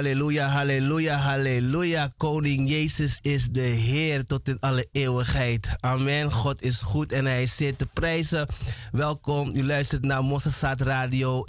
[0.00, 2.08] halleluja, halleluja, halleluja.
[2.16, 5.68] Koning Jezus is de Heer tot in alle eeuwigheid.
[5.80, 6.32] Amen.
[6.32, 8.46] God is goed en hij zeer te prijzen.
[8.92, 11.44] Welkom, u luistert naar Mossaad Radio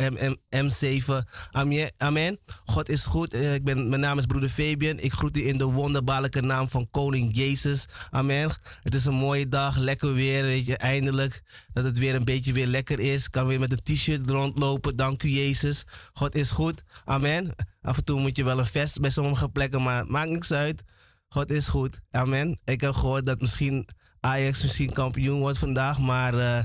[0.50, 1.92] M 7 Amen.
[1.98, 2.40] Amen.
[2.66, 3.34] God is goed.
[3.34, 5.00] Eh, ik ben, mijn naam is broeder Fabian.
[5.00, 7.86] Ik groet u in de wonderbaarlijke naam van Koning Jezus.
[8.10, 8.50] Amen.
[8.84, 11.42] Het is een mooie dag, lekker weer, weet je, eindelijk.
[11.74, 13.30] Dat het weer een beetje weer lekker is.
[13.30, 14.96] Kan weer met een t-shirt rondlopen.
[14.96, 15.86] Dank u Jezus.
[16.14, 16.84] God is goed.
[17.06, 17.54] Amen.
[17.82, 20.84] Af en toe moet je wel een vest bij sommige plekken, maar maakt niks uit.
[21.28, 22.00] God is goed.
[22.12, 22.60] Amen.
[22.64, 23.88] Ik heb gehoord dat misschien
[24.20, 26.58] Ajax misschien kampioen wordt vandaag, maar uh,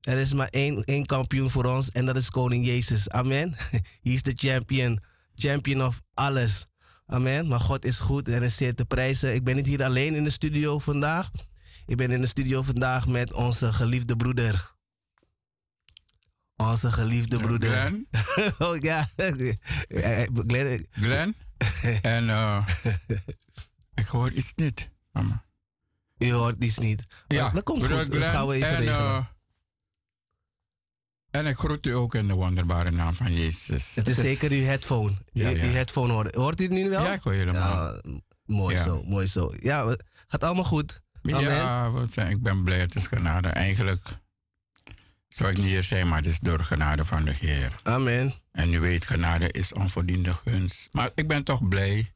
[0.00, 3.08] er is maar één, één kampioen voor ons en dat is Koning Jezus.
[3.08, 3.54] Amen.
[4.02, 5.00] Hij is de champion.
[5.34, 6.66] Champion of alles.
[7.06, 7.48] Amen.
[7.48, 9.34] Maar God is goed en is zeer te prijzen.
[9.34, 11.30] Ik ben niet hier alleen in de studio vandaag.
[11.86, 14.78] Ik ben in de studio vandaag met onze geliefde broeder
[16.60, 17.70] onze geliefde broeder.
[17.70, 18.08] Glenn.
[18.68, 19.08] oh ja.
[19.16, 20.86] Glenn.
[20.90, 21.34] Glenn.
[22.02, 22.66] en uh,
[23.94, 25.44] ik hoor iets niet, mama.
[26.16, 27.02] Je hoort iets niet.
[27.26, 28.12] Ja, dat komt goed.
[28.12, 29.10] dat gaan we even en, regelen.
[29.10, 29.24] Uh,
[31.30, 33.94] en ik groet u ook in de wonderbare naam van Jezus.
[33.94, 35.12] Het is, zeker uw headphone.
[35.32, 35.50] Die, ja.
[35.50, 36.34] die headphone hoort.
[36.34, 37.04] Hoort u het nu wel?
[37.04, 37.94] Ja, ik hoor helemaal.
[37.94, 38.00] Ja,
[38.44, 39.52] mooi zo, mooi zo.
[39.56, 39.96] Ja,
[40.26, 41.00] gaat allemaal goed.
[41.22, 41.40] Amen.
[41.40, 42.80] Ja, wat zijn, ik ben blij.
[42.80, 43.48] Het is genade.
[43.48, 44.04] Eigenlijk
[45.40, 47.80] zou ik niet hier zijn, maar het is door genade van de Heer.
[47.82, 48.34] Amen.
[48.52, 50.88] En u weet, genade is onverdiende gunst.
[50.92, 52.12] Maar ik ben toch blij.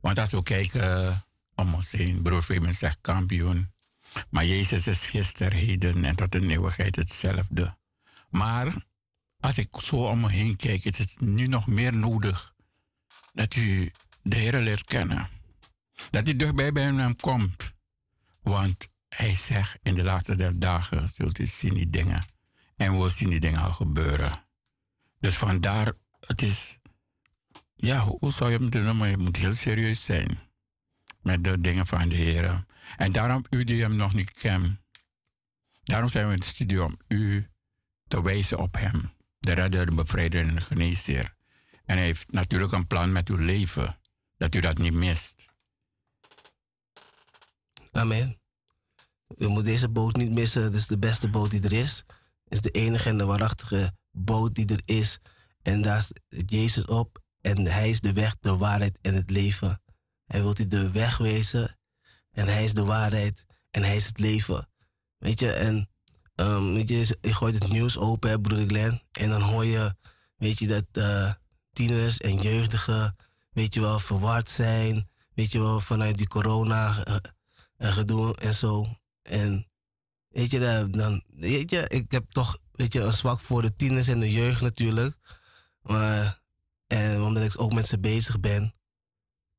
[0.00, 1.16] Want als we kijken uh,
[1.54, 3.72] om ons heen, broer Freeman zegt kampioen.
[4.30, 7.76] Maar Jezus is gisteren, heden en tot de eeuwigheid hetzelfde.
[8.30, 8.74] Maar
[9.40, 12.54] als ik zo om me heen kijk, is het nu nog meer nodig
[13.32, 13.92] dat u
[14.22, 15.28] de Heer leert kennen.
[16.10, 17.72] Dat u dichtbij bij hem komt.
[18.42, 22.34] Want hij zegt, in de laatste der dagen zult u zien die dingen
[22.76, 24.32] en we zien die dingen al gebeuren.
[25.20, 26.78] Dus vandaar, het is,
[27.74, 29.08] ja, hoe zou je moeten noemen?
[29.08, 30.38] Je moet heel serieus zijn
[31.20, 32.64] met de dingen van de Heer.
[32.96, 34.82] En daarom, u die hem nog niet kent,
[35.82, 37.50] daarom zijn we in de studio om u
[38.08, 39.14] te wijzen op hem.
[39.38, 41.34] De redder, de bevrijder en de geneesheer.
[41.84, 43.98] En hij heeft natuurlijk een plan met uw leven,
[44.36, 45.46] dat u dat niet mist.
[47.92, 48.40] Amen.
[49.38, 50.62] U moet deze boot niet missen.
[50.62, 52.04] Het is de beste boot die er is
[52.48, 55.20] is de enige en de waarachtige boot die er is.
[55.62, 57.22] En daar is Jezus op.
[57.40, 59.82] En hij is de weg, de waarheid en het leven.
[60.26, 61.78] Hij wilt u de weg wezen.
[62.32, 63.44] En hij is de waarheid.
[63.70, 64.68] En hij is het leven.
[65.18, 65.88] Weet je, en
[66.34, 69.02] um, weet je, je gooit het nieuws open, hè, broeder Glenn.
[69.12, 69.94] En dan hoor je,
[70.36, 71.32] weet je, dat uh,
[71.72, 73.16] tieners en jeugdigen,
[73.52, 75.08] weet je wel, verward zijn.
[75.34, 77.16] Weet je wel, vanuit die corona uh,
[77.92, 78.86] gedoe en zo.
[79.22, 79.65] En
[80.36, 84.08] weet je, dan, weet je, ik heb toch weet je, een zwak voor de tieners
[84.08, 85.16] en de jeugd natuurlijk.
[85.82, 86.40] Maar,
[86.86, 88.74] en omdat ik ook met ze bezig ben.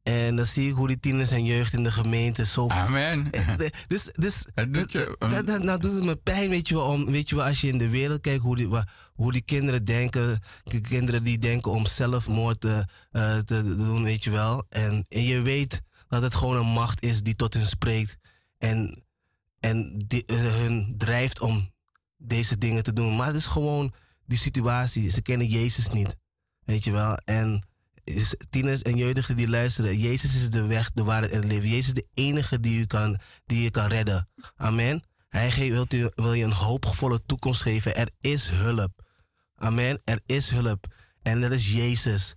[0.03, 2.67] En dan zie ik hoe die tieners en jeugd in de gemeente zo.
[2.67, 3.29] Amen.
[3.87, 6.85] Dus, dus dat doet je, dat, dat, nou doet het me pijn, weet je wel.
[6.85, 8.69] Om, weet je wel, als je in de wereld kijkt hoe die,
[9.13, 10.39] hoe die kinderen denken.
[10.81, 14.65] Kinderen die denken om zelfmoord te, uh, te doen, weet je wel.
[14.69, 18.17] En, en je weet dat het gewoon een macht is die tot hen spreekt.
[18.57, 19.06] En,
[19.67, 21.71] en uh, hun drijft om
[22.17, 23.15] deze dingen te doen.
[23.15, 23.93] Maar het is gewoon
[24.25, 25.09] die situatie.
[25.09, 26.15] Ze kennen Jezus niet.
[26.65, 27.17] Weet je wel.
[27.17, 27.67] En
[28.49, 29.97] tieners en jeugdigen die luisteren.
[29.97, 31.69] Jezus is de weg, de waarheid en het leven.
[31.69, 34.29] Jezus is de enige die je kan, die je kan redden.
[34.55, 35.03] Amen.
[35.29, 35.85] Hij u,
[36.15, 37.95] wil je een hoopvolle toekomst geven.
[37.95, 39.05] Er is hulp.
[39.55, 39.99] Amen.
[40.03, 40.95] Er is hulp.
[41.21, 42.35] En dat is Jezus.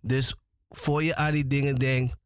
[0.00, 0.34] Dus
[0.68, 2.16] voor je aan die dingen denkt,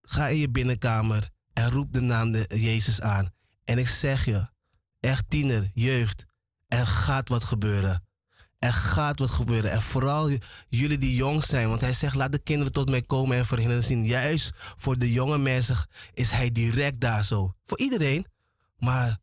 [0.00, 3.30] ga in je binnenkamer en roep de naam de Jezus aan.
[3.70, 4.48] En ik zeg je,
[5.00, 6.24] echt tiener, jeugd,
[6.68, 8.06] er gaat wat gebeuren.
[8.58, 9.70] Er gaat wat gebeuren.
[9.70, 10.30] En vooral
[10.68, 11.68] jullie die jong zijn.
[11.68, 14.06] Want hij zegt, laat de kinderen tot mij komen en verhinderen zien.
[14.06, 17.54] Juist voor de jonge mensen is hij direct daar zo.
[17.64, 18.26] Voor iedereen.
[18.76, 19.18] Maar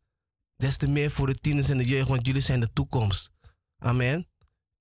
[0.56, 2.08] des te meer voor de tieners en de jeugd.
[2.08, 3.30] Want jullie zijn de toekomst.
[3.78, 4.28] Amen.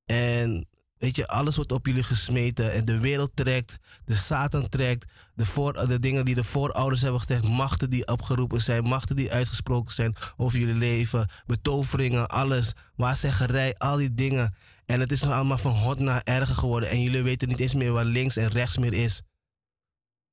[0.05, 5.05] En Weet je, alles wordt op jullie gesmeten en de wereld trekt, de Satan trekt,
[5.37, 9.31] de, voor, de dingen die de voorouders hebben gezegd, machten die opgeroepen zijn, machten die
[9.31, 14.55] uitgesproken zijn over jullie leven, betoveringen, alles, waarzeggerij, al die dingen.
[14.85, 17.73] En het is nog allemaal van hot naar erger geworden en jullie weten niet eens
[17.73, 19.21] meer waar links en rechts meer is.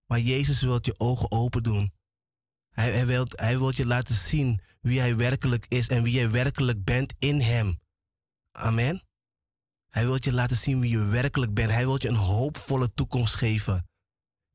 [0.07, 1.93] Maar Jezus wil je ogen open doen.
[2.71, 6.31] Hij, hij, wil, hij wil je laten zien wie hij werkelijk is en wie jij
[6.31, 7.81] werkelijk bent in hem.
[8.53, 9.03] Amen.
[9.89, 11.71] Hij wil je laten zien wie je werkelijk bent.
[11.71, 13.89] Hij wil je een hoopvolle toekomst geven.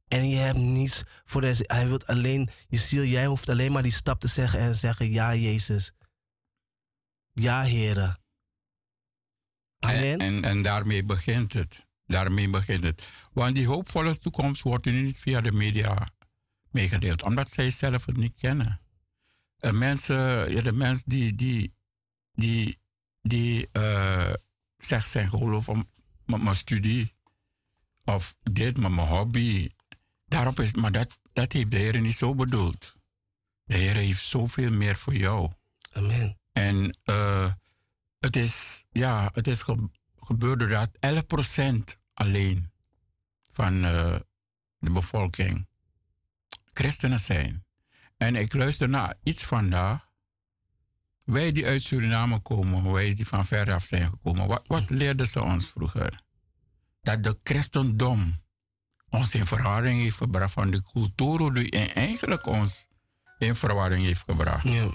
[0.10, 1.64] En je hebt niets voor deze.
[1.68, 5.12] Hij wil alleen, je ziel, jij hoeft alleen maar die stap te zeggen en zeggen:
[5.12, 5.92] Ja, Jezus.
[7.34, 8.18] Ja, Heer.
[9.80, 10.04] Amen.
[10.04, 11.88] En, en, en, daarmee begint het.
[12.06, 13.10] Daarmee begint het.
[13.34, 16.08] Want die hoopvolle toekomst wordt nu niet via de media
[16.72, 18.82] meegedeeld, omdat zij zelf het niet kennen.
[19.58, 21.74] En mensen, ja, de mensen die, die,
[22.32, 22.80] die,
[23.22, 24.34] die uh,
[24.78, 25.90] zegt zijn geloof om
[26.26, 27.16] met mijn studie
[28.06, 29.68] of dit met mijn hobby.
[30.30, 32.96] Daarop is, maar dat, dat heeft de Heer niet zo bedoeld.
[33.64, 35.52] De Heer heeft zoveel meer voor jou.
[35.92, 36.40] Amen.
[36.54, 37.52] En uh,
[38.20, 40.90] het is, ja, het is ge gebeurd doordat
[41.94, 42.72] 11% alleen
[43.50, 44.16] van uh,
[44.78, 45.68] de bevolking
[46.74, 47.66] christenen zijn.
[48.18, 50.10] En ik luister naar iets vandaag
[51.26, 55.28] wij die uit Suriname komen, wij die van ver af zijn gekomen, wat, wat leerden
[55.28, 56.20] ze ons vroeger?
[57.02, 58.34] Dat de christendom
[59.10, 62.88] ons in verwarring heeft gebracht van de cultuur die eigenlijk ons
[63.38, 64.64] in verwarring heeft gebracht.
[64.64, 64.90] Ja.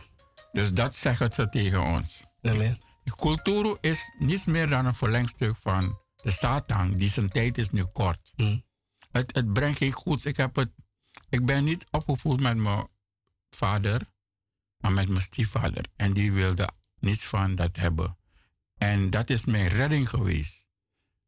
[0.52, 2.26] Dus dat zeggen ze tegen ons.
[2.42, 2.78] Amen.
[3.02, 7.71] De cultuur is niets meer dan een verlengstuk van de Satan, die zijn tijd is
[7.71, 8.33] nu kort.
[8.37, 8.64] Mm.
[9.12, 10.25] Het, het brengt geen goeds.
[10.26, 10.71] Ik, heb het,
[11.28, 12.88] ik ben niet opgevoed met mijn
[13.50, 14.12] vader
[14.85, 15.85] maar met mijn stiefvader.
[15.97, 16.68] En die wilde
[16.99, 18.18] niets van dat hebben.
[18.76, 20.68] En dat is mijn redding geweest.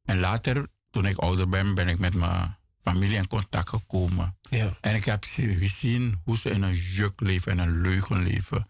[0.03, 2.57] En later, toen ik ouder ben, ben ik met mijn
[2.91, 4.37] familie in contact gekomen.
[4.51, 4.77] Ja.
[4.81, 8.67] En ik heb gezien hoe ze in een juk leven en een leugen leven.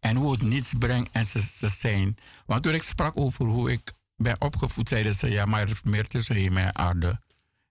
[0.00, 2.16] En hoe het niets brengt en ze, ze zijn.
[2.46, 5.82] Want toen ik sprak over hoe ik ben opgevoed, zeiden ze: ja, maar er is
[5.82, 7.20] meer tussen hemel en aarde.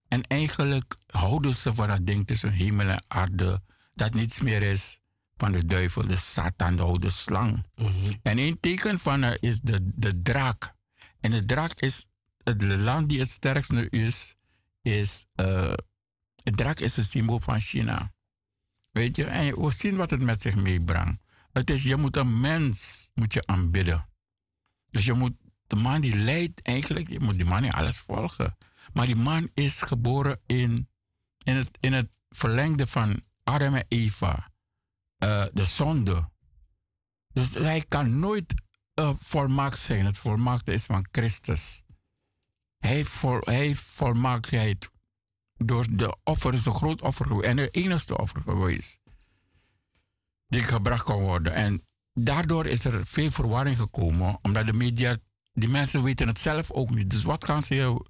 [0.07, 3.61] En eigenlijk houden ze van dat ding tussen hemel en aarde,
[3.93, 4.99] dat niets meer is
[5.37, 7.65] van de duivel, de Satan, de oude slang.
[7.75, 8.13] Mhm.
[8.21, 10.73] En een teken van haar is de, de draak.
[11.19, 12.05] En de draak is
[12.43, 14.35] het land die het sterkste is.
[14.81, 15.73] is uh,
[16.51, 18.13] de draak is een symbool van China.
[18.91, 21.23] Weet je, en we zien wat het met zich meebrengt.
[21.51, 24.09] Het is, je moet een mens moet je aanbidden.
[24.89, 25.37] Dus je moet,
[25.67, 28.57] de man die leidt eigenlijk, je moet die man niet alles volgen.
[28.93, 30.89] Maar die man is geboren in,
[31.43, 34.51] in, het, in het verlengde van Adam en Eva.
[35.17, 36.29] Eh, de zonde.
[37.33, 38.53] Dus hij kan nooit
[38.99, 40.05] uh, volmaakt zijn.
[40.05, 41.83] Het volmaakte is van Christus.
[42.77, 44.89] Hij, vol, hij volmaaktheid
[45.57, 48.99] door de offer is een groot offer en de enigste offer geweest
[50.47, 51.53] die gebracht kan worden.
[51.53, 51.83] En
[52.13, 55.15] daardoor is er veel verwarring gekomen, omdat de media,
[55.53, 57.09] die mensen weten het zelf ook niet.
[57.09, 58.05] Dus wat gaan ze,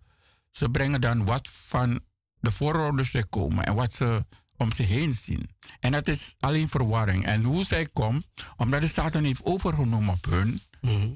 [0.50, 2.00] ze brengen dan wat van
[2.40, 4.26] de voorouders komen en wat ze
[4.58, 5.50] om zich heen zien.
[5.80, 7.26] En dat is alleen verwarring.
[7.26, 8.28] En hoe zij komt,
[8.58, 11.10] omdat de Satan heeft overgenomen op hun, mhm.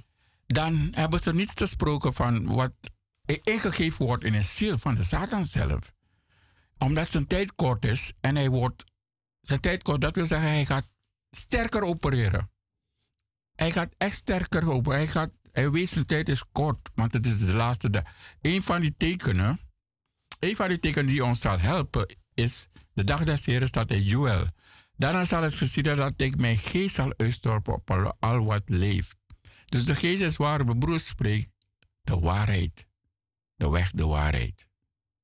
[0.47, 2.73] dan hebben ze niets te spreken van wat
[3.43, 5.93] ingegeven wordt in een ziel van de Satan zelf.
[6.83, 8.83] Omdat zijn tijd kort is en hij wordt,
[9.41, 10.91] zijn tijd kort, dat wil zeggen hij gaat
[11.29, 12.51] sterker opereren.
[13.55, 15.03] Hij gaat echt sterker opereren.
[15.03, 18.03] Hij, gaat, hij weet zijn tijd is kort, want het is de laatste dag.
[18.41, 19.59] Een van die tekenen,
[20.39, 24.03] een van die tekenen die ons zal helpen, is de dag des Heren staat in
[24.03, 24.47] Joel.
[24.95, 29.15] Daarna zal het geschieden dat ik mijn geest zal uitstorpen op al wat leeft.
[29.65, 31.51] Dus de geest is waar mijn broer spreekt,
[32.01, 32.87] de waarheid.
[33.55, 34.69] De weg, de waarheid.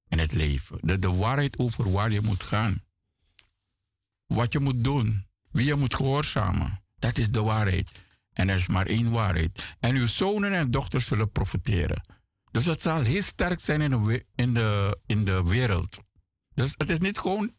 [0.07, 0.77] En het leven.
[0.81, 2.83] De, de waarheid over waar je moet gaan.
[4.25, 5.25] Wat je moet doen.
[5.51, 6.81] Wie je moet gehoorzamen.
[6.99, 7.91] Dat is de waarheid.
[8.33, 9.75] En er is maar één waarheid.
[9.79, 12.01] En uw zonen en dochters zullen profiteren.
[12.51, 15.99] Dus het zal heel sterk zijn in de, in de, in wereld.
[16.53, 17.53] Dus het is niet gewoon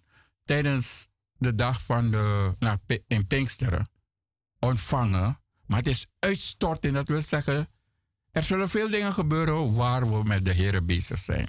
[0.45, 3.91] tijdens de dag van de, nou, in Pinksteren
[4.59, 5.41] ontvangen.
[5.67, 6.93] Maar het is uitstorten.
[6.93, 7.69] Dat wil zeggen,
[8.31, 11.49] er zullen veel dingen gebeuren waar we met de Heer bezig zijn.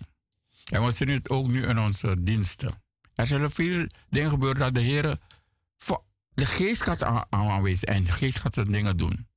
[0.69, 2.83] En we zien het ook nu in onze diensten.
[3.13, 5.17] Er zullen veel dingen gebeuren dat de Heer.
[6.33, 9.27] De geest gaat aanwezig en de geest gaat zijn dingen doen.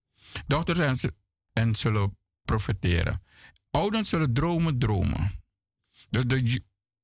[0.46, 1.14] Dochters en,
[1.52, 3.22] en zullen profiteren.
[3.70, 5.30] Ouderen zullen dromen, dromen.
[6.10, 6.62] Dus de,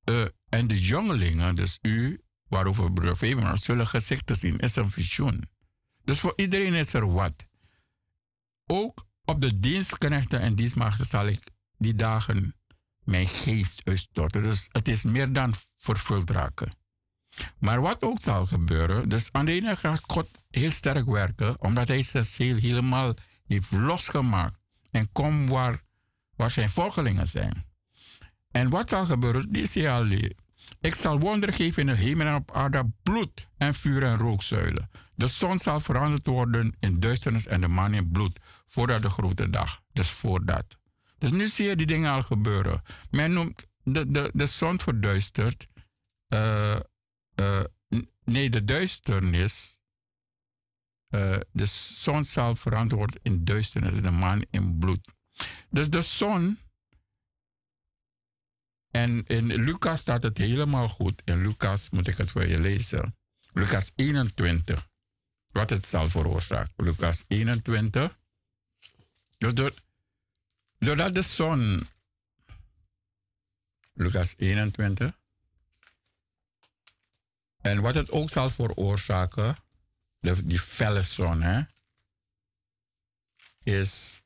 [0.09, 5.49] uh, en de jongelingen, dus u, waarover broeder Faber, zullen gezichten zien, is een visioen.
[6.03, 7.47] Dus voor iedereen is er wat.
[8.65, 11.43] Ook op de dienstknechten en dienstmaagden zal ik
[11.77, 12.58] die dagen
[13.09, 14.41] mijn geest uitstorten.
[14.41, 16.71] Dus het is meer dan vervuld raken.
[17.59, 21.87] Maar wat ook zal gebeuren, dus aan de ene gaat God heel sterk werken, omdat
[21.87, 23.13] hij zijn ziel helemaal
[23.47, 24.57] heeft losgemaakt
[24.91, 25.81] en komt waar,
[26.35, 27.65] waar zijn volgelingen zijn.
[28.51, 30.07] En wat zal gebeuren, die je al
[30.81, 34.89] Ik zal wonderen geven in de hemel en op aarde, bloed en vuur en rookzuilen.
[35.15, 39.49] De zon zal veranderd worden in duisternis en de maan in bloed, voordat de grote
[39.49, 39.81] dag.
[39.93, 40.78] Dus voordat.
[41.19, 42.81] Dus nu zie je die dingen al gebeuren.
[43.11, 45.67] Men noemt de, de, de zon verduisterd.
[46.33, 46.79] Uh,
[47.35, 47.63] uh,
[48.23, 49.81] nee, de duisternis.
[51.15, 55.13] Uh, de zon zal veranderd worden in duisternis, de maan in bloed.
[55.69, 56.59] Dus de zon.
[58.91, 61.21] En in Lucas staat het helemaal goed.
[61.25, 63.17] In Lucas moet ik het voor je lezen.
[63.53, 64.89] Lucas 21
[65.51, 66.73] wat het zal veroorzaken.
[66.75, 68.19] Lucas 21.
[69.37, 69.73] Dus door,
[70.79, 71.87] doordat de zon.
[73.93, 75.17] Lucas 21.
[77.61, 79.55] En wat het ook zal veroorzaken,
[80.19, 81.61] de, die felle zon, hè,
[83.63, 84.21] is.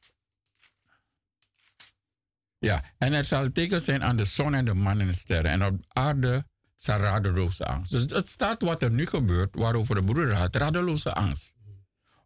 [2.57, 5.51] Ja, en er zal teken zijn aan de zon en de maan en de sterren.
[5.51, 6.45] En op aarde
[6.75, 7.91] zijn radeloze angst.
[7.91, 11.55] Dus het staat wat er nu gebeurt, waarover de broeder had, radeloze angst.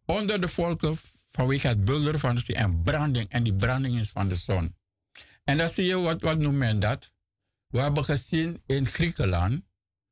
[0.06, 3.30] Onder de volken vanwege het bulderen van de zee en branding.
[3.30, 4.76] En die branding is van de zon.
[5.44, 7.12] En dan zie je, wat, wat noemt men dat?
[7.68, 9.64] We hebben gezien in Griekenland,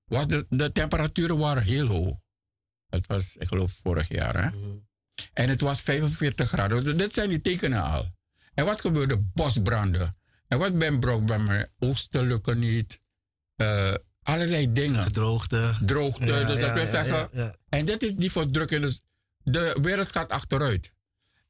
[0.05, 2.17] was de, de temperaturen waren heel hoog.
[2.89, 4.43] Het was, ik geloof, vorig jaar.
[4.43, 4.49] Hè?
[4.49, 4.77] Mhm.
[5.33, 6.83] En het was 45 graden.
[6.83, 8.09] Dus dit zijn die tekenen al.
[8.53, 9.17] En wat gebeurde?
[9.33, 10.17] Bosbranden.
[10.47, 12.99] En wat ben brood bij mijn oostelijke niet.
[13.61, 15.11] Uh, allerlei dingen.
[15.11, 15.73] Droogte.
[15.85, 17.55] Droogte, dus dat wil zeggen.
[17.69, 18.81] En dit is die verdrukking.
[18.81, 19.01] Dus
[19.43, 20.93] de wereld gaat achteruit.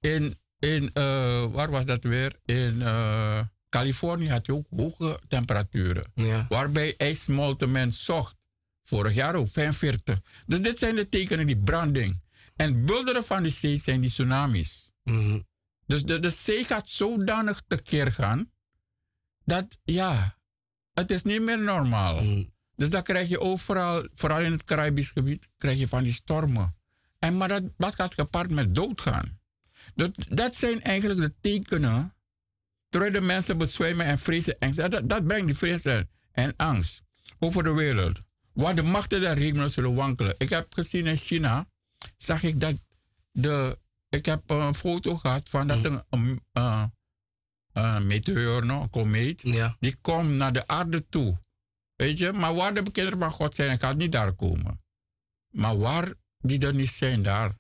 [0.05, 2.35] In, in uh, waar was dat weer?
[2.45, 6.11] In uh, Californië had je ook hoge temperaturen.
[6.49, 8.35] Waarbij ijsmolte men zocht.
[8.81, 10.19] Vorig jaar ook, 45.
[10.45, 12.21] Dus dit zijn de tekenen, die branding.
[12.55, 14.91] En bulderen van de zee zijn die tsunamis.
[15.03, 15.39] Mhm.
[15.85, 18.51] Dus de, de zee gaat zodanig tekeer gaan.
[19.45, 20.37] Dat, ja,
[20.93, 22.23] het is niet meer normaal.
[22.23, 22.43] Mhm.
[22.75, 26.75] Dus dan krijg je overal, vooral in het Caribisch gebied, krijg je van die stormen.
[27.19, 29.34] En maar dat, dat gaat gepaard met doodgaan.
[29.95, 32.15] Dat, dat zijn eigenlijk de tekenen.
[32.89, 37.03] Terwijl de mensen bezwijmen en vrezen en dat, dat brengt die vrees en angst
[37.39, 38.19] over de wereld.
[38.53, 40.35] Waar de machten der hemelen zullen wankelen.
[40.37, 41.67] Ik heb gezien in China,
[42.17, 42.75] zag ik dat
[43.31, 43.79] de.
[44.09, 46.03] Ik heb een foto gehad van dat mm.
[46.09, 46.93] een, een,
[47.73, 49.41] een meteor, een komeet,
[49.79, 51.39] die komt naar de aarde toe.
[51.95, 54.79] Weet je, maar waar de kinderen van God zijn, gaat niet daar komen.
[55.49, 57.57] Maar waar die er niet zijn daar.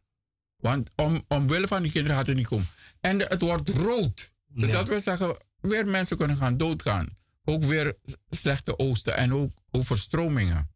[0.65, 2.67] Want om, omwille van die kinderen gaat het niet komen.
[3.01, 4.31] En het wordt rood.
[4.47, 7.07] Dus dat wil zeggen, weer mensen kunnen gaan doodgaan.
[7.43, 7.97] Ook weer
[8.29, 10.69] slechte oosten en ook overstromingen.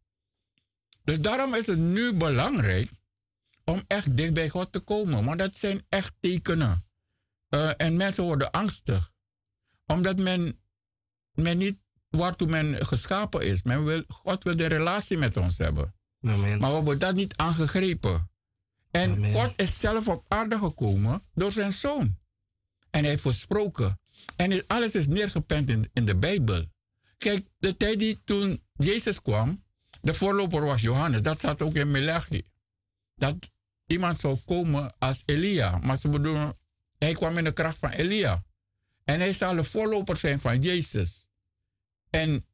[1.04, 2.90] Dus daarom is het nu belangrijk
[3.64, 5.24] om echt dicht bij God te komen.
[5.24, 6.86] Want dat zijn echt tekenen.
[7.48, 9.12] Uh, en mensen worden angstig.
[9.86, 10.60] Omdat men,
[11.32, 13.62] men niet waartoe men geschapen is.
[13.62, 15.94] Men wil, God wil de relatie met ons hebben.
[16.22, 16.60] Amen.
[16.60, 18.29] Maar we hebben dat niet aangegrepen.
[18.90, 22.18] En God is zelf op aarde gekomen door zijn zoon.
[22.90, 24.00] En hij heeft gesproken.
[24.36, 26.64] En alles is neergepend in, in de Bijbel.
[27.18, 29.64] Kijk, de tijd die toen Jezus kwam,
[30.00, 31.22] de voorloper was Johannes.
[31.22, 32.42] Dat zat ook in Melachi.
[33.14, 33.50] Dat
[33.86, 35.78] iemand zou komen als Elia.
[35.78, 36.54] Maar ze bedoelen,
[36.98, 38.44] hij kwam in de kracht van Elia.
[39.04, 41.26] En hij zal de voorloper zijn van Jezus.
[42.10, 42.44] En,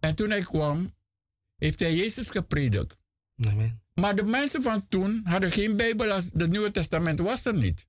[0.00, 0.94] en toen hij kwam,
[1.56, 2.96] heeft hij Jezus gepredikt.
[3.36, 3.82] Amen.
[4.00, 7.88] Maar de mensen van toen hadden geen Bijbel als het Nieuwe Testament was er niet.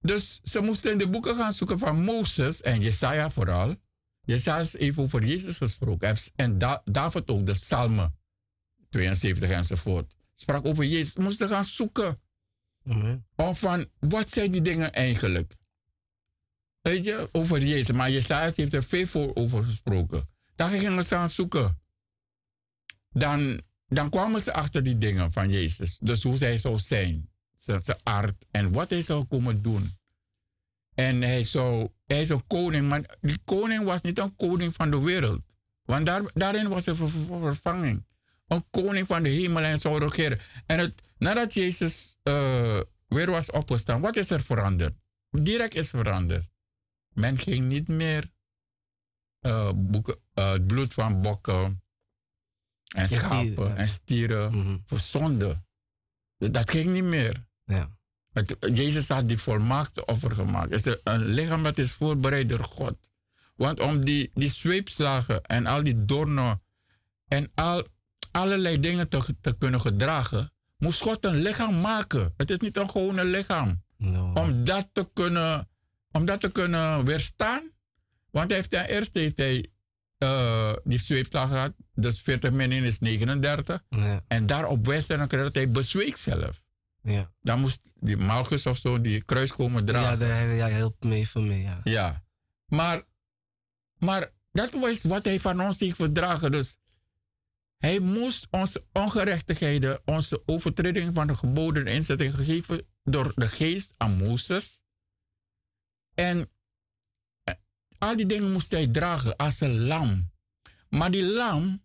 [0.00, 3.76] Dus ze moesten in de boeken gaan zoeken van Mozes en Jesaja vooral.
[4.20, 6.16] Jesaja is even over Jezus gesproken.
[6.36, 8.18] En David ook, de Psalmen
[8.90, 10.14] 72 enzovoort.
[10.34, 11.12] Sprak over Jezus.
[11.12, 12.16] Ze moesten gaan zoeken.
[12.84, 13.26] Amen.
[13.36, 15.56] Om van, wat zijn die dingen eigenlijk?
[16.80, 17.96] Weet je, over Jezus.
[17.96, 20.28] Maar Jesaja heeft er veel voor over gesproken.
[20.54, 21.80] Dan gingen ze gaan zoeken.
[23.10, 23.60] Dan,
[23.90, 25.98] dan kwamen ze achter die dingen van Jezus.
[25.98, 27.28] Dus hoe hij zou zijn.
[27.56, 29.92] Zijn, aard en wat hij zou komen doen.
[30.94, 34.90] En hij, zou, hij is een koning, maar die koning was niet een koning van
[34.90, 35.42] de wereld.
[35.82, 38.04] Want daar, daarin was er vervanging.
[38.46, 40.40] Een koning van de hemel en zou regeren.
[40.66, 44.94] En het, nadat Jezus uh, weer was opgestaan, wat is er veranderd?
[45.30, 46.48] Direct is veranderd.
[47.12, 48.30] Men ging niet meer
[49.74, 51.82] boeken, uh, het bloed van bokken
[52.94, 54.82] en schapen stieren, en stieren mm -hmm.
[54.84, 55.62] voor zonde.
[56.38, 57.44] Dat ging niet meer.
[57.64, 57.98] Ja.
[58.32, 60.70] Het, Jezus had die volmaakte offer gemaakt.
[60.70, 62.98] Het is een lichaam dat is voorbereid door God.
[63.56, 66.62] Want om die, die zweepslagen en al die doornen
[67.28, 67.86] en al,
[68.30, 72.34] allerlei dingen te, te kunnen gedragen, moest God een lichaam maken.
[72.36, 73.82] Het is niet een gewone lichaam.
[73.96, 74.32] No.
[74.32, 75.68] Om dat te kunnen
[76.12, 77.70] om dat te kunnen weerstaan.
[78.30, 79.70] Want hij heeft ten eerste heeft hij,
[80.22, 81.72] uh, die zweepslag gehad.
[81.94, 83.84] Dus 40 min 1 is 39.
[83.88, 84.24] Ja.
[84.28, 86.62] En daarop wijst hij dan dat hij bezweek zelf.
[87.02, 87.32] Ja.
[87.40, 90.26] Dan moest die Malchus of zo die kruis komen dragen.
[90.26, 91.60] Ja, dat, ja helpt mee voor mij.
[91.60, 91.80] Ja.
[91.84, 92.24] ja.
[92.66, 93.02] Maar,
[93.98, 96.50] maar dat was wat hij van ons heeft verdragen.
[96.50, 96.78] Dus
[97.78, 104.16] hij moest onze ongerechtigheden, onze overtreding van de geboden inzetting gegeven door de geest aan
[104.16, 104.82] Mozes.
[106.14, 106.44] En eh,
[108.00, 110.30] al die dingen moest hij dragen als een lam.
[110.88, 111.84] Maar die lam,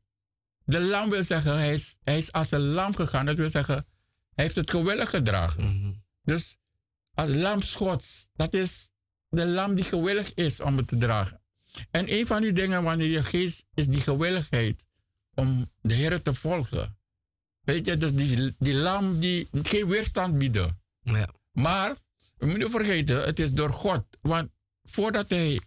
[0.63, 3.25] de lam wil zeggen, hij is, hij is als een lam gegaan.
[3.25, 3.75] Dat wil zeggen,
[4.36, 5.63] hij heeft het gewillig gedragen.
[5.63, 6.04] Mm-hmm.
[6.21, 6.58] Dus
[7.13, 8.91] als lam schots, dat is
[9.30, 11.41] de lam die gewillig is om het te dragen.
[11.91, 14.86] En een van die dingen wanneer je geest is die gewilligheid
[15.34, 16.97] om de Heer te volgen.
[17.62, 20.82] Weet je, dus die, die lam die geen weerstand bieden.
[21.01, 21.30] Ja.
[21.51, 21.95] Maar
[22.38, 24.06] we moeten vergeten, het is door God.
[24.21, 24.49] Want
[24.84, 25.62] voordat hij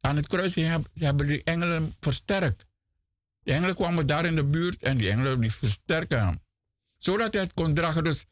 [0.00, 2.66] aan het kruis ging, hebben die engelen versterkt.
[3.42, 6.40] De engelen kwamen daar in de buurt en die engelen die versterken hem.
[6.96, 8.04] Zodat hij het kon dragen.
[8.04, 8.24] Dus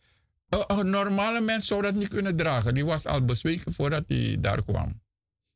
[0.49, 2.75] een, normale mens zou dat niet kunnen dragen.
[2.75, 5.03] Die was al bezweken voordat hij daar kwam.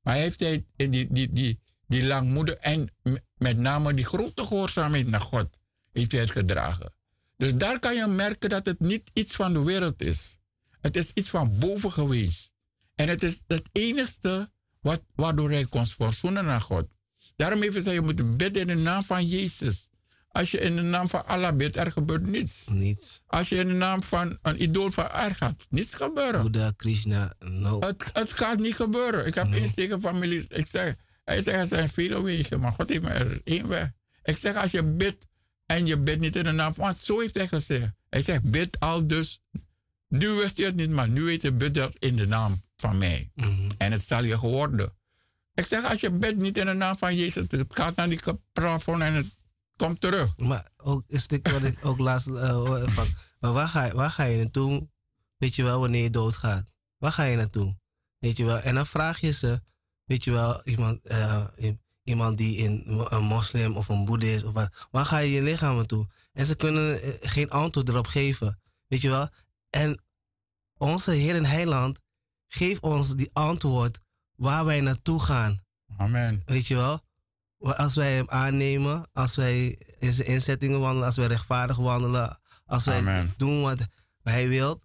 [0.03, 2.15] Maar hij heeft hij die, die, die, die
[2.61, 2.91] en
[3.37, 5.59] met name die grote gehoorzaamheid naar God
[5.93, 6.93] heeft hij het gedragen.
[7.37, 10.39] Dus daar kan je merken dat het niet iets van de wereld is.
[10.81, 12.53] Het is iets van boven geweest.
[12.95, 16.89] En het is het enigste wat, waardoor hij kon verzoenen naar God.
[17.37, 19.91] Daarom even zei je moet bidden in de naam van Jezus.
[20.29, 22.67] Als je in de naam van Allah bidt, er gebeurt niets.
[22.67, 23.23] Niets.
[23.27, 26.43] Als je in de naam van een idool van er gaat niets gebeuren.
[26.43, 27.81] Buddha, Krishna, no.
[27.81, 29.27] Het, het gaat niet gebeuren.
[29.27, 29.57] Ik heb no.
[29.57, 30.45] insteken familie.
[30.49, 33.91] Ik zeg, hij zegt er zijn vele wegen, maar God heeft er één weg.
[34.23, 35.27] Ik zeg als je bidt
[35.67, 37.91] en je bidt niet in de naam van, want zo heeft hij gezegd.
[38.09, 39.43] Hij zegt bid al dus
[40.11, 43.31] nu wist je het niet, maar nu weet je bidden in de naam van mij.
[43.35, 43.69] Mm-hmm.
[43.79, 44.93] En het zal je geworden.
[45.55, 48.21] Ik zeg, als je bidt niet in de naam van Jezus, het gaat naar die
[48.53, 49.27] plafond en het
[49.77, 50.37] komt terug.
[50.37, 53.07] Maar ook is dit wat ik ook laatst uh, van.
[53.41, 54.89] Maar waar ga, waar ga je naartoe?
[55.37, 56.71] Weet je wel, wanneer je doodgaat?
[56.99, 57.77] Waar ga je naartoe?
[58.19, 58.59] Weet je wel?
[58.59, 59.61] En dan vraag je ze,
[60.05, 61.45] weet je wel, iemand, uh,
[62.03, 65.77] iemand die in een moslim of een boeddhist of wat, waar ga je je lichaam
[65.77, 66.07] naartoe?
[66.33, 68.61] En ze kunnen geen antwoord erop geven.
[68.87, 69.29] Weet je wel?
[69.71, 70.03] En
[70.77, 71.99] onze Heer en Heiland
[72.47, 73.99] geeft ons die antwoord
[74.37, 75.65] waar wij naartoe gaan.
[75.97, 76.43] Amen.
[76.45, 77.01] Weet je wel?
[77.59, 82.85] Als wij hem aannemen, als wij in zijn inzettingen wandelen, als wij rechtvaardig wandelen, als
[82.85, 83.35] wij Amen.
[83.37, 83.87] doen wat
[84.23, 84.83] hij wil,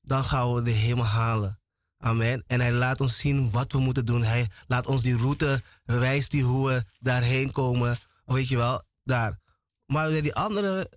[0.00, 1.60] dan gaan we de hemel halen.
[1.98, 2.44] Amen.
[2.46, 4.22] En hij laat ons zien wat we moeten doen.
[4.22, 7.98] Hij laat ons die route, wijst die hoe we daarheen komen.
[8.24, 9.38] Weet je wel, daar.
[9.86, 10.90] Maar bij die andere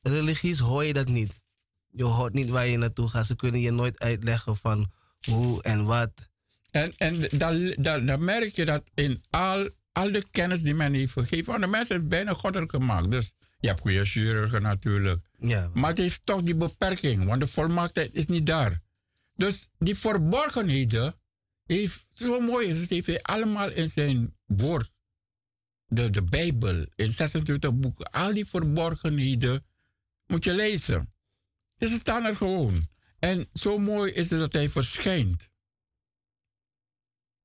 [0.00, 1.40] religies hoor je dat niet
[1.92, 3.26] je hoort niet waar je naartoe gaat.
[3.26, 4.92] Ze kunnen je nooit uitleggen van
[5.24, 6.30] hoe en wat.
[6.70, 10.94] En, en dan, dan, dan merk je dat in al, al de kennis die men
[10.94, 13.10] heeft gegeven, want de mensen het bijna goddelijk gemaakt.
[13.10, 15.20] Dus je hebt goede chirurgen natuurlijk.
[15.38, 15.70] Ja.
[15.74, 18.80] Maar het heeft toch die beperking, want de volmaaktheid is niet daar.
[19.34, 21.14] Dus die verborgenheden
[21.64, 22.80] heeft zo mooi is.
[22.80, 24.92] Het heeft hij allemaal in zijn woord.
[25.86, 28.10] De, de Bijbel, in 26 boeken.
[28.10, 29.64] Al die verborgenheden
[30.26, 31.11] moet je lezen.
[31.82, 32.86] Dus ze staan er gewoon.
[33.18, 35.50] En zo mooi is het dat hij verschijnt.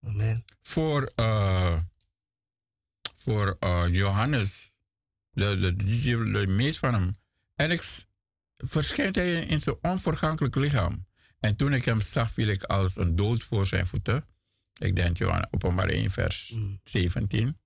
[0.02, 0.46] Amen.
[0.62, 1.80] Voor, uh,
[3.16, 4.78] voor uh, Johannes,
[5.32, 7.16] de, de, de, de meest van hem.
[7.56, 8.06] En ik,
[8.58, 11.08] verschijnt hij in zijn onvergankelijk lichaam.
[11.40, 14.28] En toen ik hem zag, viel ik als een dood voor zijn voeten.
[14.80, 17.46] Ik denk Johan openbaar 1 vers 17.
[17.46, 17.60] Mm.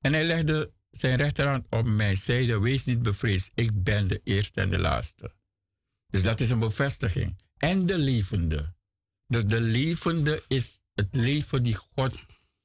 [0.00, 2.60] En hij legde zijn rechterhand op mijn zijde.
[2.60, 5.34] Wees niet bevreesd, ik ben de eerste en de laatste.
[6.06, 7.36] Dus dat is een bevestiging.
[7.56, 8.74] En de levende.
[9.26, 12.14] Dus de levende is het leven die God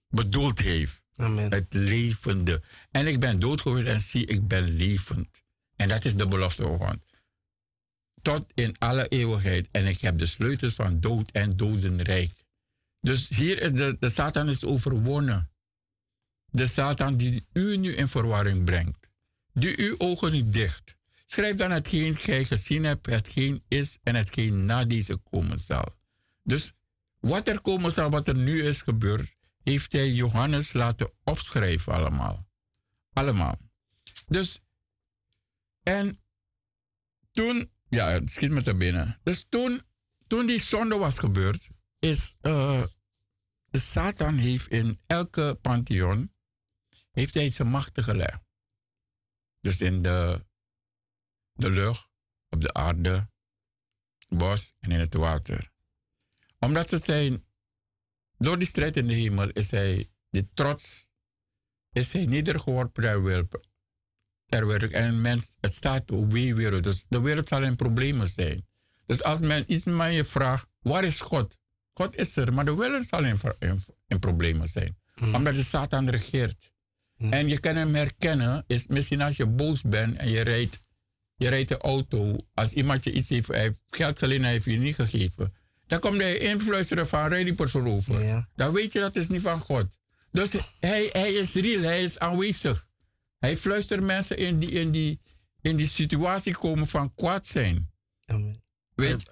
[0.08, 1.04] bedoeld heeft.
[1.16, 1.52] Amen.
[1.52, 2.62] Het levende.
[2.92, 5.44] En ik ben dood geweest en zie, ik ben levend.
[5.76, 7.12] En dat is de belofte van God
[8.22, 9.70] tot in alle eeuwigheid.
[9.72, 12.32] En ik heb de sleutels van dood en dodenrijk.
[13.00, 15.52] Dus hier is de, de Satan is overwonnen.
[16.46, 19.10] De Satan die u nu in verwarring brengt.
[19.54, 20.96] Die uw ogen niet dicht.
[21.34, 25.96] Schrijf dan hetgeen gij gezien hebt, hetgeen is en hetgeen na deze komen zal.
[26.44, 26.74] Dus
[27.20, 32.48] wat er komen zal, wat er nu is gebeurd, heeft hij Johannes laten opschrijven allemaal.
[33.14, 33.58] Allemaal.
[34.28, 34.60] Dus,
[35.84, 36.20] en
[37.32, 39.20] toen ja, het schiet me te binnen.
[39.24, 39.82] Dus toen,
[40.28, 42.84] toen die zonde was gebeurd, is uh,
[43.66, 46.34] de Satan heeft in elke pantheon
[47.12, 48.40] heeft hij zijn machten gelegd.
[49.62, 50.46] Dus in de,
[51.62, 52.08] de lucht,
[52.50, 53.30] op de aarde,
[54.30, 55.72] bos en in het water.
[56.60, 57.46] Omdat ze zijn,
[58.38, 61.10] door die strijd in de hemel is hij, die trots,
[61.92, 63.04] is hij nedergeworpen
[64.46, 64.92] ter werk.
[64.92, 66.84] En mens, het staat op wie wereld.
[66.84, 68.68] Dus de wereld zal in problemen zijn.
[69.06, 71.58] Dus als men iets je vraagt, waar is God?
[71.94, 73.38] God is er, maar de wereld zal in,
[74.08, 74.98] in, problemen zijn.
[75.14, 75.36] Hmm.
[75.36, 76.72] Omdat de Satan regeert.
[77.18, 77.34] Hmm.
[77.34, 80.80] En je kan hem herkennen, is misschien als je boos bent en je rijdt,
[81.42, 82.36] je rijdt de auto.
[82.54, 85.54] Als iemand je iets heeft, heeft geld geleend heeft je niet gegeven.
[85.88, 88.48] Dan komt hij influisteren van rijd die persoon over.
[88.56, 89.98] Dan weet je dat is niet van God.
[90.32, 92.88] Dus hij, hij is real, hij is aanwezig.
[93.40, 95.20] Hij fluistert mensen in die, in die,
[95.62, 97.90] in die situatie komen van kwaad zijn.
[98.26, 98.62] Amen.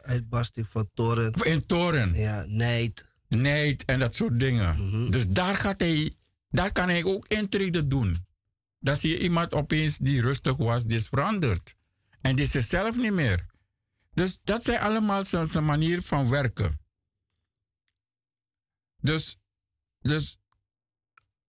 [0.02, 1.34] Uitbarsting van toren.
[1.34, 2.14] In toren.
[2.14, 3.08] Ja, nijd.
[3.28, 4.76] Nijd en dat soort dingen.
[4.76, 5.12] Mhm.
[5.12, 6.14] Dus daar, gaat hij,
[6.50, 8.28] daar kan hij ook intreden doen.
[8.80, 11.76] Dan zie je iemand opeens die rustig was, die is veranderd.
[12.22, 13.46] En die is zichzelf niet meer.
[14.14, 16.80] Dus dat zijn allemaal zijn manier van werken.
[19.02, 19.38] Dus,
[20.00, 20.38] dus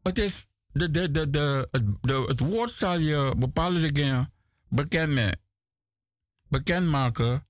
[0.03, 1.85] het is de, de, de, de, het,
[2.29, 4.33] het woord zal je bepaalde dingen
[4.69, 5.41] bekennen,
[6.49, 7.43] bekendmaken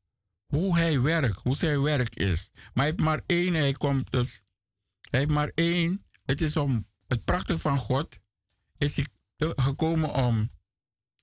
[0.47, 2.51] hoe hij werkt, hoe zijn werk is.
[2.55, 4.43] Maar hij heeft maar één, hij komt dus,
[5.11, 6.05] hij heeft maar één.
[6.25, 8.19] Het is om het prachtige van God,
[8.79, 9.05] is
[9.37, 10.51] gekomen om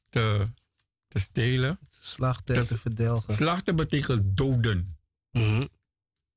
[0.10, 0.54] te,
[1.08, 1.80] te stelen.
[1.90, 3.36] Slachten en te verdelgen.
[3.36, 4.98] Slachten betekent doden.
[5.32, 5.70] Mm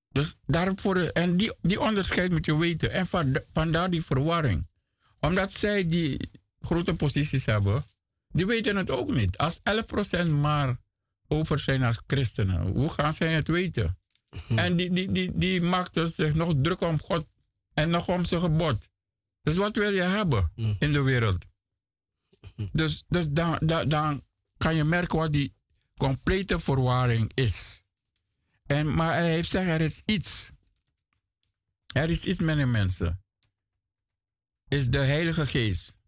[0.09, 2.91] Dus daarvoor, en die, die onderscheid moet je weten.
[2.93, 3.07] En
[3.53, 4.69] vandaar die verwarring
[5.21, 6.31] omdat zij die
[6.61, 7.85] grote posities hebben,
[8.29, 9.39] die weten het ook niet.
[9.39, 9.61] Als
[10.27, 10.77] 11% maar
[11.29, 13.99] over zijn als christenen, hoe gaan zij het weten?
[14.47, 14.59] Hm.
[14.59, 17.27] En die, die, die, die maakt dus zich nog druk om God
[17.75, 18.89] en nog om zijn gebod.
[19.43, 20.75] Dus wat wil je hebben hm.
[20.79, 21.47] in de wereld?
[22.55, 22.67] Hm.
[22.73, 24.23] Dus, dus dan, dan, dan
[24.61, 25.55] kan je merken wat die
[25.97, 27.83] complete verwarring is.
[28.67, 30.51] En, maar hij heeft gezegd, er is iets.
[31.93, 33.23] Er is iets met de mensen
[34.71, 35.99] is de Heilige Geest.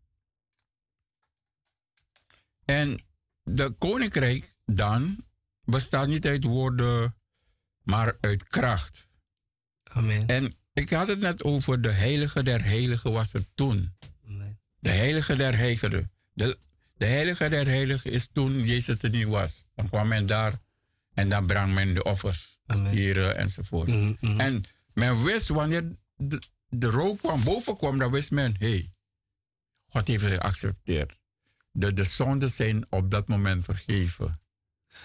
[2.65, 3.01] En
[3.43, 5.25] de koninkrijk dan
[5.65, 7.17] bestaat niet uit woorden,
[7.83, 9.07] maar uit kracht.
[9.83, 10.27] Amen.
[10.27, 13.97] En ik had het net over de heilige der heiligen was er toen.
[14.27, 14.61] Amen.
[14.79, 16.11] De heilige der heiligen.
[16.33, 16.59] De,
[17.03, 19.67] de heilige der heiligen is toen Jezus er niet was.
[19.75, 20.61] Dan kwam men daar
[21.15, 23.89] en dan bracht men de offers, stieren enzovoort.
[23.89, 24.41] Mm -hmm.
[24.41, 25.85] En men wist wanneer
[26.17, 28.93] de, de rook kwam, boven kwam, dan wist men, hé, hey,
[29.87, 31.19] God heeft het geaccepteerd.
[31.73, 34.41] De, de zonden zijn op dat moment vergeven.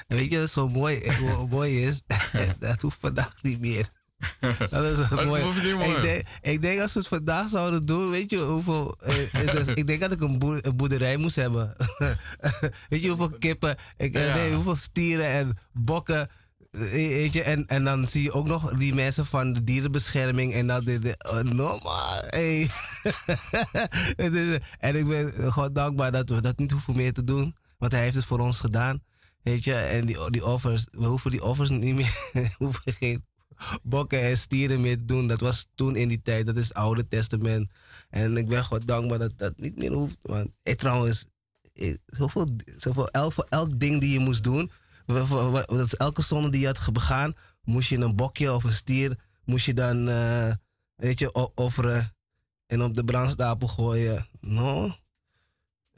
[0.07, 1.11] En weet je wat zo mooi,
[1.49, 2.01] mooi is?
[2.59, 3.89] dat hoeft vandaag niet meer.
[4.69, 5.43] Dat is het mooi.
[5.43, 8.95] Ik denk, ik denk als we het vandaag zouden doen, weet je hoeveel.
[8.99, 10.37] Eh, dus ik denk dat ik een,
[10.75, 11.73] boerderij moest hebben.
[12.89, 16.29] weet je hoeveel kippen, ik, eh, nee, hoeveel stieren en bokken
[16.71, 20.67] Weet je, en, en dan zie je ook nog die mensen van de dierenbescherming en
[20.67, 21.29] dat dit.
[21.29, 22.21] Oh, normaal.
[22.27, 22.69] Hey.
[24.79, 27.55] en ik ben God dankbaar dat we dat niet hoeven meer te doen.
[27.77, 29.03] Want hij heeft het voor ons gedaan.
[29.43, 32.29] Weet je, en die, die offers, we hoeven die offers niet meer.
[32.33, 33.25] we hoeven geen
[33.83, 35.27] bokken en stieren mee doen.
[35.27, 37.69] Dat was toen in die tijd, dat is het Oude Testament.
[38.09, 40.17] En ik ben God dankbaar dat dat niet meer hoeft.
[40.21, 41.25] Want trouwens,
[41.73, 41.95] eh,
[43.29, 44.71] voor elk ding die je moest doen,
[45.67, 49.65] dus elke zonde die je had begaan, moest je een bokje of een stier, moest
[49.65, 50.53] je dan, uh,
[50.95, 52.15] weet je, offeren
[52.65, 54.27] en op de brandstapel gooien.
[54.41, 54.95] No.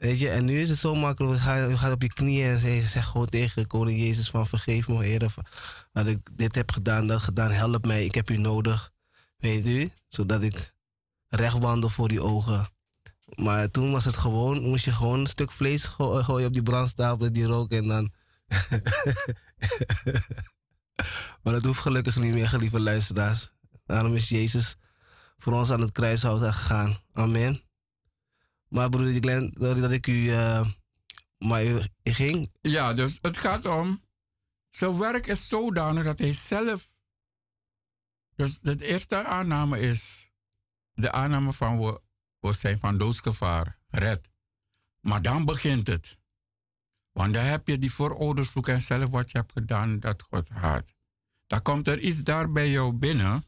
[0.00, 1.42] Weet je, en nu is het zo makkelijk.
[1.42, 5.34] Je gaat, op je knieën en zeg, gewoon tegen koning Jezus van vergeef me, Heer,
[5.92, 8.92] dat ik dit heb gedaan, dat gedaan, help mij, ik heb u nodig.
[9.36, 10.74] Weet u, zodat ik
[11.28, 12.68] recht wandel voor die ogen.
[13.34, 17.32] Maar toen was het gewoon, moest je gewoon een stuk vlees gooien op die brandstapel,
[17.32, 18.12] die rook en dan...
[21.42, 23.50] maar dat hoeft gelukkig niet meer, geliefde luisteraars.
[23.86, 24.76] Daarom is Jezus
[25.38, 26.98] voor ons aan het kruishout gegaan.
[27.12, 27.69] Amen.
[28.70, 30.12] Maar broeder Glenn, sorry dat ik u...
[30.12, 30.66] Uh,
[31.38, 32.52] maar u, ging...
[32.60, 34.00] Ja, dus het gaat om...
[34.68, 36.92] Zijn werk is zodanig dat hij zelf...
[38.34, 40.30] Dus de eerste aanname is...
[40.92, 42.00] De aanname van we,
[42.40, 44.28] we zijn van doodsgevaar red.
[45.00, 46.18] Maar dan begint het.
[47.12, 50.94] Want dan heb je die vooroudersvloek en zelf wat je hebt gedaan, dat God haat.
[51.46, 53.44] Dan komt er iets daar bij jou binnen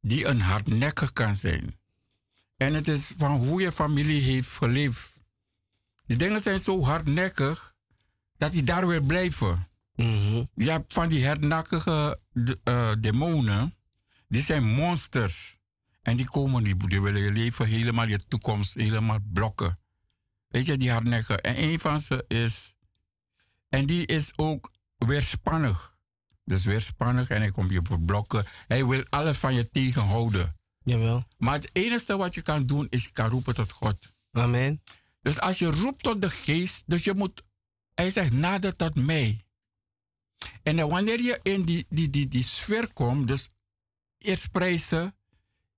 [0.00, 1.80] die een hardnekkig kan zijn.
[2.56, 5.22] En het is van hoe je familie heeft geleefd.
[6.06, 7.74] Die dingen zijn zo hardnekkig
[8.36, 9.68] dat die daar weer blijven.
[9.94, 13.74] Mm Je hebt van die hardnekkige uh, demonen,
[14.28, 15.58] die zijn monsters.
[16.02, 19.78] En die komen niet, die willen je leven helemaal, je toekomst helemaal blokken.
[20.48, 21.40] Weet je, die hardnekkige.
[21.40, 22.76] En een van ze is,
[23.68, 25.94] en die is ook weerspannig.
[26.44, 28.44] Dus weerspannig en hij komt je verblokken.
[28.66, 30.52] Hij wil alles van je tegenhouden.
[30.86, 31.26] Jawel.
[31.38, 34.14] Maar het enige wat je kan doen is je kan roepen tot God.
[34.32, 34.82] Amen.
[35.20, 37.42] Dus als je roept tot de geest, dus je moet,
[37.94, 39.40] hij zegt nader tot mij.
[40.62, 43.48] En wanneer je in die, die, die, die sfeer komt, dus
[44.18, 45.16] eerst prijzen,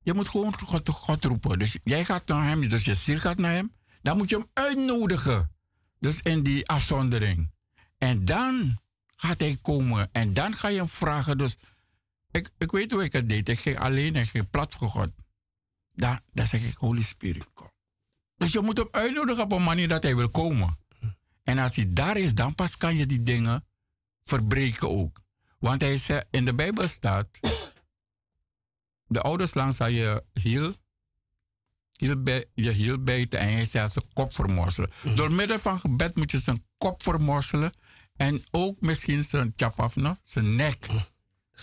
[0.02, 1.58] je moet gewoon God, God roepen.
[1.58, 4.50] Dus jij gaat naar hem, dus je ziel gaat naar hem, dan moet je hem
[4.52, 5.56] uitnodigen.
[5.98, 7.50] Dus in die afzondering.
[7.98, 8.78] En dan
[9.16, 11.38] gaat hij komen en dan ga je hem vragen.
[11.38, 11.56] Dus
[12.38, 13.48] ik, ik weet hoe ik het deed.
[13.48, 15.10] Ik ging alleen en ging plat voor God.
[15.94, 17.70] Dan, dan zeg ik, Holy Spirit, kom.
[18.36, 20.78] Dus je moet hem uitnodigen op een manier dat hij wil komen.
[21.42, 23.66] En als hij daar is, dan pas kan je die dingen
[24.22, 25.20] verbreken ook.
[25.58, 27.28] Want hij zegt, in de Bijbel staat,
[29.14, 30.74] de ouders langs je hiel,
[31.92, 34.90] hiel bij, je hiel bijten en hij zei zijn kop vermorzelen.
[35.02, 35.16] Mm.
[35.16, 37.70] Door middel van gebed moet je zijn kop vermorzelen
[38.16, 39.90] en ook misschien zijn chap
[40.22, 40.86] zijn nek.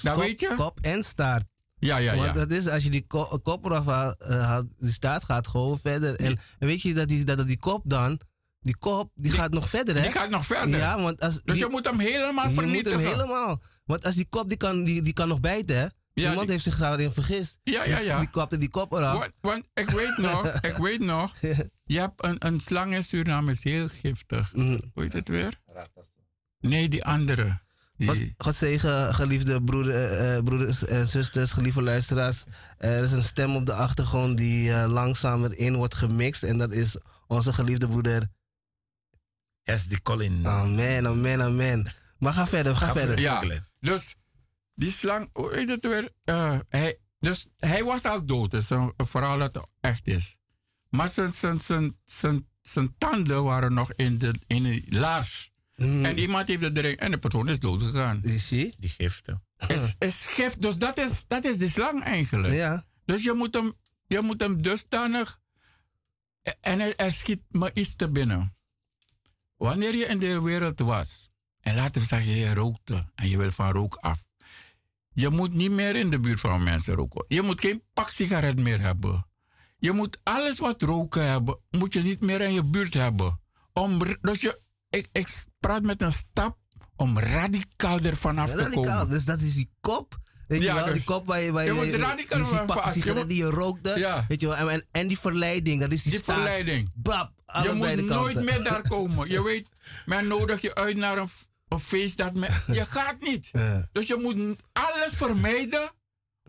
[0.04, 0.54] Nou, kop, weet je?
[0.58, 1.44] Kop en staart.
[1.80, 2.24] Ja, ja, ja.
[2.24, 6.16] Want dat is, als je die ko kop eraf haalt, die staart gaat gewoon verder.
[6.16, 8.20] En, weet je dat die, dat die kop dan,
[8.60, 10.02] die kop, die, gaat nog verder, hè?
[10.02, 10.78] Die gaat nog verder.
[10.78, 11.42] Ja, want als...
[11.44, 13.00] Dus je moet hem helemaal vernietigen.
[13.00, 13.62] Je moet hem helemaal.
[13.86, 15.88] Want als die kop, die kan, die, die kan nog bijten, hè?
[16.14, 17.60] Ja, Iemand heeft zich daarin vergist.
[17.64, 18.20] Ja, ja, ja.
[18.20, 19.18] Die kopte die kop eraf.
[19.18, 21.34] Want, want ik weet nog, ik weet nog.
[21.84, 24.54] Je hebt een, een slang in Suriname, is heel giftig.
[24.54, 24.82] Mm.
[24.94, 25.54] Hoe heet het weer?
[26.60, 27.60] Nee, die andere.
[27.98, 32.44] God, God zegen, geliefde broeder, uh, broeders en zusters, geliefde luisteraars.
[32.78, 36.44] Er is een stem op de achtergrond die uh, langzamer in wordt gemixt.
[36.44, 38.28] En dat is onze geliefde broeder.
[39.64, 40.48] Yes, die Colin.
[40.48, 41.88] Amen, amen, amen.
[42.18, 43.20] Maar ga verder, ga, verder.
[43.20, 43.44] Ja,
[43.80, 44.16] dus
[44.74, 46.10] die slang, hoe heet het weer?
[46.26, 50.38] Uh, hij, dus hij was al dood, dus een verhaal dat het echt is.
[50.90, 55.52] Maar zijn, zijn, zijn, zijn, zijn tanden waren nog in de, in de laars.
[55.76, 56.06] Mm.
[56.06, 58.22] En iemand heeft het erin en de persoon is dood gegaan.
[58.24, 59.44] Zie Die giften.
[59.68, 62.54] Is, is gift, dus dat is, dat is de slang eigenlijk.
[62.54, 62.86] Ja.
[63.06, 63.74] Dus je moet hem,
[64.08, 65.40] je moet hem dusdanig.
[66.62, 68.56] En er, er schiet me iets te binnen.
[69.58, 73.52] Wanneer je in de wereld was, en laten we zeggen, je rookte en je wil
[73.52, 74.28] van rook af.
[75.14, 77.26] Je moet niet meer in de buurt van mensen roken.
[77.28, 79.28] Je moet geen pak sigaret meer hebben.
[79.78, 83.40] Je moet alles wat roken hebben, moet je niet meer in je buurt hebben.
[83.74, 84.65] Om, dus je,
[84.96, 86.58] ik, ik praat met een stap
[86.96, 89.10] om radicaal ervan af te komen.
[89.10, 90.18] Dus dat is die kop.
[90.48, 92.76] Weet ja, je wel, dus die kop waar je, waar je, je, je radicaal die,
[92.84, 94.00] die sigaret die je rookte.
[94.00, 94.26] Ja.
[94.28, 96.36] Weet je wel, en, en die verleiding, dat is die, die staat.
[96.36, 96.92] verleiding.
[96.94, 97.32] Bab,
[97.64, 99.30] je moet nooit meer daar komen.
[99.30, 99.70] Je weet,
[100.06, 101.30] men nodig je uit naar een,
[101.68, 103.52] een feest dat men, je gaat niet.
[103.92, 105.92] Dus je moet alles vermijden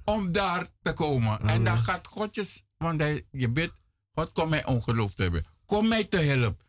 [0.04, 1.40] om daar te komen.
[1.40, 3.74] En dan gaat Godjes, want hij, je bidt,
[4.14, 5.44] God kom mij ongeloof te hebben.
[5.64, 6.64] Kom mij te helpen.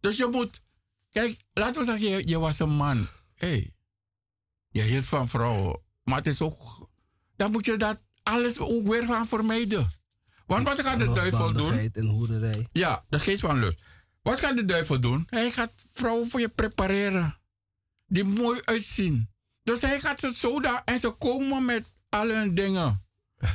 [0.00, 0.60] Dus je moet
[1.10, 3.06] Kijk, laten we zeggen, je, je was een man.
[3.34, 3.74] hey,
[4.68, 5.80] je hield van vrouwen.
[6.04, 6.88] Maar het is ook...
[7.36, 9.88] Dan moet je dat alles ook weer van vermijden.
[10.46, 11.90] Want wat gaat de duivel doen?
[11.92, 12.66] en hoederij.
[12.72, 13.82] Ja, de geest van lust.
[14.22, 15.26] Wat gaat de duivel doen?
[15.26, 17.38] Hij gaat vrouwen voor je prepareren.
[18.06, 19.30] Die mooi uitzien.
[19.62, 23.06] Dus hij gaat ze zo daar en ze komen met al hun dingen.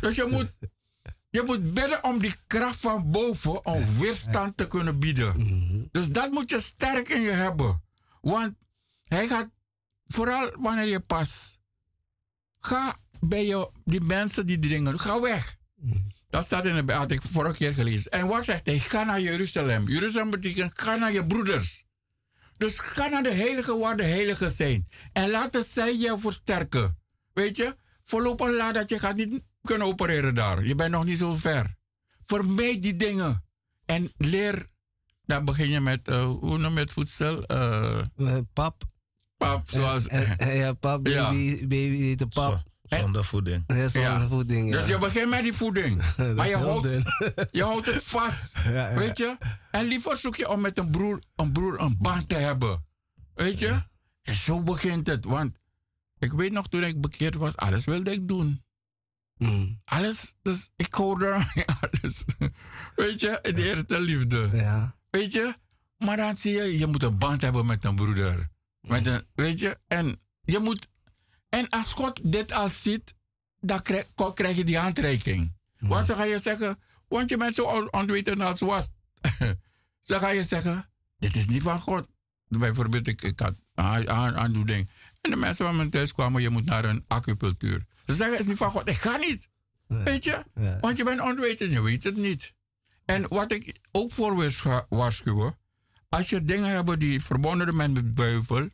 [0.01, 0.49] Dus je moet,
[1.33, 5.89] je moet bidden om die kracht van boven om weerstand te kunnen bieden.
[5.91, 7.83] Dus dat moet je sterk in je hebben.
[8.21, 8.53] Want
[9.03, 9.49] hij gaat,
[10.07, 11.59] vooral wanneer je pas,
[12.59, 15.57] ga bij je, die mensen die dingen, ga weg.
[16.29, 18.11] Dat staat in de had ik vorige keer gelezen.
[18.11, 18.79] En wat zegt hij?
[18.79, 19.87] Ga naar Jeruzalem.
[19.87, 21.85] Jeruzalem betekent, ga naar je broeders.
[22.57, 24.87] Dus ga naar de heilige waar de heilige zijn.
[25.13, 26.99] En laten zij je versterken.
[27.33, 30.65] Weet je, voorlopig laat dat je gaat niet kunnen opereren daar.
[30.65, 31.75] Je bent nog niet zo ver.
[32.23, 33.45] Vermijd die dingen.
[33.85, 34.65] En leer,
[35.25, 37.43] dan begin je met, uh, hoe noem je het voedsel?
[37.51, 38.01] Uh,
[38.53, 38.83] pap.
[39.37, 40.05] Pap, zoals...
[40.37, 41.67] ja, pap, baby, ja.
[41.67, 42.51] baby de pap.
[42.51, 42.97] Zo.
[42.97, 43.63] Zonder voeding.
[43.67, 44.27] Ja, zonder ja.
[44.27, 44.69] voeding.
[44.69, 44.77] Ja.
[44.77, 46.03] Dus je begint met die voeding.
[46.35, 46.87] maar je houdt,
[47.51, 48.57] je houdt het vast.
[48.63, 49.37] Ja, weet je?
[49.71, 52.85] En liever zoek je om met een broer een, broer een band te hebben.
[53.33, 53.81] Weet je?
[54.21, 55.25] En zo begint het.
[55.25, 55.57] Want
[56.19, 58.62] ik weet nog toen ik bekeerd was, alles wilde ik doen.
[59.37, 59.81] Mm.
[59.85, 61.45] Alles, dus ik hoorde
[61.81, 62.23] alles.
[62.95, 64.49] Weet je, de eerste liefde.
[64.51, 64.95] Ja.
[65.09, 65.55] Weet je,
[65.97, 68.49] maar dan zie je, je moet een band hebben met een broeder.
[68.81, 70.87] Met een, weet je, en je moet
[71.53, 73.13] en als God dit al ziet,
[73.59, 75.55] dan krijg, krijg je die handreiking.
[75.77, 75.87] Ja.
[75.87, 78.89] Want dan ga je zeggen, want je bent zo onwetend als was.
[80.05, 82.07] dan ga je zeggen, dit is niet van God.
[82.47, 84.89] Bijvoorbeeld, ik, ik had aandoening.
[85.21, 87.85] En de mensen van mijn thuis kwamen, je moet naar een acupunctuur.
[88.05, 88.89] Ze zeggen, het is niet van God.
[88.89, 89.49] Ik ga niet.
[89.87, 90.43] Weet je?
[90.81, 92.55] Want je bent onwetend, je weet het niet.
[93.05, 95.57] En wat ik ook voor wil waarschuwen,
[96.09, 98.67] als je dingen hebt die verbonden zijn met buivel,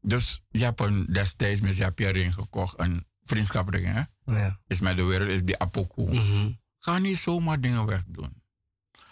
[0.00, 4.02] dus je hebt een, destijds met je, heb je ring gekocht, een vriendschapring, hè?
[4.34, 4.60] Ja.
[4.66, 6.02] Is met de wereld, is die apoku.
[6.02, 8.42] Mm Ga niet zomaar dingen wegdoen.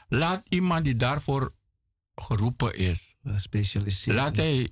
[0.08, 1.54] Laat iemand die daarvoor
[2.14, 3.14] geroepen is,
[4.04, 4.68] laat hij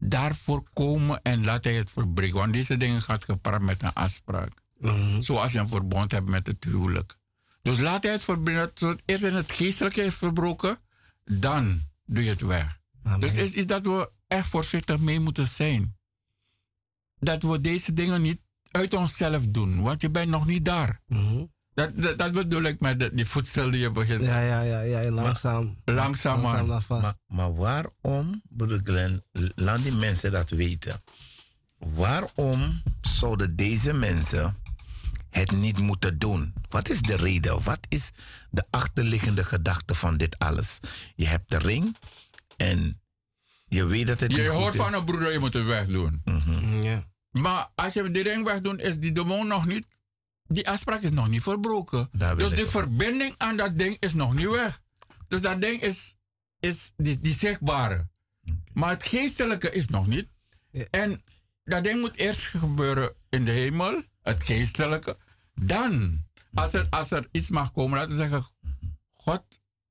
[0.00, 2.36] daarvoor komen en laat hij het verbreken.
[2.36, 4.52] Want deze dingen gaat gepaard met een afspraak.
[4.78, 7.16] Mm Zoals je een verbond hebt met het huwelijk.
[7.62, 8.98] Dus laat hij het verbreken.
[9.04, 10.78] Eerst in het geestelijke heeft verbroken,
[11.24, 12.78] dan doe je het weg.
[13.02, 13.20] Amen.
[13.20, 15.96] Dus is, is dat we echt voorzichtig mee moeten zijn.
[17.18, 18.40] Dat we deze dingen niet
[18.70, 21.00] uit onszelf doen, want je bent nog niet daar.
[21.06, 21.50] Mm
[21.80, 24.22] dat, dat, dat, bedoel ik met de, die voedsel die je begint.
[24.22, 25.76] Ja, ja, ja, ja langzaam.
[25.84, 26.40] Maar, langzaam.
[26.40, 29.24] Maar, maar waarom, broeder Glenn,
[29.54, 31.02] laat die mensen dat weten?
[31.78, 34.56] Waarom zouden deze mensen
[35.30, 36.52] het niet moeten doen?
[36.68, 37.62] Wat is de reden?
[37.62, 38.10] Wat is
[38.50, 40.78] de achterliggende gedachte van dit alles?
[41.14, 41.96] Je hebt de ring
[42.56, 43.00] en
[43.68, 46.20] je weet dat het je niet hoort goed van een broeder, je moet het wegdoen.
[46.24, 46.82] Mm -hmm.
[46.82, 47.04] ja.
[47.30, 49.86] Maar als je de ring wegdoet, is die demon nog niet...
[50.52, 52.08] Die afspraak is nog niet verbroken.
[52.36, 54.80] Dus de verbinding aan dat ding is nog niet weg.
[55.28, 56.16] Dus dat ding is,
[56.60, 57.94] is die, die zichtbare.
[57.94, 58.58] Okay.
[58.72, 60.28] Maar het geestelijke is nog niet.
[60.70, 60.84] Ja.
[60.90, 61.22] En
[61.64, 65.16] dat ding moet eerst gebeuren in de hemel, het geestelijke.
[65.54, 66.24] Dan,
[66.54, 68.46] als er, als er iets mag komen, laten we zeggen,
[69.10, 69.42] God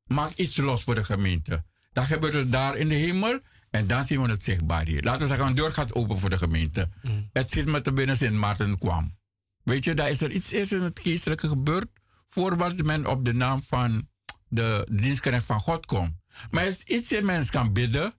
[0.06, 1.64] maakt iets los voor de gemeente.
[1.92, 3.40] Dan gebeurt het daar in de hemel
[3.70, 5.04] en dan zien we het zichtbaar hier.
[5.04, 6.90] Laten we zeggen, een deur gaat open voor de gemeente.
[7.02, 7.30] Mm.
[7.34, 9.18] Het zit met de binnenzin, Maarten kwam.
[9.64, 11.88] Weet je, daar is er iets eerst in het geestelijke gebeurd,
[12.28, 14.08] voordat men op de naam van
[14.48, 16.14] de dienstknecht van God komt.
[16.52, 18.14] Maar als iets in mens kan bidden,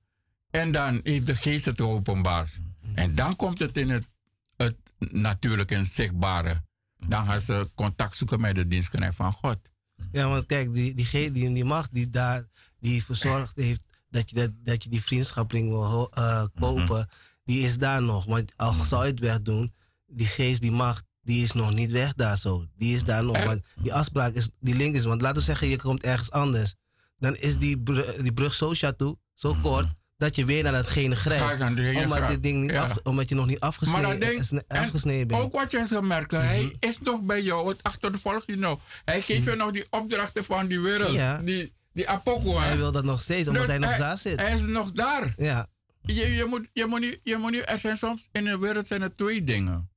[0.51, 2.51] en dan heeft de geest het openbaar.
[2.95, 4.09] En dan komt het in het,
[4.57, 6.63] het natuurlijke en zichtbare.
[7.07, 9.59] Dan gaan ze contact zoeken met de dienstknecht van God.
[10.13, 12.49] Ja, want kijk, die, die, die, die macht die daar
[12.81, 17.05] die verzorgd heeft dat je, dat, dat je die vriendschapring wil uh, kopen, mm -hmm.
[17.45, 18.25] die is daar nog.
[18.25, 19.75] Want al zou je het wegdoen,
[20.07, 22.65] die geest, die macht, die is nog niet weg daar zo.
[22.77, 23.37] Die is daar nog.
[23.37, 26.31] En- Want die afspraak is, die link is, want laten we zeggen, je komt ergens
[26.31, 26.75] anders.
[27.19, 31.17] Dan is die, brug, die brug zo chateau, zo kort, dat je weer naar datgene
[31.17, 31.61] grijpt.
[32.05, 32.83] Omdat, dit ding niet Ja.
[32.83, 35.41] af, omdat je nog niet Maar afgesneden, ding, is- en afgesneden bent.
[35.43, 38.81] ook wat je hebt gemerkt, hij is nog bij jou, het achtervolgt je nog.
[39.05, 41.39] Hij geeft je nog die opdrachten van die wereld, Ja.
[41.39, 42.59] die, die apoko.
[42.59, 44.41] hij wil dat nog steeds, omdat Dus hij nog daar zit.
[44.41, 45.35] Hij is nog daar.
[45.37, 45.67] ja.
[46.03, 48.87] Je, je, moet, je, moet niet, je moet niet, er zijn soms in de wereld
[48.87, 49.90] zijn er twee dingen.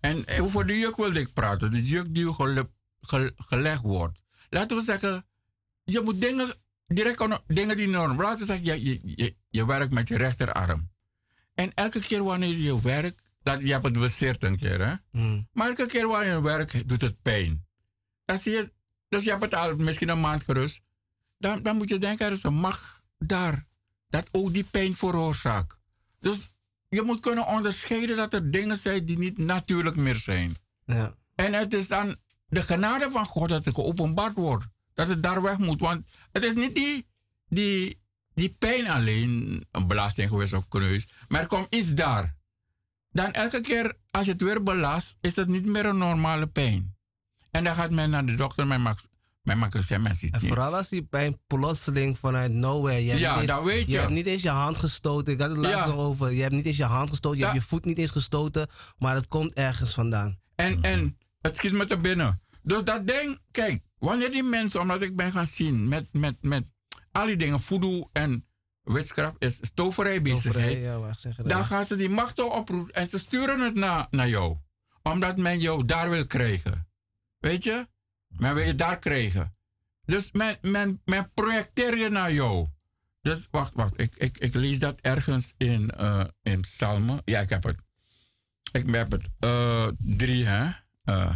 [0.00, 2.70] En eh, over de juk wilde ik praten, de juk die gele,
[3.00, 4.22] gel- gelegd wordt.
[4.50, 5.26] Laten we zeggen,
[5.84, 6.54] je moet dingen,
[6.86, 8.20] direct aan- dingen die norm.
[8.22, 10.90] Laten we zeggen, je, je, je, je werkt met je rechterarm.
[11.54, 14.94] En elke keer wanneer je werkt, dat, je hebt het bezeerd een keer, hè?
[15.10, 15.48] Mm.
[15.52, 17.66] Maar elke keer wanneer je werkt, doet het pijn.
[18.24, 18.72] Dan zie je,
[19.08, 20.80] dus je hebt het al misschien een maand gerust.
[21.38, 23.66] Dan, dan moet je denken, er is een macht daar.
[24.08, 25.78] Dat ook die pijn veroorzaakt.
[26.20, 26.50] Dus
[26.96, 30.54] je moet kunnen onderscheiden dat er dingen zijn die niet natuurlijk meer zijn.
[30.84, 31.14] Ja.
[31.34, 32.16] En het is dan
[32.48, 34.66] de genade van God dat het geopenbaard wordt.
[34.94, 35.80] Dat het daar weg moet.
[35.80, 37.06] Want het is niet die,
[37.48, 38.00] die,
[38.34, 41.08] die pijn alleen, een belasting geweest of kneus.
[41.28, 42.36] Maar er komt iets daar.
[43.10, 46.96] dan elke keer als je het weer belast, is het niet meer een normale pijn.
[47.50, 49.08] En dan gaat men naar de dokter, men maakt,
[49.46, 50.54] men maakt een men ziet En niets.
[50.54, 53.02] vooral als die pijn plotseling vanuit nowhere.
[53.04, 53.98] Je hebt Ja, niet eens, dat weet je.
[53.98, 55.32] hebt niet eens je hand gestoten.
[55.32, 55.86] Ik had het laatst Ja.
[55.86, 56.32] nog over.
[56.32, 57.38] Je hebt niet eens je hand gestoten.
[57.38, 58.68] Je hebt je voet niet eens gestoten.
[58.98, 60.38] Maar het komt ergens vandaan.
[60.54, 62.40] En, en het schiet me te binnen.
[62.62, 66.72] Dus dat ding, kijk, wanneer die mensen, omdat ik ben gaan zien met, met, met
[67.12, 68.46] al die dingen, voodoo en
[68.82, 70.66] witchcraft, is toverij bezigheid.
[70.68, 74.56] Toverij, ja, Dan gaan ze die machten oproepen en ze sturen het naar, naar jou.
[75.02, 76.88] Omdat men jou daar wil krijgen.
[77.38, 77.86] Weet je?
[78.38, 79.56] Men wil je daar krijgen.
[80.04, 82.66] Dus men, men, men projecteert je naar jou.
[83.22, 84.00] Dus wacht, wacht.
[84.00, 87.22] Ik, ik, ik lees dat ergens in, eh in Psalmen.
[87.24, 87.76] Ja, ik heb het.
[88.72, 89.28] Ik heb het.
[89.38, 90.70] Eh, drie, hè?
[91.04, 91.34] Eh,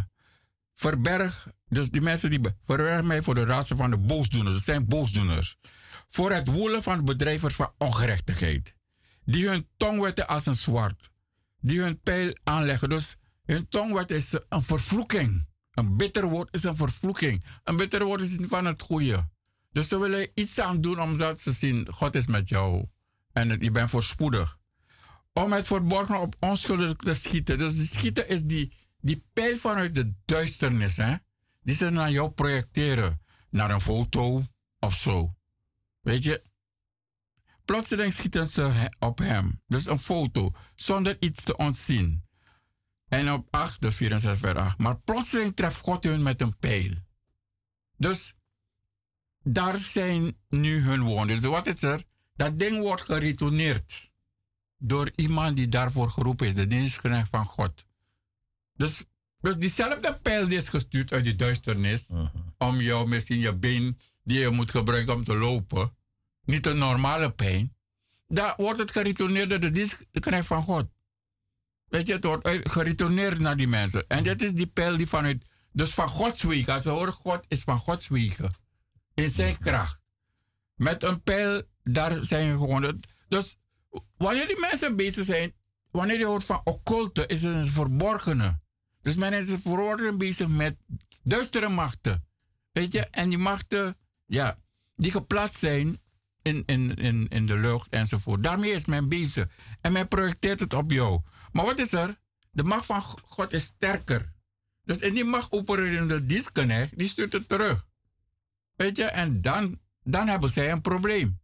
[0.74, 1.48] verberg.
[1.68, 2.40] Dus die mensen die.
[2.40, 4.54] be- Verberg mij voor de raadsen van de boosdoeners.
[4.54, 5.56] Dat zijn boosdoeners.
[6.06, 8.74] Voor het woelen van bedrijvers van ongerechtigheid.
[9.24, 11.10] Die hun tong wetten als een zwart.
[11.60, 12.88] Die hun pijl aanleggen.
[12.88, 15.48] Dus hun tongwet is een vervloeking.
[15.70, 17.44] Een bitter woord is een vervloeking.
[17.64, 19.28] Een bitter woord is niet van het goede.
[19.72, 22.86] Dus ze willen iets aan doen omdat ze zien: God is met jou.
[23.32, 24.58] En het, je bent voorspoedig.
[25.32, 27.58] Om het verborgen op onschuldig te schieten.
[27.58, 30.96] Dus die schieten is die, die pijl vanuit de duisternis.
[30.96, 31.14] Hè?
[31.62, 33.20] Die ze naar jou projecteren.
[33.50, 34.46] Naar een foto
[34.78, 35.34] of zo.
[36.00, 36.42] Weet je?
[37.64, 39.60] Plotseling schieten ze op hem.
[39.66, 40.52] Dus een foto.
[40.74, 42.24] Zonder iets te ontzien.
[43.10, 44.78] En op 8, dus 64 vers 8.
[44.78, 46.92] Maar plotseling treft God hun met een pijl.
[47.96, 48.34] Dus
[49.42, 51.36] daar zijn nu hun woorden.
[51.40, 52.02] Dus wat is er?
[52.34, 54.10] Dat ding wordt geretourneerd.
[54.78, 56.54] Door iemand die daarvoor geroepen is.
[56.54, 57.84] De dienstknecht van God.
[58.74, 59.04] Dus,
[59.40, 62.10] dus diezelfde pijl die is gestuurd uit die duisternis.
[62.58, 65.96] Om jou misschien je been die je moet gebruiken om te lopen.
[66.44, 67.72] Niet een normale pijn.
[68.28, 70.88] Daar wordt het geretourneerd door de dienstknecht van God.
[71.90, 74.04] Weet je, het wordt uit- geretourneerd naar die mensen.
[74.08, 75.48] En dit is die pijl die vanuit...
[75.72, 76.72] Dus van Gods wegen.
[76.72, 78.54] Als we horen God is van Gods wegen.
[79.14, 79.98] In zijn kracht.
[80.74, 83.00] Met een pijl, daar zijn gewoon...
[83.28, 83.56] Dus
[84.16, 85.52] wanneer die mensen bezig zijn...
[85.90, 88.58] Wanneer je hoort van occulte, is het een verborgene.
[89.02, 90.76] Dus men is verborgen bezig met
[91.22, 92.26] duistere machten.
[92.72, 94.56] Weet je, en die machten, ja,
[94.96, 96.00] die geplaatst zijn
[96.42, 98.42] in, in, in, in de lucht enzovoort.
[98.42, 99.48] Daarmee is men bezig.
[99.80, 101.20] En men projecteert het op jou.
[101.52, 102.18] Maar wat is er?
[102.50, 104.32] De macht van God is sterker.
[104.84, 107.86] Dus in die macht opererende dienstknecht, die stuurt het terug.
[108.74, 111.40] Weet je, en dan, dan hebben zij een probleem.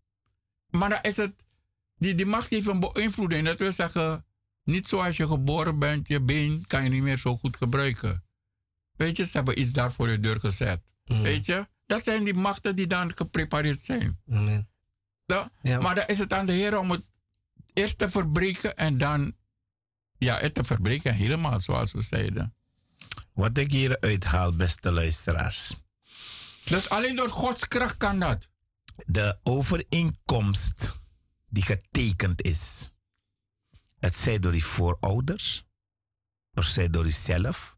[0.70, 1.44] Maar dan is het,
[1.96, 3.46] die, die macht heeft een beïnvloeding.
[3.46, 4.26] Dat wil zeggen,
[4.62, 8.24] niet zoals je geboren bent, je been kan je niet meer zo goed gebruiken.
[8.96, 10.80] Weet je, ze hebben iets daar voor je deur gezet.
[11.04, 14.20] Weet je, dat zijn die machten die dan geprepareerd zijn.
[15.62, 15.80] Ja.
[15.80, 17.07] Maar dan is het aan de Heer om het
[17.72, 19.34] eerst te verbreken en dan
[20.19, 22.55] ja, het te verbreken helemaal, zoals we zeiden.
[23.33, 25.75] Wat ik hieruit haal, beste luisteraars.
[26.64, 28.49] Dus alleen door Gods kracht kan dat.
[29.07, 31.01] De overeenkomst
[31.49, 32.93] die getekend is.
[33.99, 35.64] Het zij door die voorouders,
[36.55, 37.77] of zij door jezelf.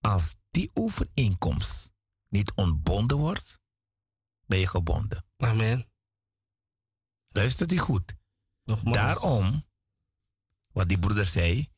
[0.00, 1.92] Als die overeenkomst
[2.28, 3.60] niet ontbonden wordt,
[4.46, 5.24] ben je gebonden.
[5.36, 5.88] Amen.
[7.28, 8.16] Luistert u goed.
[8.64, 8.96] Nogmaals.
[8.96, 9.64] Daarom,
[10.74, 11.68] wat die broeder zei,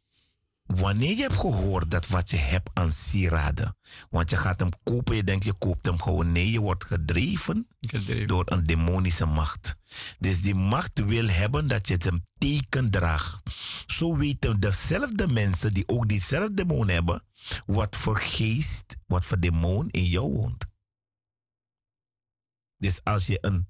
[0.66, 3.76] wanneer je hebt gehoord dat wat je hebt aan sieraden,
[4.10, 7.68] want je gaat hem kopen, je denkt je koopt hem gewoon, nee, je wordt gedreven
[8.26, 9.78] door een demonische macht.
[10.18, 13.42] Dus die macht wil hebben dat je het een teken draagt.
[13.86, 17.22] Zo weten dezelfde mensen die ook diezelfde demon hebben,
[17.66, 20.66] wat voor geest, wat voor demon in jou woont.
[22.78, 23.68] Dus als je een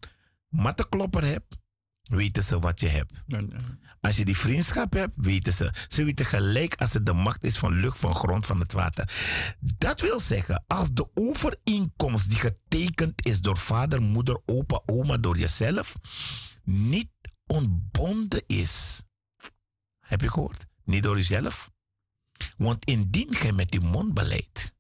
[0.49, 1.57] mattenklopper hebt,
[2.03, 3.23] weten ze wat je hebt.
[3.27, 3.39] Eh,
[4.07, 5.73] Als je die vriendschap hebt, weten ze.
[5.89, 9.11] Ze weten gelijk als het de macht is van lucht, van grond, van het water.
[9.61, 15.39] Dat wil zeggen, als de overeenkomst die getekend is door vader, moeder, opa, oma, door
[15.39, 15.97] jezelf,
[16.65, 17.11] niet
[17.47, 19.03] ontbonden is.
[20.01, 20.67] Heb je gehoord?
[20.85, 21.71] Niet door jezelf.
[22.59, 24.73] Want indien gij met uw mond beleidt,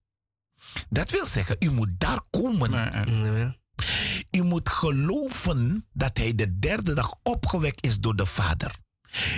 [0.88, 2.70] dat wil zeggen, u moet daar komen.
[2.70, 3.58] maar.
[4.30, 8.84] U moet geloven dat hij de derde dag opgewekt is door de Vader.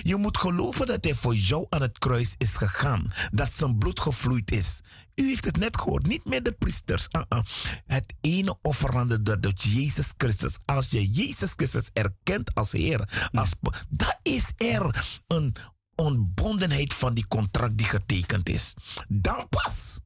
[0.03, 3.13] Je moet geloven dat hij voor jou aan het kruis is gegaan.
[3.31, 4.81] Dat zijn bloed gevloeid is.
[5.15, 7.09] U heeft het net gehoord, niet meer de priesters.
[7.11, 7.45] Ah, ah.
[7.87, 10.59] Het ene offerande door Jezus Christus.
[10.65, 13.51] Als je Jezus Christus erkent als Heer, als,
[13.89, 15.55] dan is er een
[15.95, 18.75] ontbondenheid van die contract die getekend is.
[19.09, 20.01] Dan pas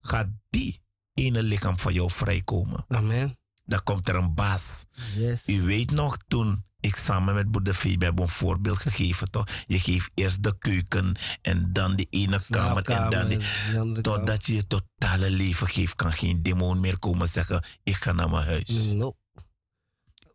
[0.00, 0.82] gaat die
[1.14, 3.38] ene lichaam van jou vrijkomen Amen.
[3.64, 4.84] dan komt er een baas.
[5.16, 5.48] Yes.
[5.48, 9.48] U weet nog toen ik samen met Phoebe heb een voorbeeld gegeven, toch?
[9.66, 14.54] Je geeft eerst de keuken en dan de ene kamer en dan die, totdat je
[14.54, 18.92] je totale leven geeft, kan geen demon meer komen zeggen, ik ga naar mijn huis.
[18.92, 19.16] No.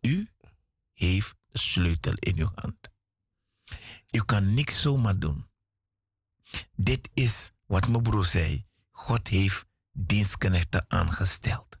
[0.00, 0.28] U
[0.92, 2.76] heeft de sleutel in uw hand.
[4.10, 5.46] U kan niks zomaar doen.
[6.76, 8.66] Dit is wat mijn broer zei.
[8.90, 11.76] God heeft dienstknechten aangesteld.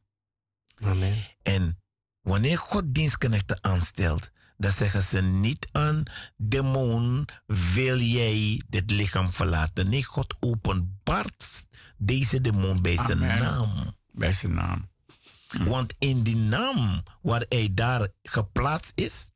[0.80, 1.16] Amen.
[1.42, 1.82] En
[2.20, 4.30] wanneer God dienstknechten aanstelt,
[4.60, 6.06] dan zeggen ze niet een
[6.36, 9.88] demon, wil jij dit lichaam verlaten?
[9.88, 13.38] Nee, God openbaart deze demon bij zijn Amen.
[13.38, 13.96] naam.
[14.12, 14.88] Bij zijn naam.
[15.64, 19.30] Want in die naam waar hij daar geplaatst is,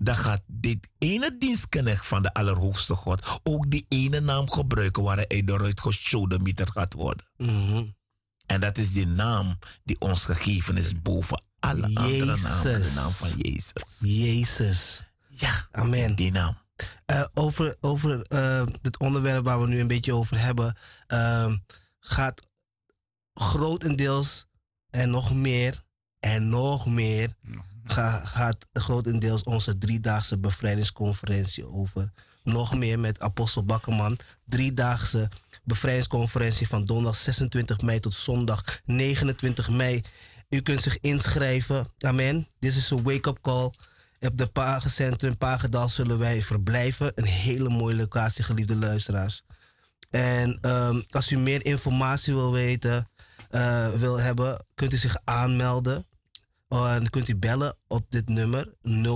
[0.00, 5.16] dan gaat dit ene dienstknecht van de Allerhoogste God ook die ene naam gebruiken waar
[5.16, 7.26] hij eruit gesodemieter gaat worden.
[7.36, 7.84] Mhm.
[8.46, 12.62] En dat is die naam die ons gegeven is boven alle andere namen.
[12.62, 13.98] De naam van Jezus.
[14.00, 15.02] Jezus.
[15.28, 16.14] Ja, Amen.
[16.14, 16.58] die naam.
[17.06, 20.76] Eh, over over eh, het onderwerp waar we nu een beetje over hebben,
[21.06, 21.56] ehm,
[22.00, 22.42] gaat
[23.34, 24.46] grotendeels
[24.90, 25.82] en nog meer
[26.20, 27.34] en nog meer
[27.84, 32.12] ga- gaat grotendeels onze driedaagse bevrijdingsconferentie over.
[32.44, 34.18] Nog meer met Apostel Bakkerman.
[34.44, 35.28] Driedaagse
[35.66, 40.02] bevrijdingsconferentie van donderdag 26 mei tot zondag 29 mei.
[40.48, 41.92] U kunt zich inschrijven.
[41.98, 42.48] Amen.
[42.58, 43.72] Dit is een wake-up call.
[44.18, 47.12] Op de Pagencentrum Pagedal zullen wij verblijven.
[47.14, 49.42] Een hele mooie locatie, geliefde luisteraars.
[50.10, 53.10] En ehm, als u meer informatie wil weten,
[53.50, 56.06] eh, wil hebben, kunt u zich aanmelden.
[56.68, 58.74] En kunt u bellen op dit nummer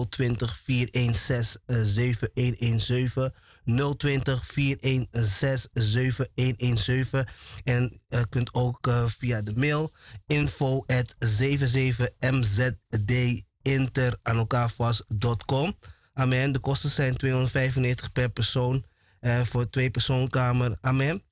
[0.08, 3.32] 020 416 7117.
[3.64, 7.26] 020 416 7117.
[7.64, 9.92] En uh, kunt ook uh, via de mail
[10.26, 15.78] info at 77mzdinter aan elkaar vast.com.
[16.12, 16.52] Amen.
[16.52, 18.84] De kosten zijn 295 per persoon
[19.20, 20.76] uh, voor twee persoonkamer.
[20.80, 21.22] Amen.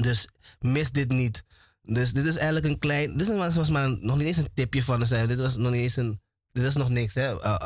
[0.00, 0.28] Dus
[0.58, 1.44] mis dit niet.
[1.82, 3.16] Dus dit is eigenlijk een klein.
[3.16, 5.26] Dit was, maar nog niet eens een tipje van de zijde.
[5.26, 6.20] Dit was nog niet eens een.
[6.52, 7.56] Dit is nog niks, hè, uh,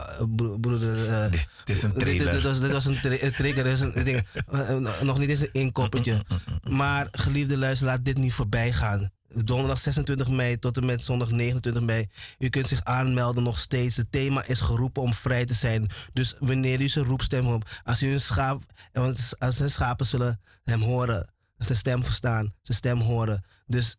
[0.60, 1.08] broeder.
[1.08, 1.30] Uh,
[1.64, 2.32] dit is een trailer.
[2.32, 4.26] Dit, was, dit was een, tra trigger, dit is een ding.
[4.52, 6.24] Uh, nog niet eens een inkoppertje.
[6.70, 9.10] Maar geliefde luister, laat dit niet voorbij gaan.
[9.28, 12.06] Donderdag 26 mei tot en met zondag 29 mei.
[12.38, 13.96] U kunt zich aanmelden nog steeds.
[13.96, 15.90] Het thema is geroepen om vrij te zijn.
[16.12, 18.62] Dus wanneer u zijn roepstem hoort, als u een schaap,
[18.92, 23.44] want als zijn schapen zullen hem horen, zijn stem verstaan, zijn stem horen.
[23.66, 23.96] Dus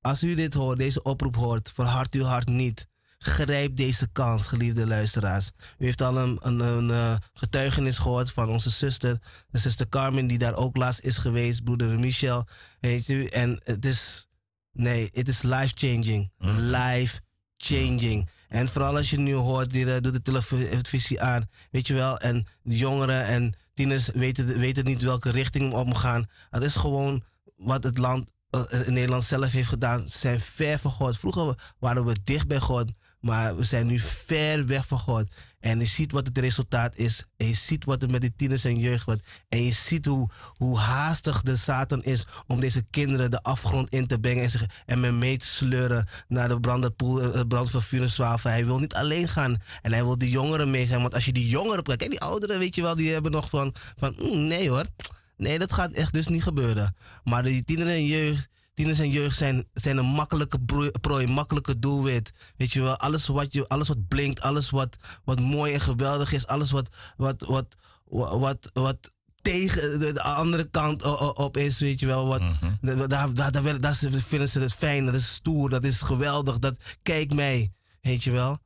[0.00, 2.88] als u dit hoort, deze oproep hoort, verhard uw hart niet.
[3.24, 5.50] Grijp deze kans, geliefde luisteraars.
[5.78, 9.18] U heeft al een, een, een uh, getuigenis gehoord van onze zuster,
[9.48, 12.46] de zuster Carmen, die daar ook laatst is geweest, broeder Michel.
[12.80, 14.26] Weet u, en het is,
[14.72, 16.30] nee, het is life-changing.
[16.38, 16.58] Mm.
[16.58, 18.28] Life-changing.
[18.48, 22.18] En vooral als je nu hoort, die uh, doet de televisie aan, weet je wel,
[22.18, 26.26] en de jongeren en tieners weten, weten niet welke richting op gaan.
[26.50, 27.22] Het is gewoon
[27.56, 28.30] wat het land
[28.84, 31.18] in Nederland zelf heeft gedaan, zijn ver van God.
[31.18, 35.26] Vroeger waren we dicht bij God, maar we zijn nu ver weg van God.
[35.60, 37.24] En je ziet wat het resultaat is.
[37.36, 39.22] En je ziet wat er met de tieners en jeugd wordt.
[39.48, 44.06] En je ziet hoe, hoe haastig de Satan is om deze kinderen de afgrond in
[44.06, 48.08] te brengen en, zich, en mee te sleuren naar de brandpoel, uh, brand van vuur
[48.08, 48.50] zwavel.
[48.50, 51.00] Hij wil niet alleen gaan en hij wil de jongeren meegaan.
[51.00, 53.74] Want als je die jongeren, kijk, die ouderen, weet je wel, die hebben nog van,
[53.96, 54.84] van mm, nee hoor.
[55.36, 56.96] Nee, dat gaat echt dus niet gebeuren.
[57.24, 58.48] Maar die tieners en jeugd,
[58.80, 60.58] tieners en jeugd zijn, zijn een makkelijke
[61.00, 62.32] prooi, makkelijke doelwit.
[62.56, 66.32] Weet je wel, alles wat, je, alles wat blinkt, alles wat, wat mooi en geweldig
[66.32, 69.10] is, alles wat, wat, wat, wat, wat, wat
[69.42, 71.02] tegen de, de, andere kant
[71.34, 72.26] op is, weet je wel.
[72.26, 73.08] Wat, mm -hmm.
[73.08, 76.76] daar, daar, daar, daar, vinden ze het fijn, dat is stoer, dat is geweldig, dat
[77.02, 78.58] kijk mij, weet je wel.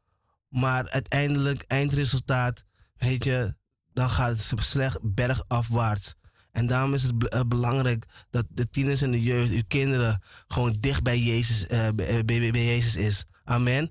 [0.48, 2.64] Maar uiteindelijk, eindresultaat,
[2.96, 3.54] weet je,
[3.92, 6.14] dan gaat het slecht bergafwaarts.
[6.54, 10.76] En daarom is het uh, belangrijk dat de tieners en de jeugd, uw kinderen, gewoon
[10.80, 13.24] dicht bij Jezus, uh, bij, bij, bij, Jezus is.
[13.44, 13.90] Amen.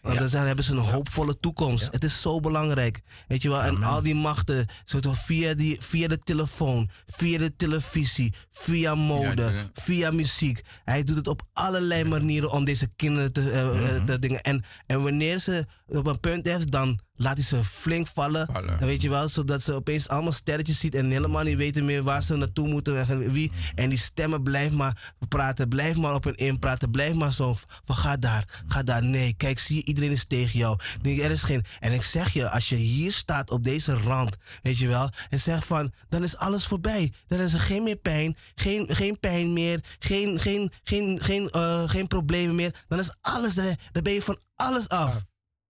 [0.00, 0.26] Want ja.
[0.26, 1.84] dan hebben ze een hoopvolle toekomst.
[1.84, 1.90] Ja.
[1.90, 3.00] Het is zo belangrijk.
[3.28, 3.60] Weet je wel?
[3.60, 3.82] Amen.
[3.82, 4.66] En al die machten,
[5.00, 10.60] via, die, via de telefoon, via de televisie, via mode, ja, via muziek.
[10.84, 14.40] Hij doet het op allerlei manieren om deze kinderen te, uh, te dingen.
[14.40, 18.48] En, en wanneer ze op een punt heeft, dan laat hij ze flink vallen.
[18.52, 18.78] vallen.
[18.78, 22.02] Dan weet je wel, zodat ze opeens allemaal sterretjes ziet en helemaal niet weten meer
[22.02, 23.52] waar ze naartoe moeten en wie.
[23.74, 27.96] En die stemmen blijven maar praten, blijf maar op hun inpraten, blijf maar zo van
[27.96, 29.04] ga daar, ga daar.
[29.04, 30.78] Nee, kijk, zie je, iedereen is tegen jou.
[31.02, 31.64] Nee, er is geen.
[31.80, 35.40] En ik zeg je, als je hier staat op deze rand, weet je wel, en
[35.40, 37.12] zegt van, dan is alles voorbij.
[37.26, 41.88] Dan is er geen meer pijn, geen, geen pijn meer, geen, geen, geen, geen, uh,
[41.88, 42.74] geen problemen meer.
[42.88, 45.22] Dan is alles, dan ben je van alles af.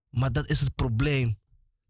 [0.09, 1.41] Maar dat is het probleem.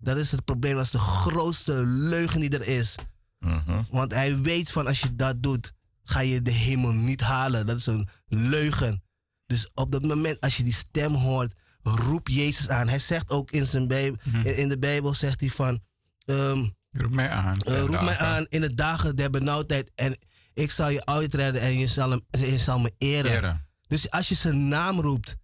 [0.03, 0.75] Dat is het probleem.
[0.75, 2.95] Dat is de grootste leugen die er is.
[3.39, 3.83] Mhm.
[3.89, 5.73] Want hij weet van als je dat doet,
[6.03, 7.65] ga je de hemel niet halen.
[7.65, 9.03] Dat is een leugen.
[9.45, 12.87] Dus op dat moment, als je die stem hoort, roep Jezus aan.
[12.87, 15.79] Hij zegt ook in, zijn Bijbel, in, in de Bijbel, zegt hij van,
[16.25, 17.61] ehm, Roep mij aan.
[17.61, 20.17] eh, roep mij aan in de dagen der benauwdheid en
[20.53, 23.31] ik zal je uitredden en je zal, hem, je zal me eren.
[23.31, 23.67] Eren.
[23.87, 25.35] Dus als je zijn naam roept,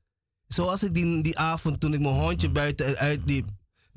[0.47, 3.49] zoals ik die, die avond toen ik mijn hondje buiten uitliep,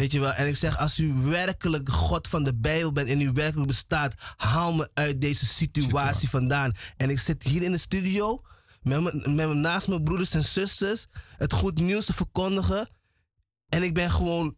[0.03, 3.21] weet je wel, en ik zeg, als u werkelijk God van de Bijbel bent en
[3.21, 6.73] u werkelijk bestaat, haal me uit deze situatie vandaan.
[6.97, 8.43] En ik zit hier in de studio
[8.81, 12.89] met me, met me naast mijn broeders en zusters het goed nieuws te verkondigen.
[13.69, 14.57] En ik ben gewoon,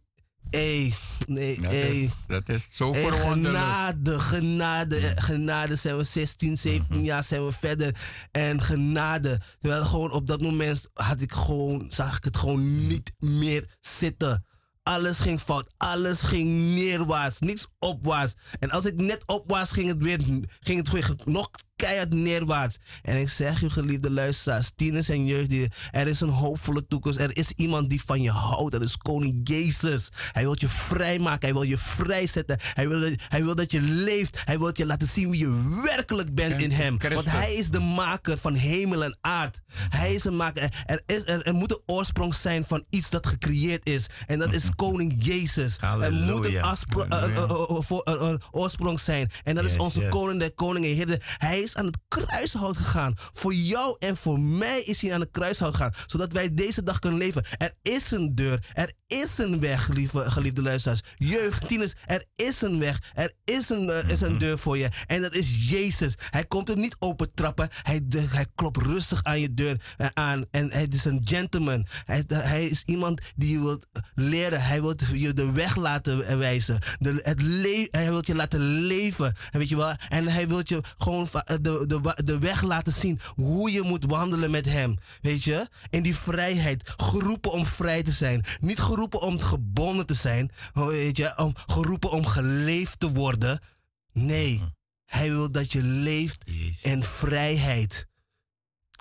[0.49, 0.93] hé,
[1.27, 3.63] nee, Dat, is, dat is zo Hey, verwonderlijk.
[3.63, 7.95] genade, genade, genade zijn we 16, 17 jaar zijn we verder.
[8.31, 9.41] En genade.
[9.59, 14.45] Terwijl gewoon op dat moment had ik gewoon, zag ik het gewoon niet meer zitten.
[14.87, 18.33] Alles ging fout, alles ging neerwaarts, niks opwaarts.
[18.59, 20.19] En als ik net opwaarts ging het weer,
[20.59, 22.77] ging het weer nog keihard neerwaarts.
[23.01, 27.19] En ik zeg u, geliefde luisteraars, tieners en jeugdigen, er is een hoopvolle toekomst.
[27.19, 28.71] Er is iemand die van je houdt.
[28.71, 30.09] Dat is koning Jezus.
[30.31, 31.41] Hij wil je vrijmaken.
[31.41, 32.59] Hij wil je vrijzetten.
[32.73, 34.41] Hij wil, dat- hij wil dat je leeft.
[34.45, 36.97] Hij wil je laten zien wie je werkelijk bent in hem.
[36.99, 39.59] Want hij is de maker van hemel en aard.
[39.89, 40.83] Hij is een maker.
[40.85, 44.05] Er, is, er, er moet een oorsprong zijn van iets dat gecreëerd is.
[44.25, 45.77] En dat is koning Jezus.
[45.81, 49.31] Er moet een, oorsprong zijn.
[49.43, 50.09] En dat is onze yes.
[50.09, 51.19] koning der koningen.
[51.37, 53.13] Hij is aan het kruishout gegaan.
[53.31, 55.93] Voor jou en voor mij is hij aan het kruishout gegaan.
[56.05, 57.43] Zodat wij deze dag kunnen leven.
[57.57, 58.65] Er is een deur.
[58.73, 61.01] Er is een weg, lieve, geliefde luisteraars.
[61.15, 62.99] Jeugd, tieners, er is een weg.
[63.13, 64.89] Er is een, eh, is een deur voor je.
[65.07, 66.13] En dat is Jezus.
[66.29, 67.67] Hij komt hem niet opentrappen.
[67.81, 70.45] Hij, de- hij klopt rustig aan je deur eh, aan.
[70.51, 71.85] En hij is een gentleman.
[72.05, 73.85] Hij, hij is iemand die je wilt
[74.15, 74.61] leren.
[74.63, 76.79] Hij wil je de weg laten wijzen.
[76.97, 79.33] De, het le- hij wil je laten leven.
[79.51, 79.93] En weet je wel?
[80.09, 81.27] En hij wil je gewoon
[81.61, 84.97] de, de, wa- de weg laten zien hoe je moet wandelen met hem.
[85.21, 85.67] Weet je?
[85.89, 86.93] In die vrijheid.
[86.97, 88.43] Geroepen om vrij te zijn.
[88.59, 90.51] Niet geroepen om gebonden te zijn.
[90.73, 91.37] Weet je?
[91.37, 93.59] Om, geroepen om geleefd te worden.
[94.13, 94.61] Nee.
[95.05, 96.43] Hij wil dat je leeft
[96.81, 98.07] in vrijheid.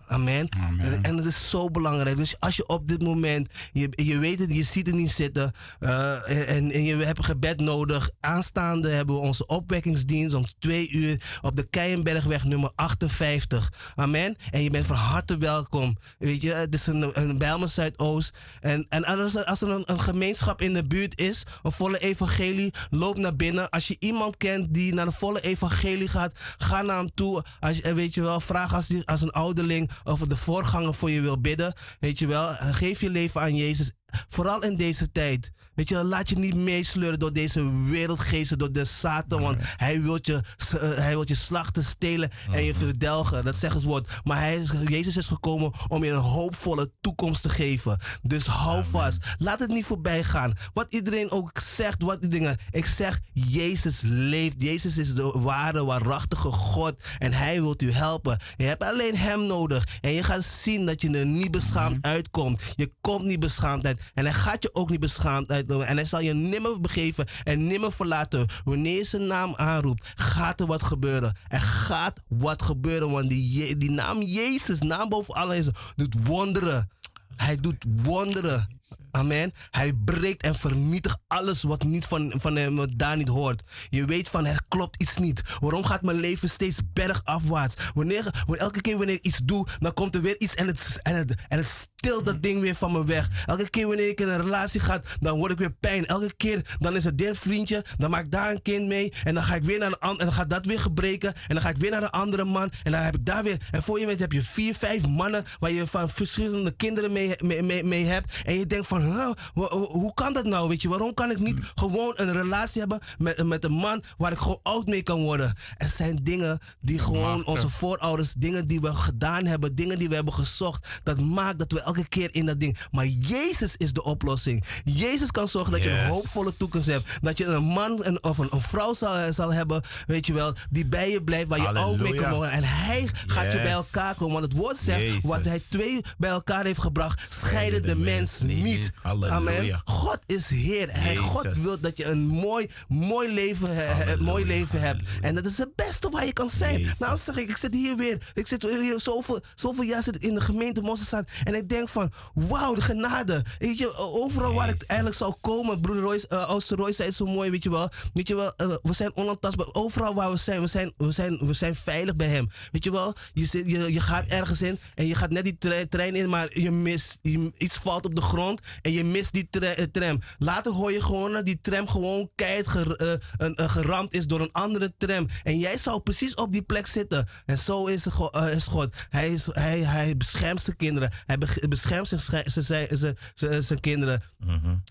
[0.07, 0.49] Amen.
[0.61, 1.03] Amen.
[1.03, 2.17] En dat is zo belangrijk.
[2.17, 5.53] Dus als je op dit moment, je, je weet het, je ziet het niet zitten.
[5.81, 8.11] eh, en, en je hebt gebed nodig.
[8.21, 13.73] Aanstaande hebben we onze opwekkingsdienst om twee uur op de Keienbergweg nummer 58.
[13.95, 14.37] Amen.
[14.51, 15.97] En je bent van harte welkom.
[16.19, 18.37] Weet je, het is een, een Bijlmer Zuidoost.
[18.61, 21.99] En, en als er, als er een, een gemeenschap in de buurt is, een volle
[21.99, 23.71] evangelie, loop naar binnen.
[23.71, 27.45] Als je iemand kent die naar de volle evangelie gaat, ga naar hem toe.
[27.61, 30.95] Als, je- eh, weet je wel, vraag als, die, als een ouderling of de voorganger
[30.95, 31.73] voor je wil bidden.
[32.01, 33.93] Weet je wel, Eh, geef je leven aan Jezus.
[34.29, 35.53] Vooral in deze tijd.
[35.75, 39.43] Weet je, laat je niet meesleuren door deze wereldgeesten, door de Satan.
[39.43, 43.45] Want hij wil je, eh, hij wil je slachten, stelen en je verdelgen.
[43.45, 44.21] Dat zegt het woord.
[44.25, 47.99] Maar hij Jezus is gekomen om je een hoopvolle toekomst te geven.
[48.23, 49.25] Dus hou vast.
[49.39, 50.53] Laat het niet voorbij gaan.
[50.73, 52.57] Wat iedereen ook zegt, wat die dingen.
[52.71, 54.63] Ik zeg, Jezus leeft.
[54.63, 56.95] Jezus is de ware, waarachtige God.
[57.19, 58.39] En hij wil u helpen.
[58.57, 59.87] Je hebt alleen hem nodig.
[60.01, 62.61] En je gaat zien dat je er niet beschaamd uitkomt.
[62.77, 64.01] Je komt niet beschaamd uit.
[64.15, 65.87] En hij gaat je ook niet beschaamd uitkomen.
[65.87, 68.47] En hij zal je nimmer begeven en nimmer verlaten.
[68.65, 71.37] Wanneer je zijn naam aanroept, gaat er wat gebeuren.
[71.49, 73.11] Er gaat wat gebeuren.
[73.11, 76.91] Want die, die naam Jezus, naam boven alles, doet wonderen.
[77.37, 78.74] Hij doet wonderen.
[79.11, 79.53] Amen.
[79.71, 83.63] Hij breekt en vernietigt alles wat niet van, van hem daar niet hoort.
[83.89, 85.43] Je weet van er klopt iets niet.
[85.61, 87.75] Waarom gaat mijn leven steeds bergafwaarts?
[87.95, 90.99] Wanneer, wanneer, elke keer wanneer ik iets doe, dan komt er weer iets en het,
[91.03, 93.45] en het, en het stilt dat ding weer van me weg.
[93.47, 96.07] Elke keer wanneer ik in een relatie ga, dan word ik weer pijn.
[96.07, 99.13] Elke keer dan is het dit vriendje, dan maak ik daar een kind mee.
[99.25, 101.35] En dan ga ik weer naar een ander, en dan gaat dat weer gebreken.
[101.35, 102.71] En dan ga ik weer naar een andere man.
[102.83, 103.57] En dan heb ik daar weer.
[103.71, 107.35] En voor je weet heb je vier, vijf mannen waar je van verschillende kinderen mee,
[107.39, 108.41] mee, mee, mee hebt.
[108.45, 109.31] En je denkt van, huh,
[109.71, 110.69] hoe, kan dat nou?
[110.69, 114.33] Weet je, waarom kan ik niet gewoon een relatie hebben met, met een man waar
[114.33, 115.55] ik gewoon oud mee kan worden?
[115.77, 120.15] Er zijn dingen die gewoon onze voorouders, dingen die we gedaan hebben, dingen die we
[120.15, 120.89] hebben gezocht.
[121.03, 122.79] Dat maakt dat we elke keer in dat ding.
[122.91, 124.65] Maar Jezus is de oplossing.
[124.85, 127.19] Jezus kan zorgen dat je een hoopvolle toekomst hebt.
[127.21, 130.87] Dat je een man of een, een vrouw zal, zal hebben, weet je wel, die
[130.87, 132.51] bij je blijft, waar je oud mee kan worden.
[132.51, 134.33] En hij gaat je bij elkaar komen.
[134.33, 135.25] Want het woord zegt, Jezus.
[135.25, 138.64] wat hij twee bij elkaar heeft gebracht, scheiden de mens niet.
[138.65, 138.91] Niet.
[139.03, 139.83] Halleluja.
[139.85, 140.89] God is Heer.
[140.91, 145.03] Hij, God wil dat je een mooi, mooi leven, he- mooi leven hebt.
[145.21, 146.81] En dat is het beste waar je kan zijn.
[146.81, 146.99] Jezus.
[146.99, 148.31] Nou zeg ik, ik zit hier weer.
[148.35, 151.29] Ik zit hier zoveel, zoveel jaar zit ik in de gemeente Mosselstad.
[151.45, 153.45] En ik denk van, wauw, de genade.
[153.59, 155.81] Weet je, overal waar ik eigenlijk zou komen.
[155.81, 157.89] Broeder Royce, uh, Ooster Royce zei het zo mooi, weet je wel.
[158.13, 159.69] Weet je wel, eh, we zijn onaantastbaar.
[159.73, 162.49] Overal waar we zijn, we zijn, we zijn, we zijn veilig bij hem.
[162.71, 165.59] Weet je wel, je, zit, je, je gaat ergens in en je gaat net die
[165.59, 169.33] tre- trein in, maar je mist, je- iets valt op de grond en je mist
[169.33, 170.21] die eh, tram.
[170.39, 174.27] Later hoor je gewoon dat die tram gewoon keihard ger- eh, een- een geramd is
[174.27, 175.27] door een andere tram.
[175.43, 177.29] En jij zou precies op die plek zitten.
[177.47, 178.95] En zo is, het, go- eh, is God.
[179.09, 181.13] Hij, is, hij, hij beschermt zijn kinderen.
[181.27, 184.23] Hij be- beschermt zijn, zijn, zijn, zijn, zijn, zijn kinderen.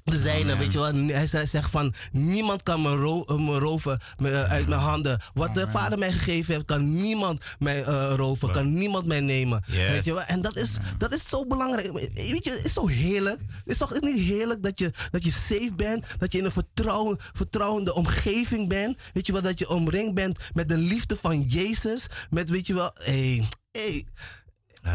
[0.03, 0.93] De zijne, weet je wel.
[0.95, 5.21] Hij zegt van, niemand kan me, ro- eh, me roven me, eh, uit mijn handen.
[5.33, 8.51] Wat de vader mij gegeven heeft, kan niemand mij eh, roven.
[8.51, 9.63] Kan niemand mij nemen.
[9.67, 9.75] Yes.
[9.89, 10.21] Weet je wel.
[10.23, 11.91] En dat is, dat is zo belangrijk.
[11.91, 13.39] Weet je, het is zo heerlijk.
[13.57, 16.05] Het is toch niet heerlijk dat je, dat je safe bent.
[16.17, 18.97] Dat je in een vertrouwen, vertrouwende omgeving bent.
[19.13, 22.07] Weet je wel, dat je omringd bent met de liefde van Jezus.
[22.29, 24.05] Met, weet je wel, hé, hey,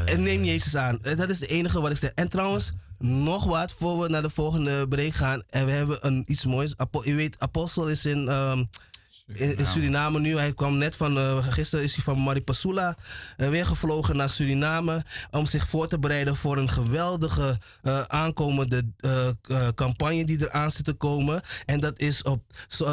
[0.04, 1.02] en neem Jezus aan.
[1.02, 2.10] Eh, Dat is het enige wat ik zeg.
[2.14, 5.42] En trouwens, nog wat voor we naar de volgende break gaan.
[5.50, 6.76] En we hebben een, iets moois.
[6.76, 8.64] Apo, u weet, Apostel is in, ehm,
[9.32, 10.36] in, in Suriname nu.
[10.36, 12.96] Hij kwam net van, eh, gisteren is hij van Maripasula
[13.36, 15.04] eh, weer gevlogen naar Suriname.
[15.30, 18.86] Om zich voor te bereiden voor een geweldige eh, aankomende
[19.74, 21.40] campagne die eraan zit te komen.
[21.64, 22.42] En dat is op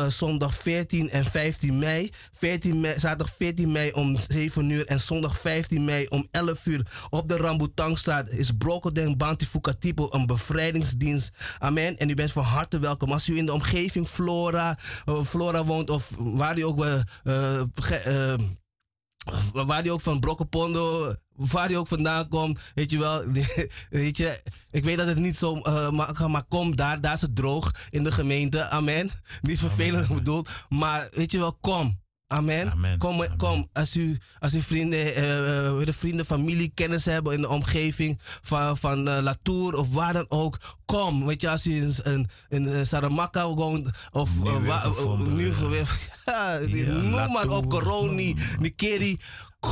[0.08, 2.12] zondag 14 en 15 mei.
[2.32, 3.00] 14 mei.
[3.00, 7.38] Zaterdag 14 mei om 7 uur en zondag 15 mei om 11 uur op de
[7.38, 11.32] Rambutangstraat is Brokodeng Banti Fukatipo een bevrijdingsdienst.
[11.60, 11.98] Amen.
[11.98, 13.12] En u bent van harte welkom.
[13.12, 14.78] Als u in de omgeving Flora,
[15.24, 21.14] Flora woont of waar u ook, eh, eh, ge- eh, waar die ook van Brokkenpondo,
[21.36, 23.24] waar die ook vandaan komt, weet je wel.
[23.90, 27.22] Weet je, ik weet dat het niet zo makkelijk gaat, maar kom daar, daar is
[27.22, 28.70] het droog in de gemeente.
[28.70, 29.10] Amen.
[29.42, 32.04] Niet vervelend bedoeld, maar weet je wel, kom.
[32.36, 32.72] Amen.
[32.72, 32.98] Amen.
[32.98, 33.38] Kom, Amen.
[33.38, 33.68] kom.
[33.74, 38.20] Als u, als u vrienden, eh, eh, de vrienden, familie, kennis hebben in de omgeving
[38.42, 41.26] van, van eh, Latour of waar dan ook, kom.
[41.26, 44.80] Weet je, als u in, in, in eh, Saramaka woont of Nu eh, weer wa-
[44.80, 45.54] gevonden, nu ja.
[45.54, 45.92] geweest.
[46.26, 46.60] Ja,
[46.92, 48.36] noem maar op, Coroni.
[48.60, 49.18] Nikeri.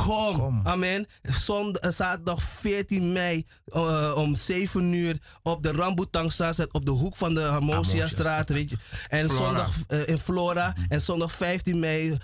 [0.02, 0.38] Kom.
[0.38, 0.60] Kom.
[0.64, 1.06] Amen.
[1.22, 7.16] Zond, eh, zaterdag 14 mei eh, om 7 uur op de Rambutangstraat, op de hoek
[7.16, 8.48] van de Harmosia-straat.
[8.48, 8.76] Weet je.
[9.08, 9.44] En Flora.
[9.44, 10.74] zondag eh, in Flora.
[10.88, 12.16] En zondag 15 mei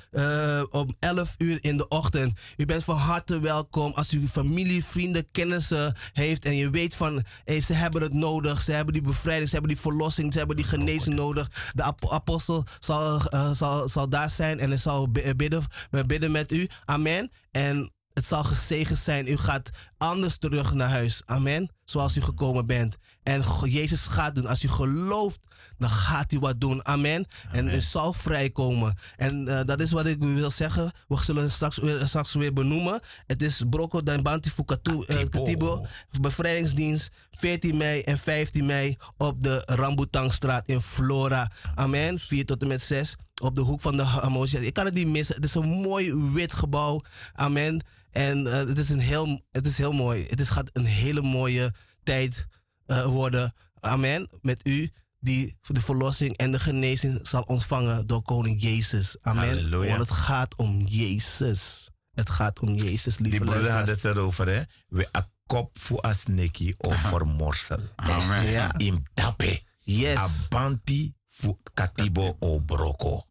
[0.71, 2.39] om 11 uur in de ochtend.
[2.57, 3.93] U bent van harte welkom.
[3.93, 8.63] Als u familie, vrienden, kennissen heeft en je weet van hey, ze hebben het nodig.
[8.63, 11.49] Ze hebben die bevrijding, ze hebben die verlossing, ze hebben die genezing nodig.
[11.73, 13.21] De ap- apostel zal,
[13.55, 15.65] zal, zal daar zijn en hij zal bi- bidden,
[16.07, 16.69] bidden met u.
[16.85, 17.31] Amen.
[17.51, 19.29] En het zal gezegend zijn.
[19.29, 21.23] U gaat anders terug naar huis.
[21.25, 21.71] Amen.
[21.85, 22.97] Zoals u gekomen bent.
[23.23, 24.47] En Jezus gaat doen.
[24.47, 25.39] Als u gelooft,
[25.79, 26.87] dan gaat u wat doen.
[26.87, 27.27] Amen.
[27.53, 28.99] En u zal vrijkomen.
[29.17, 30.93] En eh, dat is wat ik u wil zeggen.
[31.09, 33.01] We zullen het straks weer, straks weer benoemen.
[33.27, 35.29] Het is Broko Danbanti Fukatu eh.
[35.29, 35.87] Katibo.
[36.21, 37.11] Bevrijdingsdienst.
[37.31, 41.51] 14 mei en 15 mei op de Rambutangstraat in Flora.
[41.75, 42.19] Amen.
[42.19, 44.61] 4 tot en met 6 op de hoek van de Hamosia.
[44.61, 45.35] Ik kan het niet missen.
[45.35, 47.01] Het is een mooi wit gebouw.
[47.33, 47.85] Amen.
[48.11, 50.27] En eh, het, is een heel, het is heel mooi.
[50.27, 52.47] Het is, gaat een hele mooie tijd
[52.87, 53.55] eh, worden.
[53.81, 54.29] Amen.
[54.41, 59.17] Met u die de verlossing en de genezing zal ontvangen door koning Jezus.
[59.21, 59.49] Amen.
[59.49, 59.89] Halleluja.
[59.89, 61.91] Want het gaat om Jezus.
[62.11, 64.63] Het gaat om Jezus, lieve Die broeder had het erover, hè?
[64.89, 67.79] We a kop voor asneki over morsel.
[67.97, 68.47] Amen.
[68.47, 68.79] Ja.
[68.79, 69.63] Im dape.
[69.79, 70.17] Yes.
[70.17, 73.25] Abanti voor katibo o broko.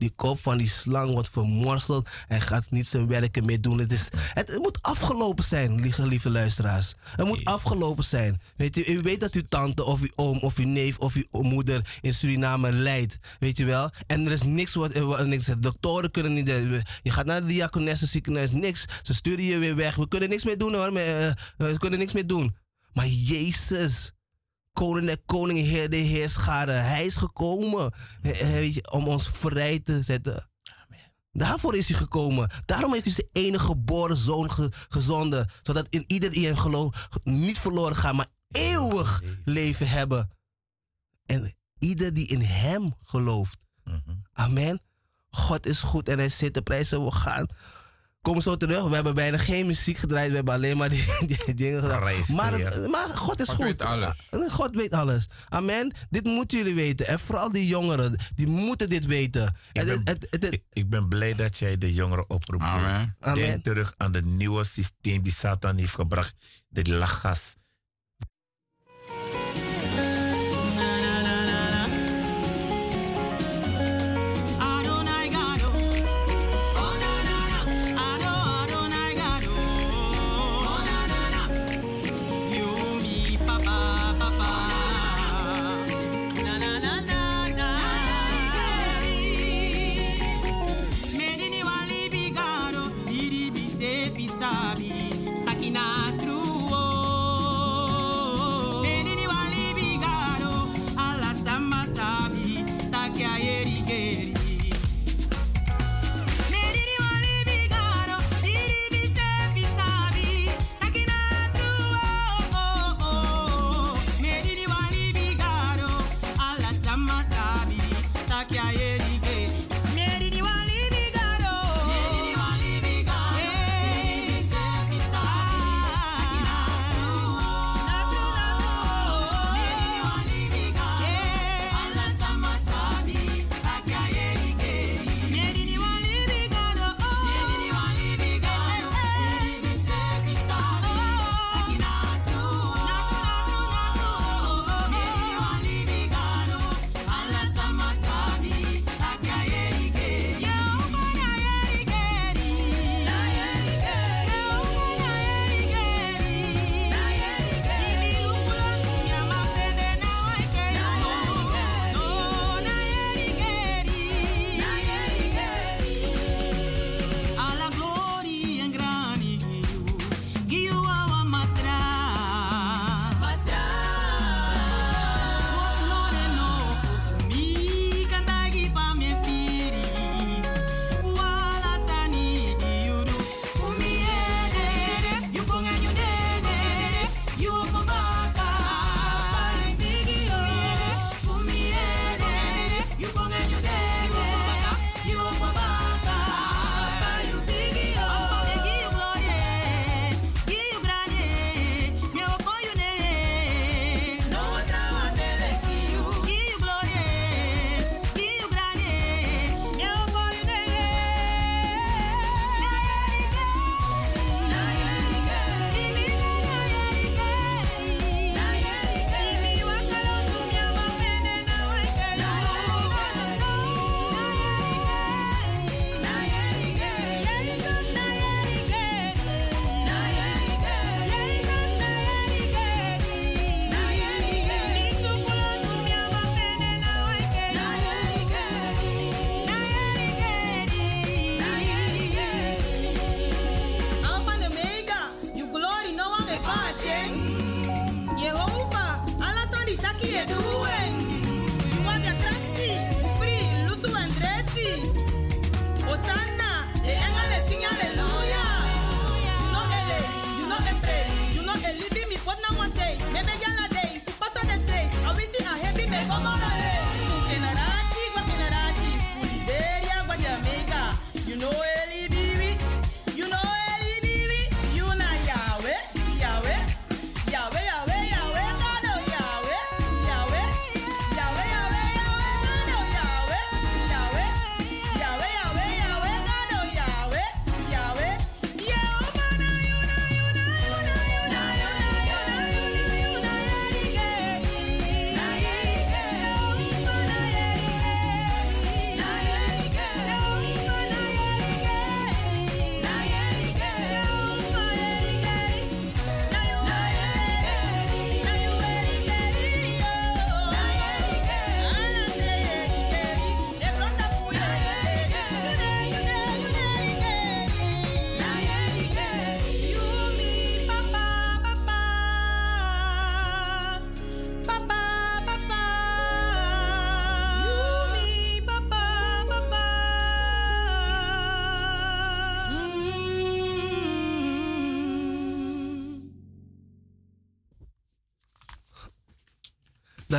[0.00, 3.78] Die kop van die slang wordt vermorseld en gaat niet zijn werken meer doen.
[3.78, 6.94] Het, is, het, het moet afgelopen zijn, lieve, lieve luisteraars.
[7.02, 7.52] Het moet Jezus.
[7.54, 8.40] afgelopen zijn.
[8.56, 11.42] Weet u, u weet dat uw tante of uw oom of uw neef of uw
[11.42, 13.18] moeder in Suriname lijdt.
[13.38, 13.90] Weet je wel?
[14.06, 15.44] En er is niks wat, niks.
[15.46, 16.48] De doktoren kunnen niet.
[17.02, 18.84] Je gaat naar de diakonesse ziekenhuis, niks.
[19.02, 19.96] Ze sturen je weer weg.
[19.96, 20.96] We kunnen niks meer doen hoor.
[20.96, 22.56] eh, eh, We kunnen niks meer doen.
[22.92, 24.12] Maar Jezus,
[24.72, 26.72] koning en koning, heer de heerschade.
[26.72, 27.92] Hij is gekomen
[28.90, 30.48] om ons vrij te zetten.
[31.32, 32.50] Daarvoor is hij gekomen.
[32.64, 35.50] Daarom heeft hij zijn enige geboren zoon ge- gezonden.
[35.62, 40.30] Zodat in ieder die hem gelooft niet verloren gaat, maar eeuwig leven hebben.
[41.26, 43.58] En ieder die in hem gelooft.
[44.32, 44.82] Amen.
[45.30, 47.04] God is goed en hij zit te prijzen.
[47.04, 47.46] We gaan.
[48.22, 48.88] Kom zo terug.
[48.88, 50.28] We hebben bijna geen muziek gedraaid.
[50.30, 51.04] We hebben alleen maar die,
[51.46, 51.98] die dingen gedaan.
[52.02, 52.38] Geregistreerd.
[52.38, 53.64] Maar, het- maar God is God goed.
[53.64, 54.28] weet alles.
[54.30, 55.26] Ah, God weet alles.
[55.48, 55.92] Amen.
[56.10, 57.06] Dit moeten jullie weten.
[57.06, 58.20] En vooral die jongeren.
[58.34, 59.56] Die moeten dit weten.
[59.72, 62.62] Ik Het- ben, het- het- het- ik, ik ben blij dat jij de jongeren oproept.
[62.62, 63.16] Amen.
[63.20, 63.38] Amen.
[63.46, 66.34] Denk terug aan het nieuwe systeem die Satan heeft gebracht.
[66.68, 67.54] De lachgas.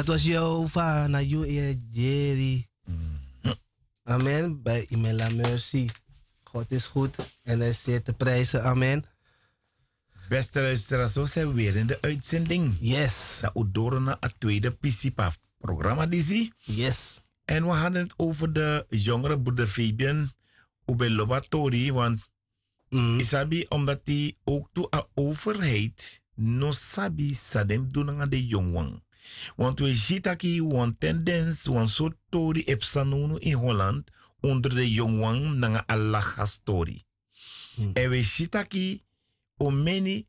[0.02, 1.46] Dat was Jehovah naar you,
[1.92, 2.68] Jerry.
[4.04, 4.62] Amen.
[4.62, 5.90] Bij Imela Mercy.
[6.44, 8.64] God is goed en hij zeer te prijzen.
[8.64, 9.06] Amen.
[10.30, 12.78] Beste luisteraars, zo zijn we weer in de uitzending.
[12.80, 13.40] Yes.
[13.42, 16.52] Na Udorona, het tweede PCPAF programma Dizzy.
[16.58, 17.22] Yes.
[17.46, 20.32] En we hadden het over de jongere broeder Fabian
[20.86, 21.92] Ube Lobatori.
[21.92, 22.30] Want
[22.90, 23.20] Mm.
[23.20, 29.04] Isabi, omdat hij ook toe de overheid no sabi sadem doen aan de jongwang.
[29.56, 34.10] Want we zien dat hier een tendens, een soort story epsanunu in Holland
[34.40, 37.04] onder de jongwang na Allah story.
[37.76, 37.92] Hmm.
[37.94, 39.00] En we zien dat hier
[39.58, 40.28] omeni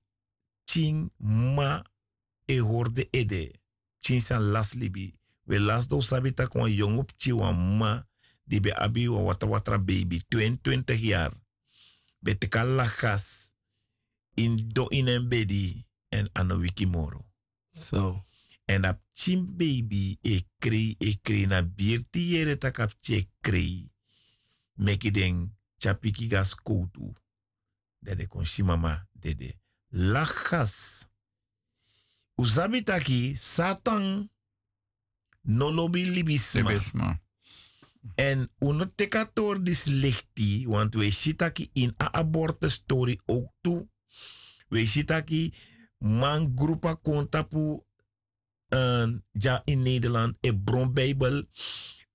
[0.64, 1.84] ching ma
[2.44, 3.54] e hoorde ede.
[3.98, 5.14] Ching san las libi.
[5.42, 8.06] We las do sabi tak wan jong op chi wan ma
[8.44, 11.32] die be abi wan wata watra baby 22 jaar.
[12.18, 13.52] Betekal lagas
[14.34, 17.24] in do in en bedi en ano wiki moro.
[17.70, 18.24] So.
[18.64, 23.90] En ap chin baby e krei e krei na birti yere tak ap che krei.
[24.74, 27.12] Meki den chapiki gas koutu.
[27.98, 29.54] Dede kon shimama dede.
[29.88, 31.08] Lagas.
[32.34, 34.30] Usabi taki satan
[35.42, 36.70] no lobi libisma.
[36.70, 37.20] Libisma.
[38.14, 43.88] En uno tekator dis lichti, want we shitaki in a abortus story ook toe.
[44.68, 45.54] We shitaki
[45.98, 47.84] man groepa kontapu
[48.74, 51.44] uh, ja in Nederland e bron Bijbel.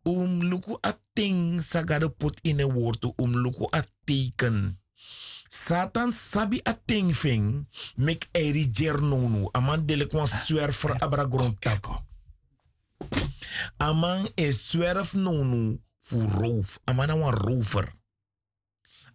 [0.04, 4.80] Um luku a ting sagade put in een woord um luku a teken.
[5.48, 12.06] Satan sabi a ting fing, mek eri jernonu, aman dele kwan zwerver abra grond tap.
[13.78, 16.80] Amang is zwerf nonu voor roof.
[16.84, 17.94] Amana wan rover.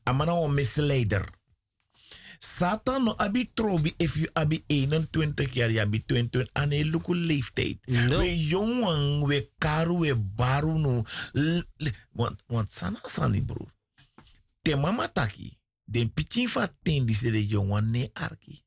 [0.02, 1.28] Amana wan misleider.
[2.42, 7.14] Satan no abi trobi if you abi 21 jaar, je abi 22 aan een luku
[7.14, 7.86] leeftijd.
[7.86, 8.18] No.
[8.18, 11.04] We jongen, we karu, we baru no.
[12.10, 13.70] Want, want sana sani broer.
[14.62, 15.58] Te mama taki.
[15.84, 18.62] Den pikin fa ten die se de jongen ne arki.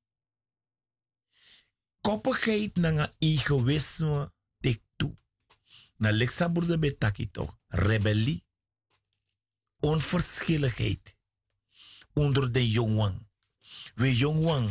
[2.02, 5.12] Koppigheid na nga egoïsme tek toe.
[5.98, 7.58] Na leksa broeder betaki toch.
[7.68, 8.44] Rebellie.
[9.80, 11.16] Onverschilligheid.
[12.14, 13.25] Onder de jongen.
[13.96, 14.70] We jongen.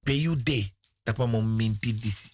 [0.00, 0.72] PUD.
[1.02, 2.32] Tapa momenti disi.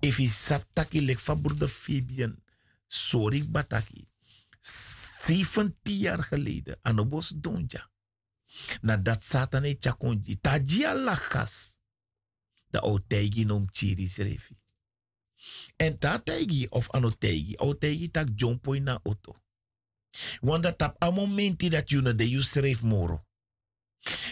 [0.00, 2.44] If je saptaki lek fa broeder Fabian.
[2.86, 4.08] Sorry bataki.
[4.60, 6.78] 17 jaar geleden.
[6.82, 7.90] Anobos donja.
[8.80, 10.40] Nadat Satan e chakonji.
[10.40, 11.78] Tajia lakas.
[12.70, 14.56] Da otegi nom chiri srefi.
[15.76, 19.36] En ta tegi of anotegi, otegi tak jompoi na auto.
[20.40, 23.27] Want tap a momenti dat you na de you moro.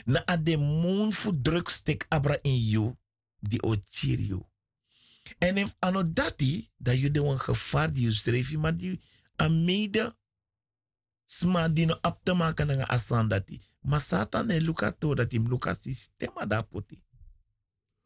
[0.04, 2.96] Na de moon fu drugstek abra in you,
[3.40, 4.46] di o chiri you.
[5.38, 9.00] En if ano dati, dat you de wan gevaar die you schreef, maar die
[9.42, 10.16] a mede
[11.24, 13.60] sma die no ap te maken na asan dati.
[13.80, 17.02] Maar Satan e luka to dat im luka sistema da poti.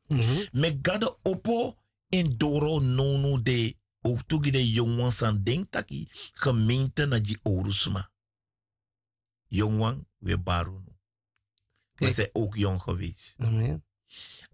[0.08, 0.48] Mhm.
[0.52, 1.76] Me gade opo
[2.08, 8.10] in doro nonu de ook toegi de jongwan san denk taki gemeente na die orusma.
[9.46, 10.89] Jongwan we barunu.
[12.00, 13.34] We zijn ook jong geweest.
[13.38, 13.84] Amen.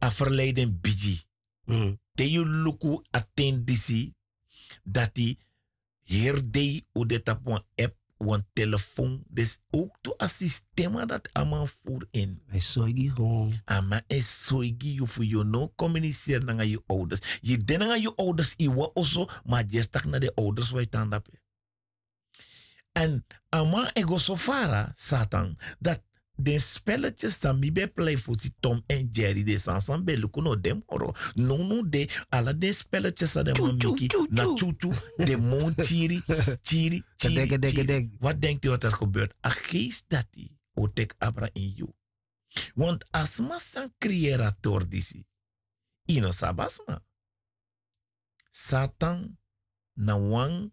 [0.05, 1.23] A verleiden biji.
[1.65, 1.95] Mhm.
[2.15, 4.15] Te you luku attendisi
[4.83, 5.39] dat die
[6.03, 9.23] herde u de tapon ep een telefoon.
[9.29, 12.43] Dus ook to systeem dat allemaal voor in.
[12.47, 13.61] Hij zorgt gewoon.
[13.65, 17.39] Ama is zorgi je voor je no communiceren naar je ouders.
[17.41, 20.89] Je denkt aan je ouders iwa also, maar je stak naar de ouders waar je
[20.89, 21.29] tandap.
[22.93, 26.03] En ama ego so fara, Satan, dat
[26.37, 28.17] de spelletjes dan mi be play
[28.61, 30.83] Tom en Jerry de sansan be luku no dem
[31.35, 36.23] no de ala de spelletjes sa de mamiki na chuchu de mon chiri
[36.63, 37.47] chiri chiri.
[37.75, 38.17] Kadek.
[38.19, 39.35] Wat denkt u wat er gebeurt?
[39.41, 41.95] A geest dat die otek abra in you.
[42.75, 45.27] Want asma san creator disi.
[46.05, 47.05] Ino sabasma.
[48.51, 49.39] Satan
[49.93, 50.73] na wan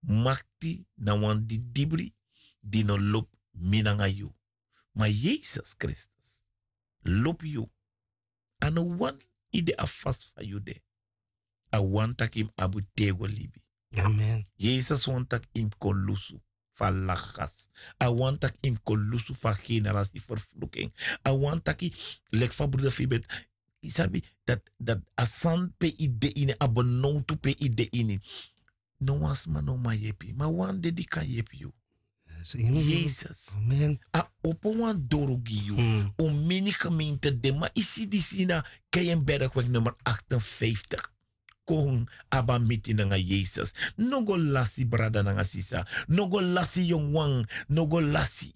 [0.00, 2.14] makti na wan di dibri
[2.60, 4.37] di no lop minanga you.
[4.92, 6.42] Maar Jezus Christus
[7.02, 7.68] loop you.
[8.58, 9.20] En wan
[9.50, 10.82] ide afas van you de.
[11.74, 13.62] A wan tak im abu tego libi.
[13.96, 14.48] Amen.
[14.56, 16.40] Jezus want tak im kolusu
[16.72, 17.68] van lachas.
[17.98, 18.08] A
[18.38, 20.92] tak im kolusu van generatie vervloeking.
[21.22, 21.92] A want tak i
[22.30, 23.46] lek van broeder Fibet.
[23.80, 28.20] Isabi dat dat asan pe ide ine abonoutu pe ide ine.
[28.98, 30.32] No was ma no ma yepi.
[30.34, 31.72] Ma wan dedika yepi you.
[32.44, 33.56] Jezus.
[33.56, 33.98] Amen.
[34.12, 35.76] A opo wan dorogi you.
[35.76, 36.12] Mm.
[36.16, 41.00] O mini gemeente de ma isi di sina Keienbergweg nummer 58.
[41.64, 43.72] Kong aba miti nga Jezus.
[43.96, 45.86] Nogo lasi brada nga sisa.
[46.08, 47.46] Nogo lasi yung wang.
[47.68, 48.54] Nogo lasi.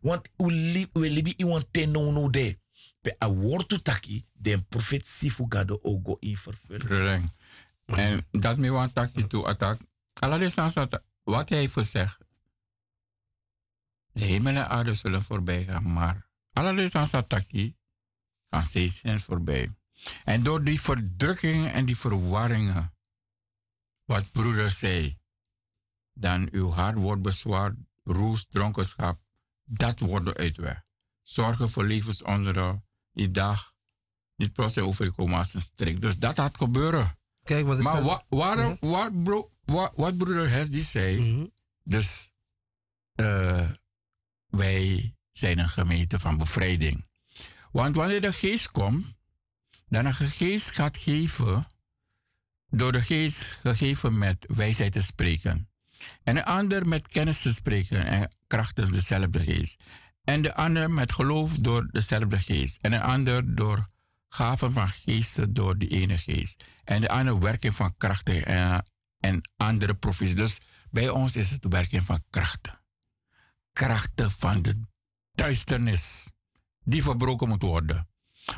[0.00, 2.58] Want u li, we libi iwan teno no de.
[3.02, 7.30] Pe a wortu taki den profet sifu gado ogo in vervulling.
[7.86, 9.80] En dat me want takje toe attack.
[10.14, 12.25] Staat wat hij heeft gezegd.
[14.16, 17.74] De hemel en aarde zullen voorbij gaan, maar allereerst staat takje
[18.50, 19.76] gaan steeds voorbij.
[20.24, 22.94] En door die verdrukkingen en die verwarringen,
[24.04, 25.18] wat broeder zei,
[26.12, 29.20] dan uw hart wordt bezwaard, roes, dronkenschap,
[29.64, 30.82] dat wordt uit weg.
[31.22, 32.80] Zorgen voor levensonderhoud,
[33.12, 33.74] die dag,
[34.36, 36.00] niet proces overkomen als een strik.
[36.00, 37.18] Dus dat gaat gebeuren.
[37.42, 38.04] Kijk, wat is Maar dat?
[38.04, 38.86] wa, waarom, Mhm.
[38.90, 41.46] wat, bro, wat, wat broeder Hesdy zei, Mhm.
[41.82, 42.32] dus
[43.14, 43.70] eh,
[44.56, 47.06] wij zijn een gemeente van bevrijding.
[47.72, 49.14] Want wanneer de geest komt,
[49.88, 51.66] dan een geest gaat geven,
[52.70, 55.68] door de geest gegeven met wijsheid te spreken.
[56.22, 59.82] En een ander met kennis te spreken en krachtens dezelfde geest.
[60.24, 62.78] En de ander met geloof door dezelfde geest.
[62.80, 63.88] En een ander door
[64.28, 66.64] gaven van geesten door die ene geest.
[66.84, 68.90] En de andere werking van krachten en,
[69.20, 70.36] en andere profeties.
[70.36, 72.80] Dus bij ons is het werking van krachten.
[73.76, 74.80] Krachten van de
[75.32, 76.30] duisternis.
[76.84, 78.08] Die verbroken moet worden.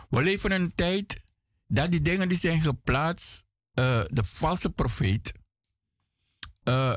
[0.08, 1.24] We leven in een tijd
[1.66, 5.34] dat die dingen die zijn geplaatst, eh, de valse profeet,
[6.62, 6.94] eh,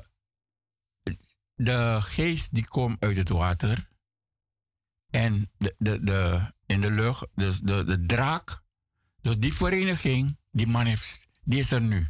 [1.56, 3.90] de geest die komt uit het water
[5.10, 8.64] en de, de, de, in de lucht, dus de, de draak,
[9.22, 10.98] dus die vereniging, die,
[11.44, 12.10] die is er nu.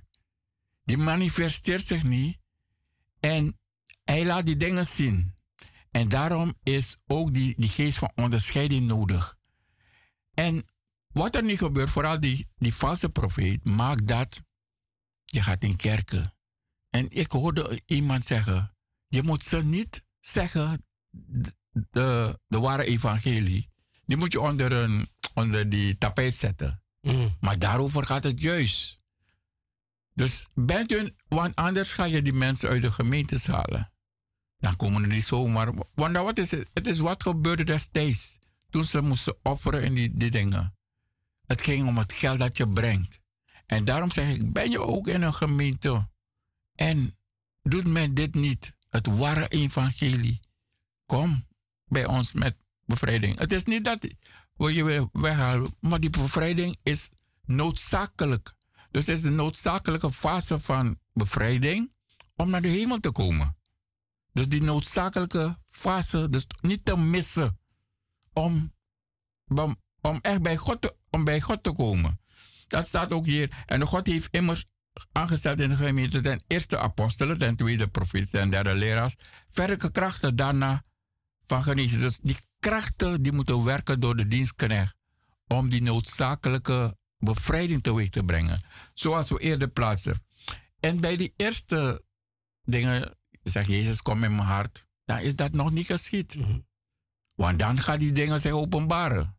[0.84, 2.40] Die manifesteert zich niet
[3.20, 3.60] en
[4.04, 5.40] hij laat die dingen zien.
[5.92, 9.38] En daarom is ook die, die geest van onderscheiding nodig.
[10.34, 10.66] En
[11.08, 14.42] wat er niet gebeurt, vooral die, die valse profeet, maakt dat
[15.26, 16.34] je gaat in kerken.
[16.90, 18.76] En ik hoorde iemand zeggen,
[19.08, 23.70] je moet ze niet zeggen de, de, de ware evangelie.
[24.06, 26.84] Die moet je onder, een, onder die tapijt zetten.
[27.02, 27.38] Mm.
[27.40, 29.02] Maar daarover gaat het juist.
[30.14, 33.92] Dus bent u, want anders ga je die mensen uit de gemeentes halen.
[34.62, 35.74] Dan komen er niet zomaar.
[35.96, 36.68] Want nou, wat is het?
[36.74, 38.40] Het is wat gebeurde destijds.
[38.70, 40.76] Toen ze moesten offeren in die, die dingen.
[41.46, 43.20] Het ging om het geld dat je brengt.
[43.66, 46.10] En daarom zeg ik, ben je ook in een gemeente?
[46.76, 47.16] En
[47.64, 48.72] doet men dit niet?
[48.90, 50.40] Het ware evangelie.
[51.06, 51.46] Kom
[51.86, 52.56] bij ons met
[52.86, 53.40] bevrijding.
[53.40, 54.08] Het is niet dat
[54.56, 57.10] we je weghalen, maar die bevrijding is
[57.46, 58.54] noodzakelijk.
[58.92, 61.92] Dus het is de noodzakelijke fase van bevrijding
[62.36, 63.56] om naar de hemel te komen.
[64.34, 67.60] Dus die noodzakelijke fase, dus niet te missen
[68.34, 68.74] om,
[70.02, 72.20] om, echt bij God, te, om bij God te komen.
[72.68, 73.64] Dat staat ook hier.
[73.66, 74.66] En God heeft immers
[75.12, 79.16] aangesteld in de gemeente ten eerste apostelen, ten tweede profeten en derde leraars.
[79.50, 80.84] Verder krachten daarna
[81.48, 82.00] van genezen.
[82.00, 84.96] Dus die krachten die moeten werken door de dienstknecht
[85.48, 88.62] om die noodzakelijke bevrijding teweeg te brengen.
[88.94, 90.26] Zoals we eerder plaatsen.
[90.80, 92.04] En bij die eerste
[92.64, 96.36] dingen, zegt Jezus, kom in mijn hart, dan is dat nog niet geschied.
[96.36, 96.60] Mhm.
[97.36, 99.36] Want dan gaan die dingen zich openbaren.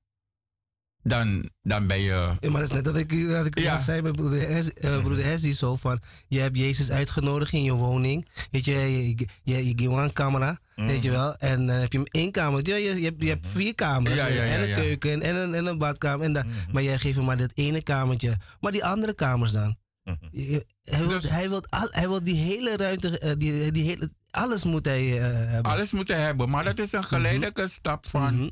[1.04, 2.36] dan, dan ben je.
[2.40, 3.78] Ja, maar dat is net dat ik, dat ik Ja.
[3.78, 4.86] zei met broeder, Hes, Mhm.
[4.86, 6.00] eh, broeder Hesdy zo van...
[6.28, 8.28] Je hebt Jezus uitgenodigd in je woning.
[8.50, 11.18] Weet je, je, je, je, je een camera, weet je Mhm.
[11.18, 11.36] wel.
[11.36, 12.66] En dan heb je hem één kamer.
[12.68, 14.14] Je, je, je, hebt, je hebt vier kamers.
[14.14, 16.26] Ja, ja, ja, en een keuken en een, en een badkamer.
[16.26, 16.54] En dat, Mhm.
[16.72, 18.36] Maar jij geeft hem maar dat ene kamertje.
[18.60, 19.76] Maar die andere kamers dan?
[20.04, 20.16] Mhm.
[20.30, 23.18] Je- Hij wil, Dus- hij wil, al, hij wil die hele ruimte...
[23.18, 25.72] eh, die, die hele, alles moet hij eh, hebben.
[25.72, 26.50] Alles moeten hebben.
[26.50, 28.48] Maar dat is een geleidelijke stap van, Mhm.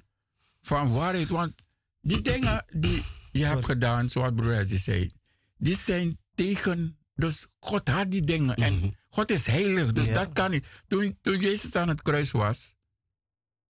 [0.60, 1.28] van waarheid.
[1.28, 1.54] Want
[2.00, 3.02] die dingen die
[3.32, 5.10] je hebt gedaan, zoals broer zei,
[5.58, 6.98] die zijn tegen.
[7.14, 8.54] Dus God had die dingen.
[8.58, 8.62] Mhm.
[8.62, 9.92] En God is heilig.
[9.92, 10.14] Dus Ja.
[10.14, 10.66] dat kan niet.
[10.86, 12.76] Toen, toen Jezus aan het kruis was,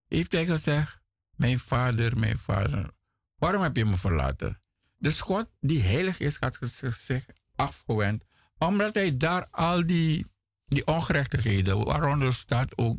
[0.08, 1.00] heeft hij gezegd:
[1.36, 2.90] Mijn vader, mijn vader,
[3.36, 4.60] waarom heb je me verlaten?
[4.98, 7.26] Dus God, die heilig is, had zich
[7.60, 8.24] afgewend.
[8.58, 10.26] Omdat hij daar al die,
[10.64, 12.98] die ongerechtigheden, waaronder staat ook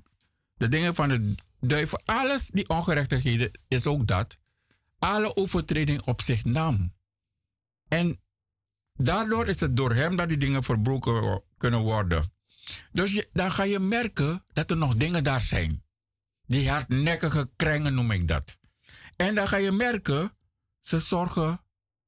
[0.54, 4.40] de dingen van de duivel, alles die ongerechtigheden is ook dat.
[5.00, 6.94] Alle overtreding op zich nam.
[7.88, 8.20] En
[8.94, 12.34] daardoor is het door hem dat die dingen verbroken kunnen worden.
[12.92, 15.84] Dus dan ga je merken dat er nog dingen daar zijn.
[16.46, 18.60] Die hardnekkige krengen noem ik dat.
[19.16, 20.32] En dan ga je merken,
[20.80, 21.62] ze zorgen,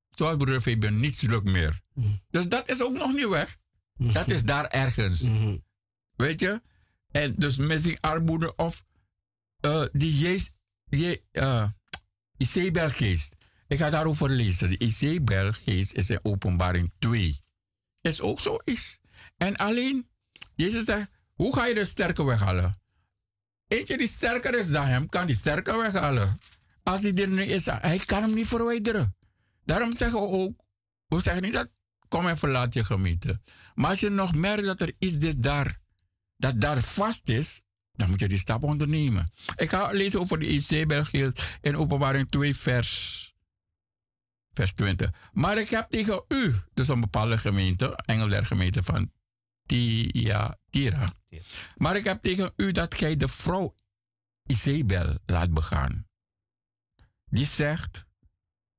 [0.09, 1.81] zoals broeder Fabian, niets lukt meer.
[1.93, 2.07] Mhm.
[2.29, 3.57] Dus dat is ook nog niet weg.
[3.97, 5.21] Dat is daar ergens.
[5.21, 5.57] Mhm.
[6.15, 6.61] Weet je?
[7.11, 8.83] En dus misschien armoede of
[9.59, 10.51] eh, die Jezus,
[10.85, 11.69] je, uh,
[12.37, 13.35] Isabelgeest.
[13.67, 14.69] Ik ga daarover lezen.
[14.69, 17.39] De Isabelgeest is in openbaring 2.
[18.01, 18.99] Is ook zoiets.
[19.37, 20.07] En alleen,
[20.55, 22.81] Jezus zegt, hoe ga je de sterke weghalen?
[23.67, 26.37] Eentje die sterker is dan hem, kan die sterker weghalen.
[26.83, 29.15] Als die er niet is, hij kan hem niet verwijderen.
[29.65, 30.61] Daarom zeggen we ook,
[31.07, 31.69] we zeggen niet dat,
[32.13, 33.41] kom en verlaat je gemeente.
[33.75, 35.79] Maar als je nog merkt dat er iets is daar,
[36.37, 37.61] dat daar vast is,
[37.91, 39.31] dan moet je die stap ondernemen.
[39.55, 41.31] Ik ga lezen over de IC-België
[41.61, 43.33] in openbaring 2 vers,
[44.53, 45.09] vers 20.
[45.31, 49.11] Maar ik heb tegen u, dus een bepaalde gemeente, engel der gemeente van
[49.65, 51.13] Tia, Tira.
[51.75, 53.75] Maar ik heb tegen u dat gij de vrouw
[54.45, 56.07] Isabel laat begaan.
[57.25, 58.05] Die zegt,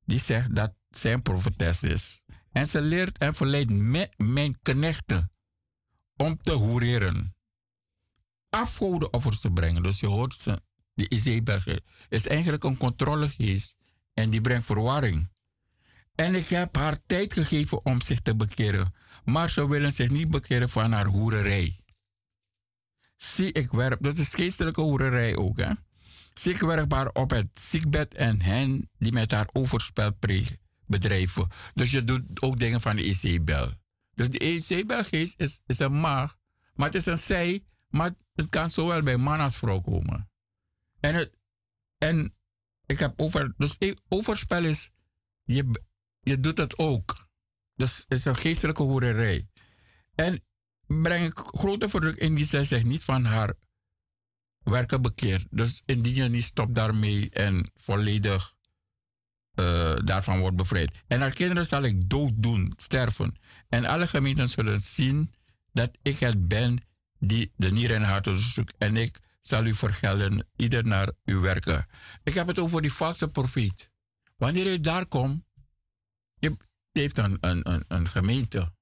[0.04, 2.22] die zegt dat zij een profetes is.
[2.54, 5.30] En ze leert en verleidt me- mijn knechten
[6.16, 7.34] om te hoereren.
[8.50, 9.82] Afgodenoffers te brengen.
[9.82, 10.60] Dus je hoort ze,
[10.94, 11.60] die Isabel
[12.08, 13.76] is eigenlijk een controlegeest
[14.14, 15.30] en die brengt verwarring.
[16.14, 18.94] En ik heb haar tijd gegeven om zich te bekeren,
[19.24, 21.76] maar ze willen zich niet bekeren van haar hoererij.
[23.16, 23.70] Zie ik
[24.00, 25.72] dat is geestelijke hoererij ook, hè?
[26.34, 31.48] Zie ik werp haar op het ziekbed en hen die met haar overspel pre- bedrijven.
[31.74, 33.72] Dus je doet ook dingen van de Isabel.
[34.14, 36.36] Dus de Isabelgeest is, is een maag,
[36.74, 40.30] maar het is een zij, maar het kan zowel bij man als vrouw komen.
[41.00, 41.32] En, het,
[41.98, 42.34] en
[42.86, 44.90] ik heb over, dus e- overspel is,
[45.44, 45.84] je,
[46.20, 47.28] je doet het ook.
[47.74, 49.48] Dus het is een geestelijke hoererij.
[50.14, 50.44] En
[50.86, 53.54] breng ik grote verdruk in die zij zich niet van haar
[54.58, 55.46] werken bekeert.
[55.50, 58.53] Dus indien je niet stopt daarmee en volledig
[59.54, 61.02] eh, daarvan wordt bevrijd.
[61.06, 63.38] En haar kinderen zal ik dood doen, sterven.
[63.68, 65.32] En alle gemeenten zullen zien
[65.72, 66.78] dat ik het ben
[67.18, 68.74] die de nieren en hart onderzoekt.
[68.78, 71.86] En ik zal u vergelden, ieder naar uw werken.
[72.22, 73.90] Ik heb het over die valse profeet.
[74.36, 75.44] Wanneer je daar komt,
[76.38, 76.56] je
[76.92, 78.72] heeft een, een, een, een gemeente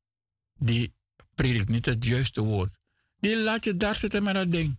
[0.58, 0.94] die
[1.34, 2.78] predikt niet het juiste woord.
[3.18, 4.78] Die laat je daar zitten met dat ding.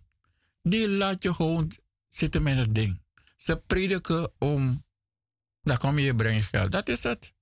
[0.62, 1.70] Die laat je gewoon
[2.08, 3.02] zitten met dat ding.
[3.36, 4.83] Ze prediken om,
[5.64, 6.72] dan kom je brengen geld.
[6.72, 7.32] Dat is het.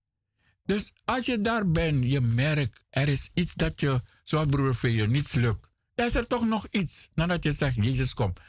[0.64, 5.08] Dus als je daar bent, je merkt, er is iets dat je, zoals broer Veer,
[5.08, 5.70] niets lukt.
[5.94, 7.08] Dan is er toch nog iets.
[7.14, 8.40] Nadat je zegt, Jezus komt.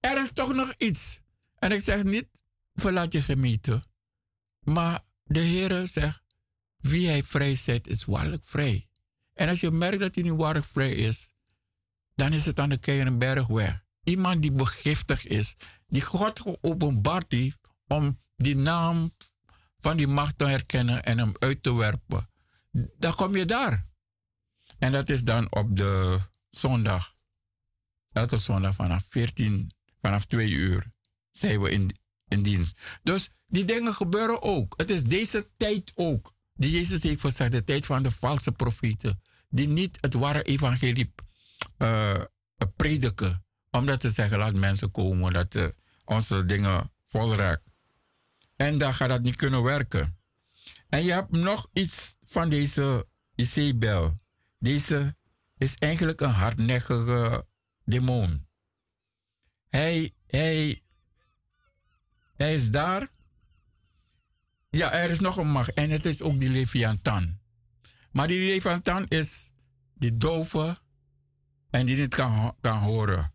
[0.00, 1.20] Er is toch nog iets.
[1.58, 2.28] En ik zeg niet,
[2.74, 3.82] verlaat je gemeente.
[4.60, 6.22] Maar de Heer zegt,
[6.76, 8.88] wie hij vrij zet, is waarlijk vrij.
[9.32, 11.32] En als je merkt dat hij niet waarlijk vrij is,
[12.14, 13.84] dan is het aan de Keienbergweg.
[14.04, 19.12] Iemand die begiftig is, die God geopenbaard heeft om die naam
[19.78, 22.28] van die macht te herkennen en hem uit te werpen.
[22.98, 23.86] Dan kom je daar.
[24.78, 26.18] En dat is dan op de
[26.50, 27.14] zondag.
[28.12, 30.86] Elke zondag vanaf 14, vanaf 2 uur
[31.30, 31.90] zijn we in,
[32.28, 32.78] in dienst.
[33.02, 34.74] Dus die dingen gebeuren ook.
[34.76, 36.32] Het is deze tijd ook.
[36.54, 39.22] Die Jezus heeft gezegd, de tijd van de valse profeten.
[39.48, 41.14] Die niet het ware evangelie
[41.76, 42.20] eh,
[42.76, 43.44] prediken.
[43.70, 45.66] Omdat ze zeggen, laat mensen komen, dat eh,
[46.04, 47.73] onze dingen vol raken.
[48.56, 50.18] En dan gaat dat niet kunnen werken.
[50.88, 54.20] En je hebt nog iets van deze Isabel.
[54.58, 55.16] Deze
[55.56, 57.46] is eigenlijk een hardnekkige
[57.84, 58.46] demon.
[59.68, 60.82] Hij, hij,
[62.36, 63.08] hij is daar.
[64.70, 65.72] Ja, er is nog een macht.
[65.72, 67.38] En het is ook die Leviathan.
[68.10, 69.50] Maar die Leviathan is
[69.94, 70.78] die dove
[71.70, 73.33] en die niet kan, kan horen.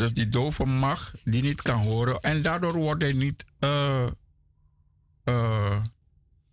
[0.00, 2.20] Dus die dove macht die niet kan horen.
[2.20, 3.44] En daardoor wordt hij niet.
[3.60, 4.06] Uh,
[5.24, 5.84] uh,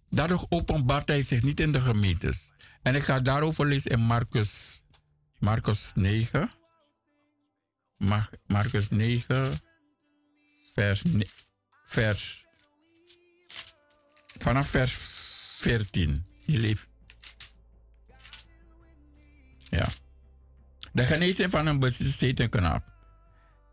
[0.10, 2.54] daardoor openbaart hij zich niet in de gemeentes.
[2.82, 4.84] En ik ga daarover lezen in Marcus,
[5.40, 6.50] Marcus 9.
[8.48, 9.52] Marcus 9,
[10.74, 11.04] vers,
[11.86, 12.46] vers.
[14.40, 14.94] Vanaf vers
[15.58, 16.26] 14.
[16.46, 16.88] Je leeft.
[19.70, 19.88] Ja.
[20.92, 22.97] De genezing van een bezeten knap.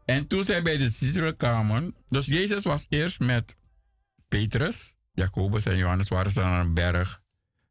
[0.04, 3.56] En toen zij bij de discipelen kwamen, dus Jezus was eerst met
[4.28, 7.22] Petrus, Jacobus en Johannes, waren ze aan een berg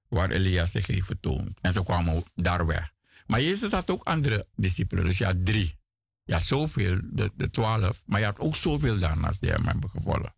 [0.07, 1.59] waar Elia zich heeft vertoond.
[1.61, 2.91] En ze kwamen daar weg.
[3.25, 5.77] Maar Jezus had ook andere discipelen, dus ja, drie.
[6.25, 8.03] Ja, zoveel, de, de twaalf.
[8.05, 10.31] Maar je had ook zoveel daarnaast die hem hebben gevolgd.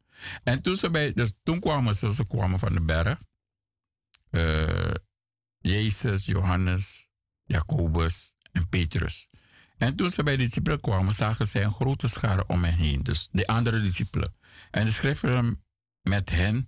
[0.43, 3.19] En toen, ze bij, dus toen kwamen ze, ze kwamen van de berg.
[4.31, 4.93] Uh,
[5.57, 7.09] Jezus, Johannes,
[7.43, 9.27] Jacobus en Petrus.
[9.77, 13.03] En toen ze bij de discipelen kwamen, zagen zij een grote schare om hen heen.
[13.03, 14.35] Dus de andere discipelen.
[14.71, 15.63] En de schreven
[16.01, 16.67] met hen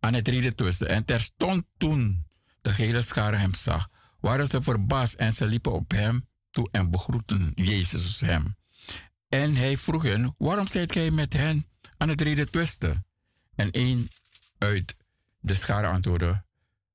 [0.00, 0.88] aan het reden tussen.
[0.88, 2.26] En terstond toen
[2.60, 3.88] de hele schare hem zag,
[4.20, 8.56] waren ze verbaasd en ze liepen op hem toe en begroeten Jezus hem.
[9.28, 11.66] En hij vroeg hen, waarom zijt gij met hen
[11.96, 13.06] aan het reden twisten?
[13.54, 14.08] En een
[14.58, 14.96] uit
[15.40, 16.44] de schare antwoordde,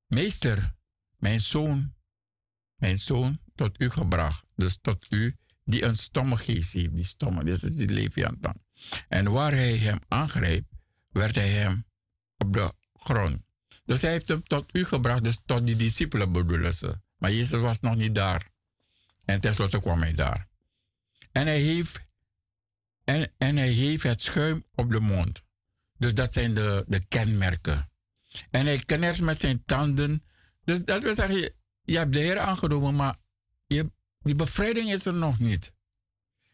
[0.08, 0.76] Meester,
[1.18, 1.94] mijn zoon,
[2.76, 5.36] mijn zoon tot u gebracht, dus tot u
[5.66, 8.56] die een stomme geest heeft, die stomme, dit is die Leviathan.
[9.08, 10.66] En waar hij hem aangreep,
[11.12, 11.86] werd hij hem
[12.38, 13.46] op de grond.
[13.86, 17.02] Dus hij heeft hem tot u gebracht, dus tot die discipelen bedoelen ze.
[17.18, 18.52] Maar Jezus was nog niet daar.
[19.26, 20.48] En tenslotte kwam hij daar.
[21.32, 22.00] En hij heeft,
[23.04, 25.46] en, en hij heeft het schuim op de mond.
[25.98, 27.92] Dus dat zijn de, de kenmerken.
[28.52, 30.24] En hij knert met zijn tanden.
[30.64, 33.16] Dus dat wil zeggen, je, je hebt de Heer aangenomen, maar
[33.68, 33.92] je,
[34.24, 35.74] die bevrijding is er nog niet.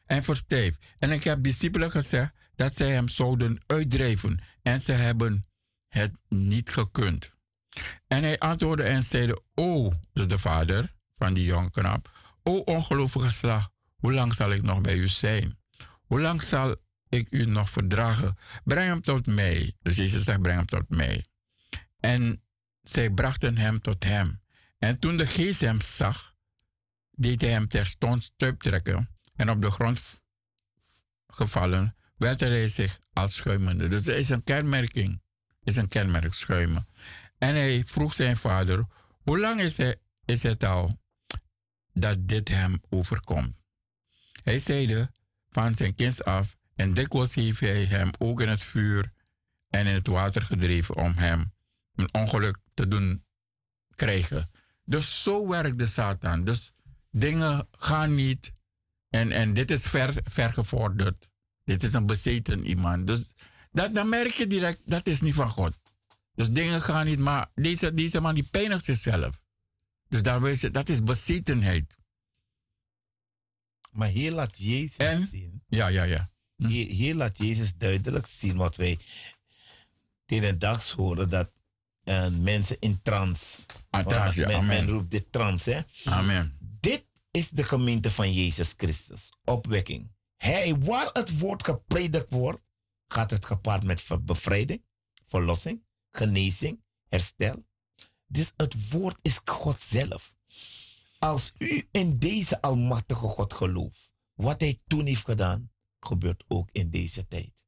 [0.05, 0.77] En verstijf.
[0.97, 4.39] En ik heb discipelen gezegd dat zij hem zouden uitdrijven.
[4.61, 5.43] En ze hebben
[5.87, 7.33] het niet gekund.
[8.07, 12.11] En hij antwoordde en zeide, O, dus de vader van die jonge knap,
[12.43, 15.57] O ongelovige slag, hoe lang zal ik nog bij u zijn?
[16.01, 16.75] Hoe lang zal
[17.09, 18.37] ik u nog verdragen?
[18.63, 19.73] Breng hem tot mij.
[19.81, 21.25] Dus Jezus zegt, breng hem tot mij.
[21.99, 22.43] En
[22.81, 24.41] zij brachten hem tot hem.
[24.79, 26.28] En toen de geest hem zag,
[27.19, 30.25] deed hij hem terstond stuip trekken en op de grond
[31.27, 33.87] gevallen, werd hij zich als schuimende.
[33.87, 35.21] Dus dat is een kenmerking.
[35.63, 36.87] is een kenmerk schuimen.
[37.37, 38.85] En hij vroeg zijn vader,
[39.23, 39.77] hoe lang is,
[40.25, 40.91] is het al
[41.93, 43.61] dat dit hem overkomt?
[44.43, 45.11] Hij zeide
[45.49, 49.11] van zijn kind af en dikwijls heeft hij hem ook in het vuur
[49.69, 51.53] en in het water gedreven om hem
[51.95, 53.25] een ongeluk te doen
[53.95, 54.49] krijgen.
[54.83, 56.43] Dus zo werkt de Satan.
[56.43, 56.71] Dus
[57.11, 58.51] dingen gaan niet.
[59.09, 61.29] En, en dit is ver, ver gevorderd.
[61.63, 63.07] Dit is een bezeten iemand.
[63.07, 63.33] Dus
[63.71, 65.77] dat, dan merk je direct, dat is niet van God.
[66.33, 69.41] Dus dingen gaan niet, maar deze, deze man die pijnigt zichzelf.
[70.07, 71.95] Dus daar is, dat is bezetenheid.
[73.91, 75.63] Maar hier laat Jezus zien.
[75.67, 76.31] Ja, ja, ja.
[76.55, 76.67] Hm.
[76.67, 78.99] Hier, hier, laat Jezus duidelijk zien wat wij
[80.25, 81.51] tegen dag horen: dat
[82.03, 83.65] uh, mensen in trance.
[83.89, 85.71] Ah, trance men, men, roept dit trance.
[85.71, 86.11] Hè?
[86.11, 86.57] Amen.
[87.39, 89.29] Is de gemeente van Jezus Christus.
[89.43, 90.11] Opwekking.
[90.35, 92.63] Hij, waar het woord gepredikt wordt,
[93.07, 94.83] gaat het gepaard met bevrijding,
[95.25, 97.65] verlossing, genezing, herstel.
[98.27, 100.35] Dus het woord is God zelf.
[101.19, 106.89] Als u in deze almachtige God gelooft, wat hij toen heeft gedaan, gebeurt ook in
[106.89, 107.65] deze tijd.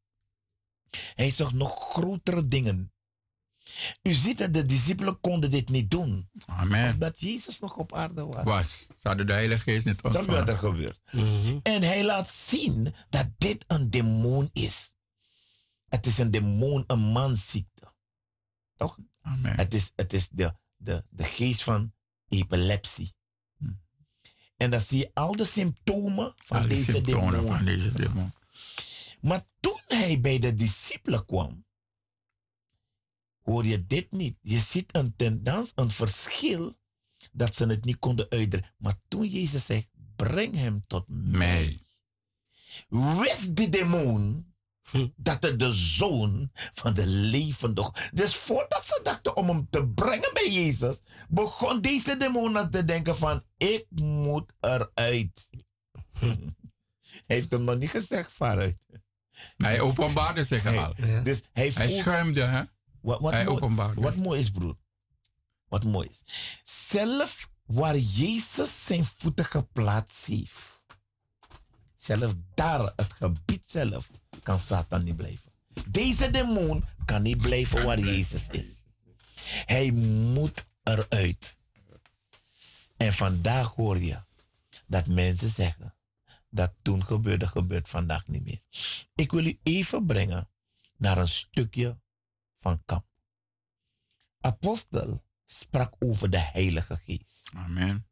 [1.13, 2.90] Hij zag nog grotere dingen.
[4.01, 6.29] U ziet dat de discipelen konden dit niet doen.
[6.45, 6.93] Amen.
[6.93, 8.43] Omdat Jezus nog op aarde was.
[8.43, 8.87] Was.
[8.97, 10.27] Zouden de Heilige Geest niet ontvangen.
[10.27, 10.99] Dat wat er gebeurt.
[11.11, 11.57] Mhm.
[11.63, 14.93] En hij laat zien dat dit een demon is.
[15.87, 17.93] Het is een demon, een mansziekte.
[18.75, 18.97] Toch?
[19.21, 19.55] Amen.
[19.55, 21.93] Het is, het is de, de, de geest van
[22.27, 23.13] epilepsie.
[23.57, 23.71] Hm.
[24.57, 27.43] En dan zie je al de symptomen van, deze, demon.
[27.43, 28.33] van deze demon.
[29.21, 31.65] Maar toen hij bij de discipelen kwam,
[33.41, 34.37] hoor je dit niet.
[34.41, 36.77] Je ziet een tendens, een verschil,
[37.31, 38.73] dat ze het niet konden uitdrukken.
[38.77, 41.85] Maar toen Jezus zegt, breng hem tot mij.
[42.89, 44.49] Wist die demon
[45.15, 47.93] dat het de zoon van de levende.
[48.13, 50.99] Dus voordat ze dachten om hem te brengen bij Jezus,
[51.29, 55.49] begon deze demon te denken van, ik moet eruit.
[57.27, 58.77] Hij heeft hem nog niet gezegd, vanuit.
[59.57, 60.95] Hij openbaarde zich al.
[61.23, 62.63] Dus hij, hij schuimde, hè?
[63.01, 64.77] Wat, wat, Hij mooi, wat mooi is, broer.
[65.67, 66.21] Wat mooi is.
[66.63, 70.81] Zelf waar Jezus zijn voeten geplaatst heeft.
[71.95, 74.09] Zelf daar, het gebied zelf,
[74.43, 75.51] kan Satan niet blijven.
[75.87, 78.83] Deze demon kan niet blijven waar Jezus is.
[79.65, 81.59] Hij moet eruit.
[82.97, 84.23] En vandaag hoor je
[84.87, 85.95] dat mensen zeggen
[86.49, 88.59] dat toen gebeurde, gebeurt vandaag niet meer.
[89.15, 90.49] Ik wil u even brengen
[90.97, 91.99] naar een stukje
[92.61, 93.05] van kamp.
[94.39, 97.51] Apostel sprak over de Heilige Geest.
[97.55, 98.05] Amen.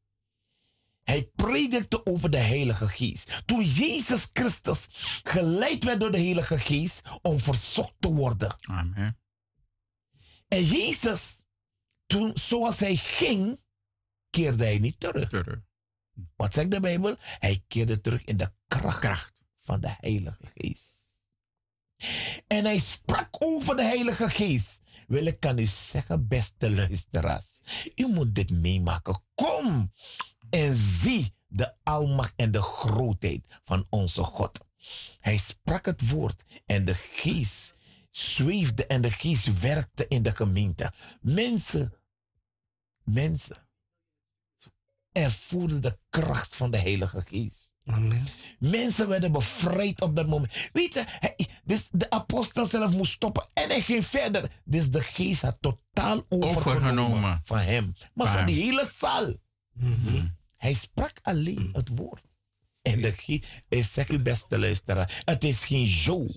[1.04, 3.42] Hij predikte over de Heilige Geest.
[3.46, 4.88] Toen Jezus Christus
[5.24, 8.56] geleid werd door de Heilige Geest om verzocht te worden.
[8.70, 9.20] Amen.
[10.48, 11.44] En Jezus,
[12.06, 13.60] toen zoals hij ging,
[14.30, 15.30] keerde hij niet terug.
[15.30, 15.60] Terug.
[16.36, 17.16] Wat zegt de Bijbel?
[17.20, 19.44] Hij keerde terug in de kracht, Kracht.
[19.58, 20.99] van de Heilige Geest.
[22.48, 24.82] En hij sprak over de Heilige Geest.
[25.08, 27.60] Wil ik kan u zeggen, beste luisteraars,
[27.96, 29.24] u moet dit meemaken.
[29.36, 29.92] Kom
[30.50, 34.60] en zie de almacht en de grootheid van onze God.
[35.20, 37.76] Hij sprak het woord en de geest
[38.10, 40.94] zweefde en de geest werkte in de gemeente.
[41.22, 41.94] Mensen,
[43.04, 43.68] mensen
[45.12, 47.72] ervoerden de kracht van de Heilige Geest.
[47.90, 48.28] Amen.
[48.60, 50.54] Mensen werden bevrijd op dat moment.
[50.74, 54.52] Weet je, hij, dus de apostel zelf moest stoppen en hij ging verder.
[54.64, 57.94] Dus de geest had totaal overgenomen, van hem.
[58.14, 59.34] Maar Van die hele zaal.
[59.74, 60.28] Mhm.
[60.58, 62.24] Hij sprak alleen het woord.
[62.82, 66.30] En de geest, ik zeg u beste luisteraar, het is geen show.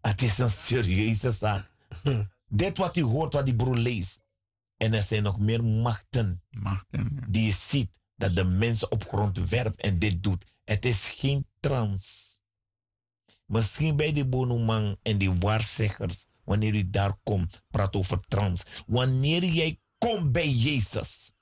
[0.00, 1.70] Het is een serieuze zaak.
[2.48, 4.20] Dit wat u hoort, wat die broer leest.
[4.76, 7.24] En er zijn nog meer machten Machten.
[7.28, 10.44] die je ziet dat de mensen op grond werpt en dit doet.
[10.64, 12.32] Het is geen trans.
[13.46, 18.64] Misschien bij die bonoman en die waarzeggers, wanneer u daar komt, praat over trans.
[18.86, 21.32] Wanneer jij komt bij Jezus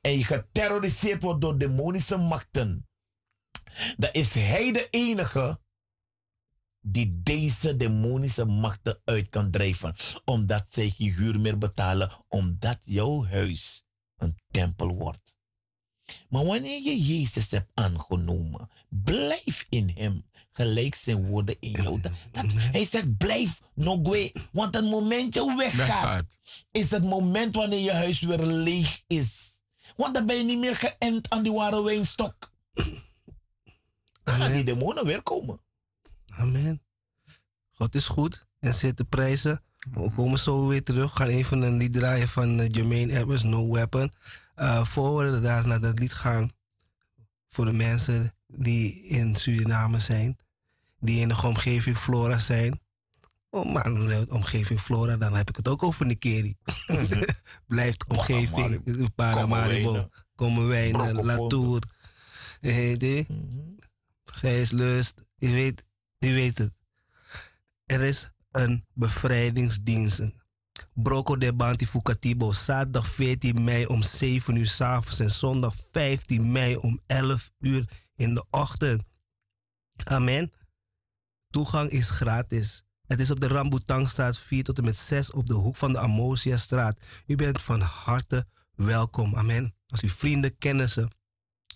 [0.00, 2.88] en je geterroriseerd wordt door demonische machten,
[3.96, 5.60] dan is Hij de enige
[6.80, 9.94] die deze demonische machten uit kan drijven.
[10.24, 13.84] Omdat zij geen huur meer betalen, omdat jouw huis
[14.16, 15.37] een tempel wordt.
[16.28, 20.26] Maar wanneer je Jezus hebt aangenomen, blijf in Hem.
[20.52, 22.00] Gelijk zijn woorden in jou.
[22.00, 24.32] Dat, dat- hij zegt, blijf nog weer.
[24.52, 26.38] Want het moment je weggaat,
[26.70, 29.60] is het moment wanneer je huis weer leeg is.
[29.96, 32.52] Want dan ben je niet meer geënt aan die ware wijnstok.
[34.24, 35.60] Dan gaan die demonen weer komen.
[36.28, 36.82] Amen.
[37.72, 39.62] God is goed en zit te prijzen.
[39.92, 41.12] We komen zo weer terug.
[41.12, 44.12] We gaan even een lied draaien van eh, Jermaine Edwards, No Weapon.
[44.58, 46.52] Eh voor we daar naar dat lied gaan,
[47.46, 50.38] voor de mensen die in Suriname zijn,
[51.00, 52.80] die in de omgeving Flora zijn.
[53.50, 56.54] Oh, maar de omgeving Flora, dan heb ik het ook over Nikeri.
[57.66, 61.24] Blijft omgeving, Paramaribo, Kommerwijnen.
[61.24, 61.82] Latour.
[62.60, 63.26] Eh, die-
[64.24, 65.84] Gijslust, je weet,
[66.18, 66.72] je weet het.
[67.86, 70.22] Er is een bevrijdingsdienst.
[71.02, 76.52] Broco de Banti Fukatibo, zaterdag 14 mei om 7 uur s avonds en zondag 15
[76.52, 79.02] mei om 11 uur in de ochtend.
[80.04, 80.52] Amen.
[81.50, 82.84] Toegang is gratis.
[83.06, 85.98] Het is op de Rambutangstraat 4 tot en met 6 op de hoek van de
[85.98, 86.98] Amosia-straat.
[87.26, 89.34] U bent van harte welkom.
[89.34, 89.74] Amen.
[89.86, 91.10] Als u vrienden, kennissen,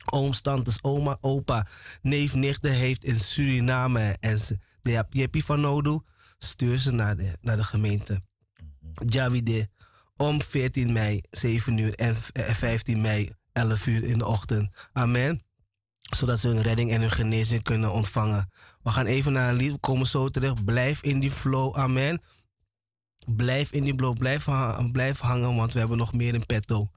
[0.04, 1.66] ooms, tantes, oma, opa,
[2.00, 6.00] neef, nichten heeft in Suriname en ze de Jeppie van Nodu,
[6.38, 8.22] stuur ze naar de, naar de gemeente.
[9.06, 9.68] Javide
[10.16, 14.70] om 14 mei 7 uur en eh, 15 mei 11 uur in de ochtend.
[14.92, 15.42] Amen.
[16.16, 18.50] Zodat ze hun redding en hun genezing kunnen ontvangen.
[18.82, 20.64] We gaan even naar een lied, we komen zo terug.
[20.64, 22.22] Blijf in die flow, amen.
[23.26, 26.90] Blijf in die flow, blijf, ha- blijf hangen, want we hebben nog meer in petto.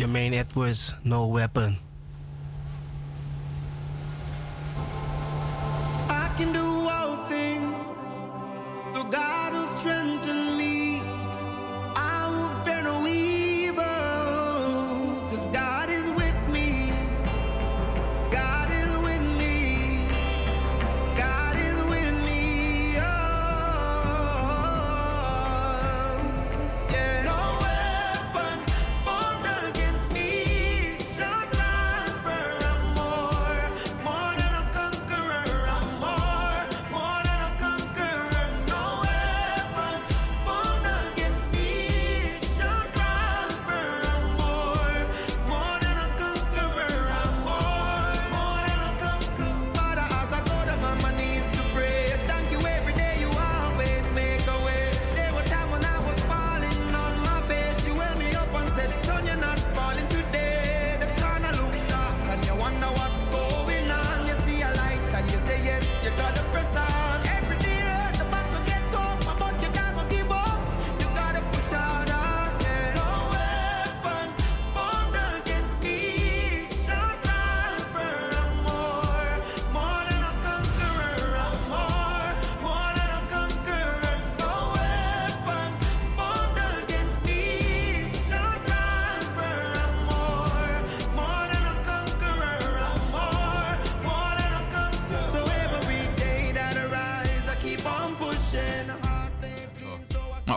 [0.00, 1.76] Jermaine Edwards, no weapon.
[6.08, 7.68] I can do all things
[8.94, 9.66] through God who
[10.56, 11.02] me.
[11.94, 13.84] I will fear no evil,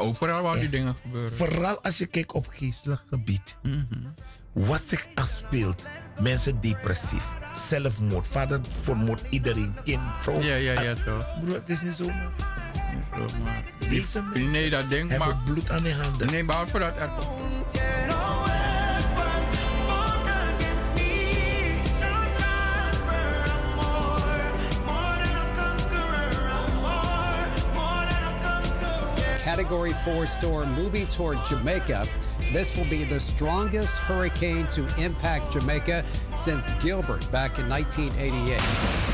[0.03, 1.37] overal waar die dingen gebeuren.
[1.37, 3.57] Vooral als je kijkt op geestelijk gebied.
[4.53, 5.83] Wat zich afspeelt.
[6.21, 7.23] Mensen depressief.
[7.69, 8.27] Zelfmoord.
[8.27, 9.75] Vader vermoordt iedereen.
[9.83, 10.41] Kind, vrouw.
[10.41, 11.25] Ja, ja, ja, toch.
[11.43, 12.05] Broer, het is niet zo.
[13.43, 15.37] maar Deze Nee, dat ding hebben maar.
[15.45, 16.27] bloed aan de handen.
[16.31, 17.09] Nee, behalve dat er
[29.73, 32.05] Category 4 storm moving toward Jamaica.
[32.51, 36.05] This will be the strongest hurricane to impact Jamaica
[36.35, 39.12] since Gilbert back in 1988.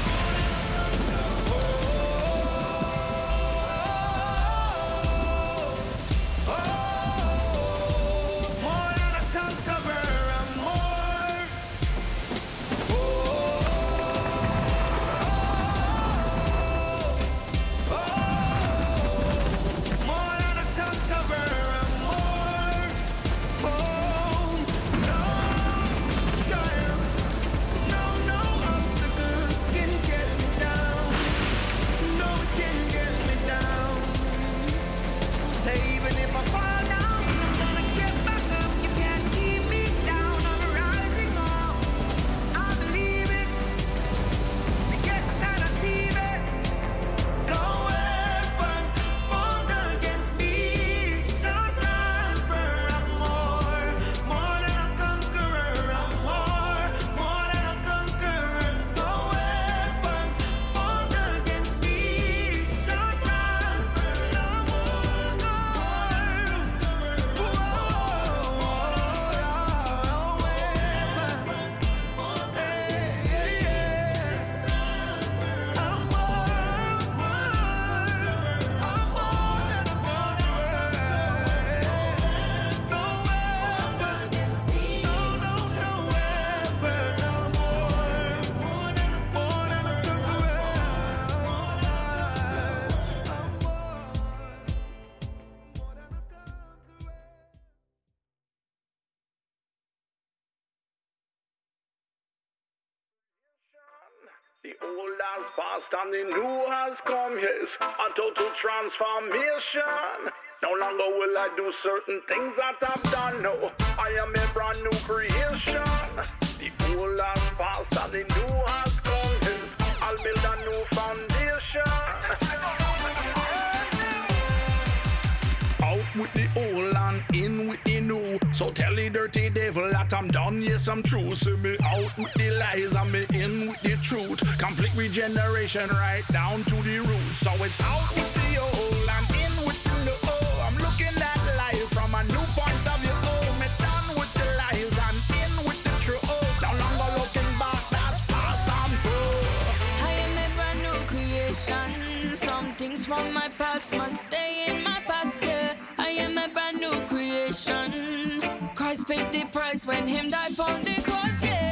[135.76, 137.30] Regeneration right down to the root.
[137.44, 140.62] So it's out with the old and in with the new.
[140.66, 143.22] I'm looking at life from a new point of view.
[143.60, 146.62] Me done with the lies and in with the truth.
[146.62, 150.06] No longer looking back, that's past I'm through.
[150.06, 152.36] I am a brand new creation.
[152.36, 155.40] Some things from my past must stay in my past.
[155.42, 155.76] Yeah.
[155.98, 158.42] I am a brand new creation.
[158.74, 161.44] Christ paid the price when Him died on the cross.
[161.44, 161.69] Yeah.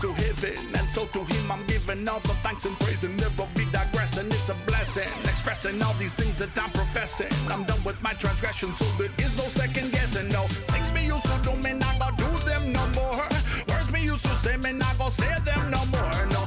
[0.00, 0.54] To heaven.
[0.78, 4.26] And so to him I'm giving all the thanks and praise and never be digressing.
[4.26, 7.32] It's a blessing, expressing all these things that I'm professing.
[7.50, 10.28] I'm done with my transgression, so there is no second guessing.
[10.28, 13.26] No, things me used to do, me not gonna do them no more.
[13.68, 16.26] Words me used to say, me not gonna say them no more.
[16.30, 16.42] No,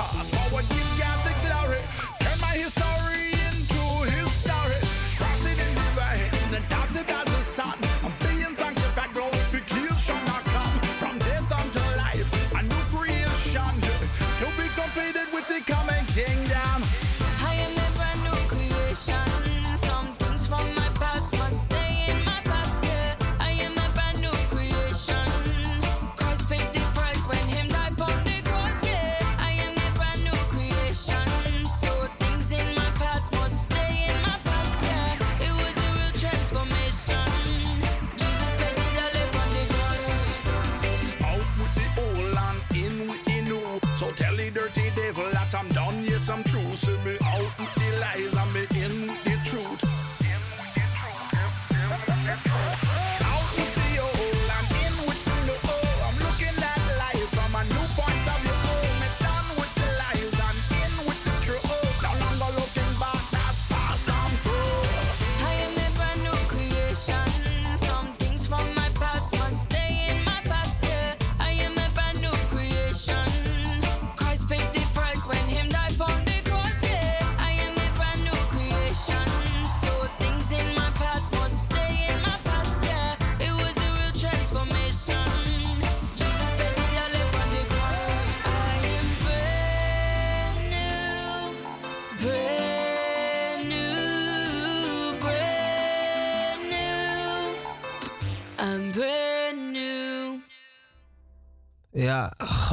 [0.00, 0.64] cars forward.
[0.74, 0.89] You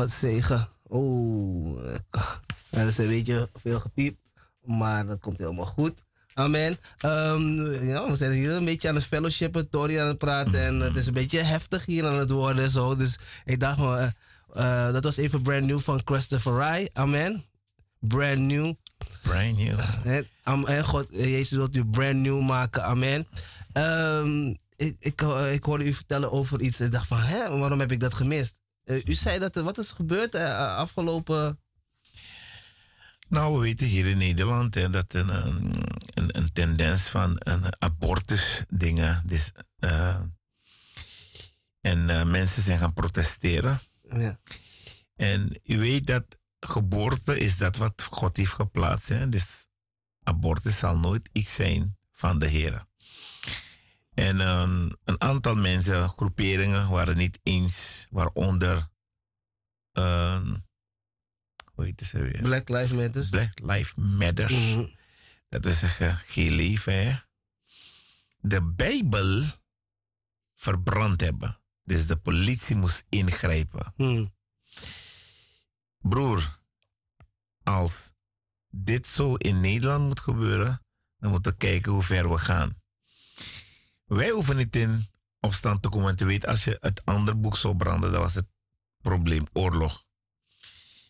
[0.09, 0.69] Zegen.
[0.89, 1.81] Oeh,
[2.69, 4.29] ja, dat is een beetje veel gepiept,
[4.61, 6.03] maar dat komt helemaal goed.
[6.33, 6.77] Amen.
[6.97, 10.65] Ehm, ja, we zijn hier een beetje aan het fellowshipen, Tori aan het praten.
[10.65, 12.95] En het is een beetje heftig hier aan het worden en zo.
[12.95, 14.15] Dus ik dacht, maar,
[14.53, 16.89] eh, eh, dat was even brand new van Christopher Rai.
[16.93, 17.43] Amen.
[17.99, 18.73] Brand new.
[19.21, 19.79] Brand new.
[20.03, 20.27] En,
[20.65, 22.83] en God, eh, Jezus wil u brand new maken.
[22.83, 23.27] Amen.
[23.73, 26.81] Ehm, ik, ik, eh, ik hoorde u vertellen over iets.
[26.81, 28.61] Ik dacht van, hè, waarom heb ik dat gemist?
[28.87, 31.59] Eh, u zei dat er, wat is gebeurd eh, afgelopen...
[33.29, 38.63] Nou, we weten hier in Nederland hè, dat een, een, een, tendens van een abortus
[38.67, 39.23] dingen.
[39.25, 40.21] Dus, eh,
[41.81, 43.79] en mensen zijn gaan protesteren.
[44.09, 44.39] Ja.
[45.15, 46.25] En u weet dat
[46.59, 49.09] geboorte is dat wat God heeft geplaatst.
[49.09, 49.29] Hè?
[49.29, 49.67] Dus
[50.23, 52.85] abortus zal nooit iets zijn van de Heer.
[54.17, 58.89] En ehm, een aantal mensen, groeperingen, waren niet eens, waaronder,
[59.91, 60.55] ehm,
[61.73, 62.41] hoe heet ze weer?
[62.41, 63.27] Black Lives Matter.
[63.29, 64.51] Black Lives Matter.
[64.51, 64.85] Mhm.
[65.49, 67.15] Dat wil zeggen, geen leven, hè?
[68.39, 69.45] De Bijbel
[70.55, 71.61] verbrand hebben.
[71.83, 73.93] Dus de politie moest ingrijpen.
[73.95, 74.35] Hmm.
[75.99, 76.59] Broer,
[77.63, 78.11] als
[78.69, 80.81] dit zo in Nederland moet gebeuren,
[81.17, 82.81] dan moeten we kijken hoe ver we gaan.
[84.07, 85.05] Wij hoeven niet in
[85.39, 86.09] opstand te komen.
[86.09, 88.47] En te weten, als je het andere boek zou branden, dan was het
[89.01, 90.05] probleem oorlog.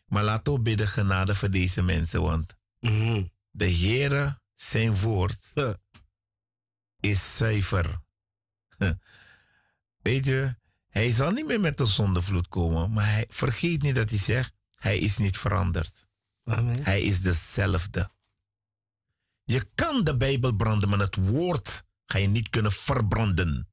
[0.06, 3.24] Maar laten we bidden genade voor deze mensen, want Mhm.
[3.52, 5.54] de Heere, zijn woord,
[7.00, 8.02] is zuiver.
[10.02, 10.56] Weet je,
[10.90, 14.54] hij zal niet meer met de zondevloed komen, maar hij, vergeet niet dat hij zegt,
[14.76, 16.08] hij is niet veranderd.
[16.44, 16.84] Amen.
[16.84, 18.12] Hij is dezelfde.
[19.44, 23.70] Je kan de Bijbel branden, maar het woord ga je niet kunnen verbranden.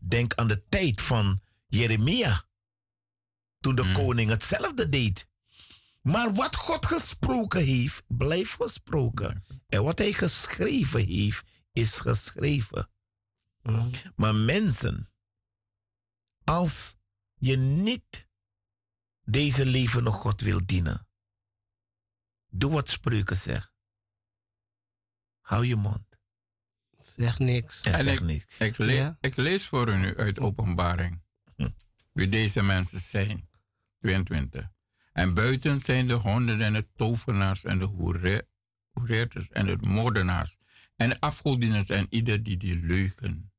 [0.00, 2.44] Denk aan de tijd van Jeremia,
[3.58, 5.28] toen de koning hetzelfde deed.
[6.02, 9.44] Maar wat God gesproken heeft, blijft gesproken.
[9.68, 12.90] En wat hij geschreven heeft, is geschreven.
[13.62, 13.90] Mhm.
[14.16, 15.12] Maar mensen,
[16.44, 16.96] als
[17.34, 18.28] je niet
[19.22, 21.08] deze levende God wil dienen,
[22.48, 23.72] doe wat spreuken zegt.
[25.40, 26.09] Hou je mond
[27.20, 27.80] Zeg niks.
[27.82, 28.58] en, En zeg ik- niks.
[28.60, 29.16] Ik, le- Ja.
[29.20, 31.22] ik lees voor u nu uit openbaring.
[31.56, 31.70] Hm.
[32.12, 33.48] Wie deze mensen zijn.
[34.00, 34.68] 22.
[35.12, 38.48] En buiten zijn de honden en de tovenaars en de hoere-
[38.90, 40.56] hoereerders en de moordenaars.
[40.96, 43.52] En de afgodieners en ieder die die leugen.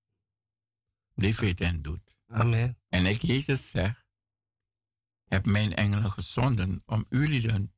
[1.16, 2.18] Die weet en doet.
[2.28, 2.80] Amen.
[2.90, 4.06] En ik, Jezus, zeg,
[5.28, 7.72] heb mijn engelen gezonden om jullie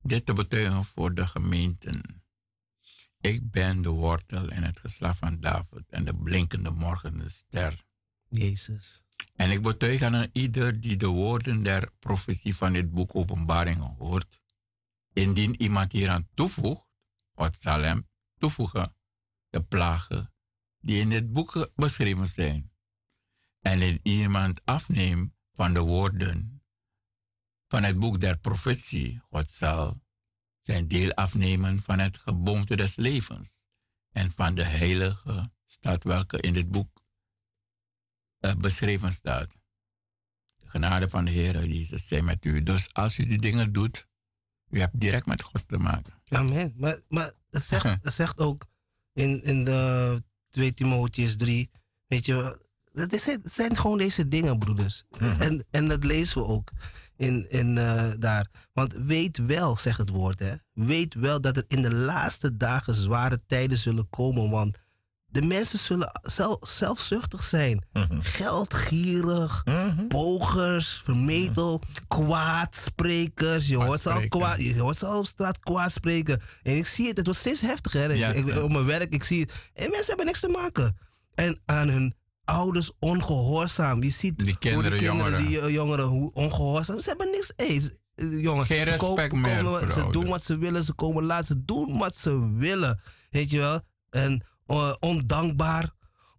[0.00, 2.23] dit te betuigen voor de gemeenten.
[3.24, 7.84] Ik ben de wortel en het geslacht van David en de blinkende morgende ster.
[8.28, 9.02] Jezus.
[9.34, 14.40] En ik betuig aan ieder die de woorden der profetie van dit boek Openbaringen hoort.
[15.12, 16.86] Indien iemand hieraan toevoegt,
[17.32, 18.96] wat zal hem toevoegen?
[19.48, 20.34] De plagen
[20.80, 22.72] die in dit boek beschreven zijn.
[23.60, 26.62] En in iemand afneemt van de woorden
[27.68, 30.03] van het boek der profetie, God zal
[30.64, 33.66] zijn deel afnemen van het geboomte des levens
[34.12, 37.02] en van de heilige stad welke in dit boek
[38.38, 39.56] eh, beschreven staat.
[40.56, 42.62] De genade van de Heer Jezus zij met u.
[42.62, 44.06] Dus als u die dingen doet,
[44.70, 46.12] u hebt direct met God te maken.
[46.24, 46.72] Amen.
[46.76, 48.66] Maar, maar het, zegt, het zegt ook
[49.12, 51.70] in, in de 2 Timotheus 3,
[52.06, 55.04] weet je, het, is, het zijn gewoon deze dingen, broeders.
[55.18, 56.72] En, en dat lezen we ook
[57.26, 58.46] in, in, eh, daar.
[58.72, 60.52] Want weet wel, zegt het woord, hè.
[60.72, 64.78] Weet wel dat er in de laatste dagen zware tijden zullen komen, want
[65.26, 67.84] de mensen zullen zelf, zelfzuchtig zijn.
[68.20, 69.62] Geldgierig,
[70.08, 73.68] pogers, vermetel, kwaadsprekers.
[73.68, 74.28] Je hoort, ze al Kwaadspreken.
[74.56, 76.40] kwaad, je hoort ze al op straat kwaad spreken.
[76.62, 78.10] En ik zie het, het wordt steeds heftiger.
[78.36, 79.52] Ik- op mijn werk, ik zie het.
[79.74, 80.96] En mensen hebben niks te maken.
[81.34, 82.14] En aan hun
[82.44, 84.02] ouders ongehoorzaam.
[84.02, 85.46] Je ziet Die hoe kinderen, de kinderen, jongeren.
[85.46, 87.00] die eh, jongeren, hoe ongehoorzaam.
[87.00, 87.52] Ze hebben niks.
[87.56, 89.30] Hey, eh, jongen, Geen ze respect komen-
[89.64, 90.28] komen- Ze doen ouders.
[90.28, 91.46] wat ze willen, ze komen laat.
[91.46, 93.00] Ze doen wat ze willen.
[93.30, 93.80] Weet je wel?
[94.10, 95.90] En eh, ondankbaar,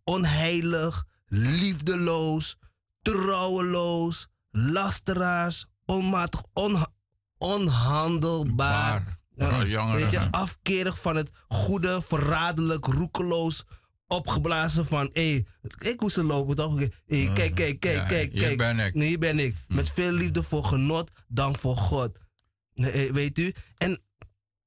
[0.03, 2.57] onheilig, liefdeloos,
[3.01, 6.93] trouweloos, lasteraars, onmatig, onha-
[7.37, 9.17] onhandelbaar.
[9.35, 13.63] Weet je, afkerig van het goede, verraderlijk, roekeloos,
[14.07, 15.41] opgeblazen van, hé,
[15.79, 16.79] ik moest er lopen toch?
[17.05, 18.57] Hey, kijk, kijk, kijk, Ja, kijk, hier kijk.
[18.57, 18.93] ben ik.
[18.93, 19.55] Nee, hier ben ik.
[19.67, 22.17] Met veel liefde voor genot dan voor God.
[22.73, 23.53] Nee, eh, weet u?
[23.77, 24.01] En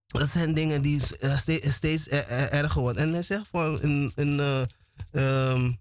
[0.06, 1.36] dat zijn dingen die eh,
[1.70, 3.02] steeds eh, eh, erger worden.
[3.02, 3.80] En hij zegt van,
[4.14, 4.62] eh,
[5.10, 5.72] ehm,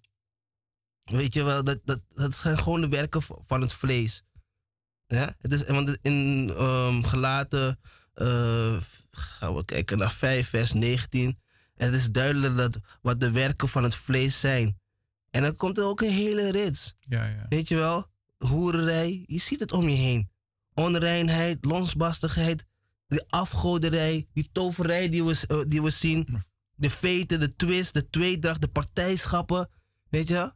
[1.07, 4.23] Weet je wel, dat, dat, dat zijn gewoon de werken van het vlees.
[5.05, 5.35] Ja?
[5.39, 7.79] Het is, want in ehm, gelaten,
[9.11, 11.39] gaan we kijken naar 5, vers 19.
[11.77, 14.79] Het is duidelijk dat wat de werken van het vlees zijn.
[15.31, 16.95] En dan komt er ook een hele rits.
[16.99, 17.45] Ja, ja.
[17.49, 18.05] Weet je wel?
[18.37, 20.29] Hoererij, je ziet het om je heen.
[20.73, 22.65] Onreinheid, lonsbastigheid,
[23.07, 26.43] de afgoderij, die toverij die we, eh, die we zien.
[26.75, 29.69] De veten, de twist, de tweedracht, de partijschappen.
[30.09, 30.53] Weet je?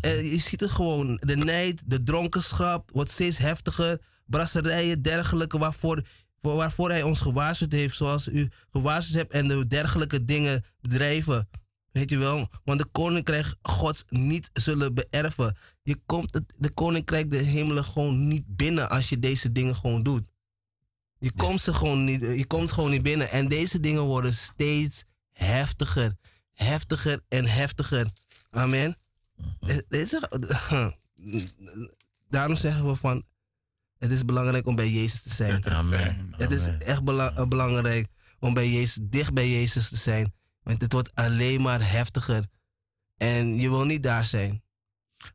[0.00, 1.20] Eh, je ziet het gewoon.
[1.24, 4.00] De nijd, de dronkenschap wordt steeds heftiger.
[4.26, 6.06] Brasserijen, dergelijke, waarvoor,
[6.38, 7.96] voor, waarvoor hij ons gewaarschuwd heeft.
[7.96, 11.48] Zoals u gewaarschuwd hebt en de dergelijke dingen bedrijven.
[11.92, 12.48] Weet je wel?
[12.64, 15.56] Want de koninkrijk gods niet zullen beërven.
[15.82, 20.02] Je komt het, de koninkrijk de hemelen gewoon niet binnen als je deze dingen gewoon
[20.02, 20.30] doet.
[21.18, 23.30] Je komt, ze gewoon niet, je komt gewoon niet binnen.
[23.30, 26.16] En deze dingen worden steeds heftiger.
[26.52, 28.10] Heftiger en heftiger.
[28.50, 28.96] Amen.
[29.60, 30.20] Het is-
[32.28, 33.24] Daarom zeggen we van...
[33.98, 35.54] Het is belangrijk om bij Jezus te zijn.
[35.54, 36.34] Het is zijn.
[36.36, 38.06] Het is echt bela- eh, belangrijk
[38.38, 40.34] om bij Jezus, dicht bij Jezus te zijn.
[40.62, 42.44] Want het wordt alleen maar heftiger.
[43.16, 44.62] En je wil niet daar zijn.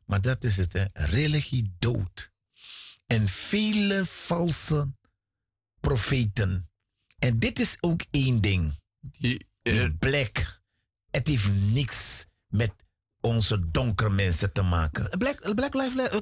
[0.06, 0.84] Maar dat is het, hè.
[0.92, 2.32] Religie dood.
[3.06, 4.94] En vele valse
[5.80, 6.70] profeten.
[7.18, 8.80] En dit is ook één ding.
[9.00, 10.60] Die, Die black.
[11.10, 12.72] Het heeft niks met
[13.22, 15.18] onze donkere mensen te maken.
[15.18, 16.20] Black, Black Lives Matter.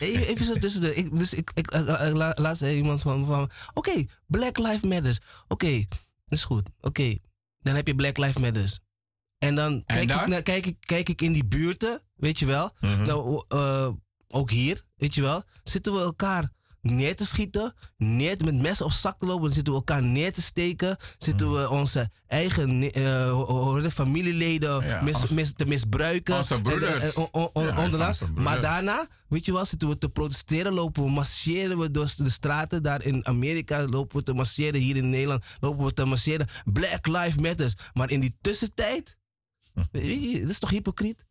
[0.00, 0.94] even even zo tussen de.
[0.94, 3.26] Ik, dus ik, ik, eh, eh, la- laatst zei iemand van.
[3.26, 5.20] van Oké, Black Lives Matters.
[5.48, 5.84] Oké,
[6.26, 6.68] dat is goed.
[6.80, 7.16] Oké,
[7.60, 8.78] dan heb je Black Lives Matters.
[9.38, 10.10] En dan kijk?
[10.10, 12.72] Ik, naar- kijk, ik, kijk ik in die buurten, weet je wel.
[12.80, 13.88] Nou, eh,
[14.28, 15.42] ook hier, weet je wel.
[15.62, 16.50] Zitten we elkaar
[16.82, 19.42] neer te schieten, neer met messen op zak te lopen.
[19.44, 20.96] Dan zitten we elkaar neer te steken.
[21.18, 26.36] Zitten we onze eigen eh, ho- familieleden Ja, mis, mis- te misbruiken.
[26.36, 27.04] onze En- broeders.
[27.04, 29.88] en- on- on- on- Ja, hij is onderna- onze maar daarna, weet je wel, zitten
[29.88, 32.82] we te protesteren, lopen we, marcheren we door de straten.
[32.82, 36.46] Daar in Amerika lopen we te marcheren, hier in Nederland lopen we te marcheren.
[36.72, 37.74] Black Lives Matters.
[37.92, 39.16] Maar in die tussentijd,
[39.90, 41.24] weet je, dat is toch hypocriet?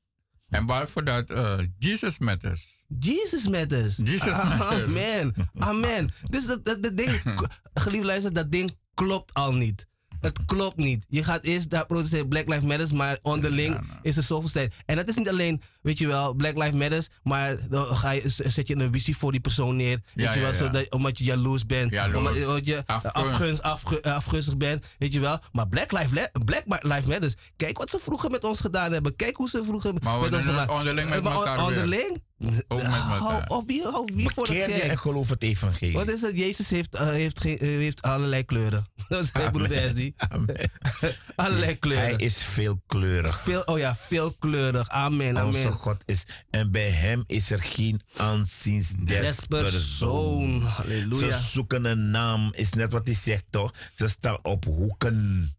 [0.52, 2.86] En waarvoor dat eh, Jesus matters.
[3.00, 3.98] Jesus matters.
[4.04, 4.84] Jesus matters.
[4.84, 5.34] Amen.
[5.58, 6.10] Amen.
[6.30, 7.22] Dus dat, dat, dat ding,
[7.74, 9.88] geliefde luister, dat ding klopt al niet.
[10.22, 11.06] Het klopt niet.
[11.10, 14.74] Je gaat eerst daar protesteren Black Lives Matters, maar onderling is er zoveel tijd.
[14.86, 18.22] En dat is niet alleen, weet je wel, Black Lives Matters, maar dan ga je,
[18.30, 20.00] zet je een visie voor die persoon neer.
[20.14, 20.54] Weet Ja, je wel.
[20.54, 21.92] Zodat, omdat je jaloers bent.
[21.92, 22.18] Jaloers.
[22.18, 23.16] Omdat, omdat je Afgunst.
[23.16, 25.40] afgunst, afgu- afgunstig bent, weet je wel.
[25.52, 29.16] Maar Black Lives, Black Lives Matters, kijk wat ze vroeger met ons gedaan hebben.
[29.16, 31.66] Kijk hoe ze vroeger Maar met ons gedaan onderling met Eh, maar elkaar weer.
[31.66, 32.24] Onderling?
[32.68, 35.94] Ook met Hou op, wie, hou, wie voor de Bekeer je en geloof het evangelie.
[35.94, 36.38] Wat is het?
[36.38, 38.86] Jezus heeft, eh, heeft, eh, heeft allerlei kleuren.
[39.10, 40.14] Dat is broeder Esdi.
[40.18, 40.72] Amen.
[41.36, 42.06] Allerlei kleuren.
[42.06, 43.42] Hij is veelkleurig.
[43.42, 44.90] Veel, oh ja, veelkleurig.
[44.90, 45.74] Amen, Onze amen.
[45.80, 46.24] God is.
[46.50, 50.62] En bij hem is er geen aanzien des, Des persoon.
[50.62, 51.38] Ze Halleluja.
[51.38, 52.54] zoeken een naam.
[52.54, 53.74] Is net wat hij zegt toch?
[53.94, 55.50] Ze staan op hoeken.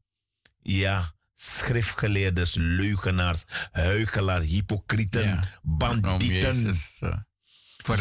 [0.63, 1.13] Ja.
[1.43, 5.45] Schriftgeleerders, leugenaars, huigelaars, hypocrieten, Ja.
[5.63, 6.63] Bandieten.
[6.63, 7.17] Jezus, eh.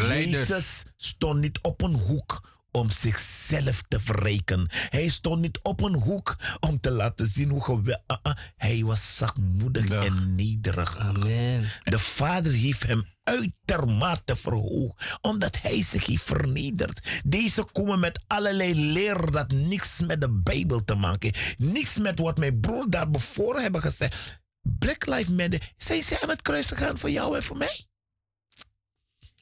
[0.08, 4.66] Jezus stond niet op een hoek om zichzelf te verrijken.
[4.70, 8.52] Hij stond niet op een hoek om te laten zien hoe geweldig.
[8.56, 10.98] hij was zachtmoedig en nederig.
[10.98, 11.70] Amen.
[11.84, 17.20] De Vader heeft hem uitermate verhoogd, omdat hij zich heeft vernederd.
[17.24, 21.58] Deze komen met allerlei leer dat niks met de Bijbel te maken heeft.
[21.58, 24.40] Niks met wat mijn broer daar bevoor hebben gezegd.
[24.78, 27.86] Black Lives Matter, zijn ze aan het kruis gegaan voor jou en voor mij?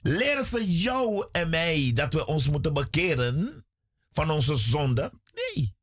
[0.03, 3.67] Leren ze jou en mij dat we ons moeten bekeren
[4.11, 5.13] van onze zonde?
[5.35, 5.75] Nee.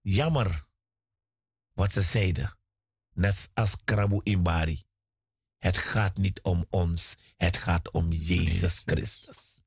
[0.00, 0.66] Jammer
[1.72, 2.58] wat ze zeiden.
[3.12, 4.82] Net als Krabu in Bari.
[5.58, 9.60] Het gaat niet om ons, het gaat om Jezus Christus.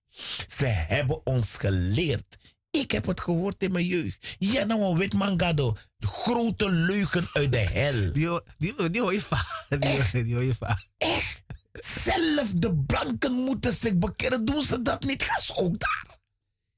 [0.48, 2.38] Ze hebben ons geleerd.
[2.70, 4.36] Ik heb het gehoord in mijn jeugd.
[4.40, 5.78] Ja, nou, Witmangado.
[5.98, 8.14] De grote leugen uit de hel.
[8.14, 9.66] Die, hoor- die, hoor- die hoor je vaak.
[9.70, 10.88] Die, die hoor je vaak.
[10.98, 11.44] Echt?
[11.86, 14.45] Zelf de blanken moeten zich bekeren.
[14.45, 15.24] Doen ze dat niet?
[15.24, 16.18] Ga ze ook daar.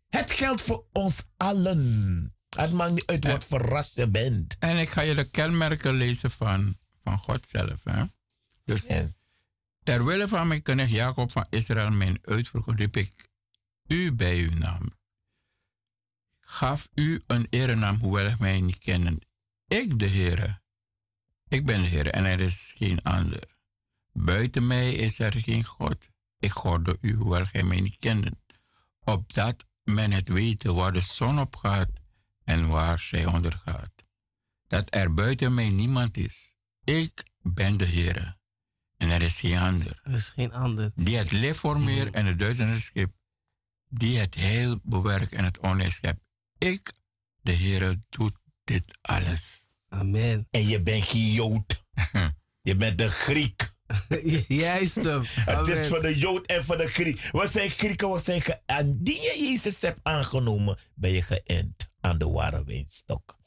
[0.09, 2.33] Het geldt voor ons allen.
[2.49, 4.55] Het maakt niet uit wat verrast je bent.
[4.59, 7.83] En ik ga je de kenmerken lezen van, van God zelf.
[7.83, 8.03] Hè?
[8.63, 9.15] Dus En
[9.83, 13.29] ter wille van mijn knecht Jacob van Israël, mijn uitverkoren, riep ik
[13.87, 14.97] u bij uw naam.
[16.39, 19.19] Gaf u een erenaam, hoewel ik mij niet kennen.
[19.67, 20.61] Ik, de Heere.
[21.47, 23.57] Ik ben de Heere en er is geen ander.
[24.21, 26.09] Buiten mij is er geen God.
[26.39, 28.31] Ik gorde u, hoewel gij mij niet kende.
[29.03, 31.89] Opdat men het weten waar de zon opgaat
[32.43, 33.91] en waar zij ondergaat.
[34.67, 36.55] Dat er buiten mij niemand is.
[36.83, 38.37] Ik ben de Heere.
[38.97, 39.99] En er is geen ander.
[40.03, 40.91] Er is geen ander.
[40.95, 42.15] Die het leefformeer Mhm.
[42.15, 43.13] en het duizenden schip.
[43.87, 46.21] Die het heel bewerkt en het onheil schept.
[46.57, 46.93] Ik,
[47.41, 49.67] de Heere, doet dit alles.
[49.89, 50.47] Amen.
[50.51, 51.83] En je bent geen Jood.
[52.69, 53.68] je bent de Griek.
[54.47, 55.21] Juist hem.
[55.25, 57.29] Het is voor de Jood en voor de Griek.
[57.31, 58.61] We zijn Grieken, we zijn ge...
[58.65, 63.37] En die je Jezus hebt aangenomen, ben je geënt aan de ware wijnstok.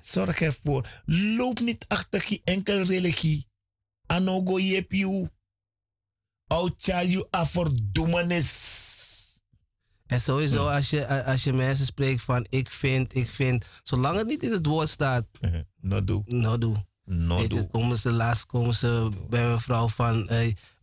[0.00, 1.02] Zorg ervoor.
[1.06, 3.48] Loop niet achter geen enkele religie.
[4.06, 5.28] Anogo yep you.
[6.46, 8.78] Outjaar you a verdoemenis.
[10.06, 13.64] En sowieso, als je, als je mensen spreekt van ik vind, ik vind.
[13.82, 15.26] Zolang het niet in het woord staat,
[15.80, 16.22] No do.
[16.26, 16.88] no doe.
[17.12, 20.30] No komen ze laatst komen ze bij mijn vrouw van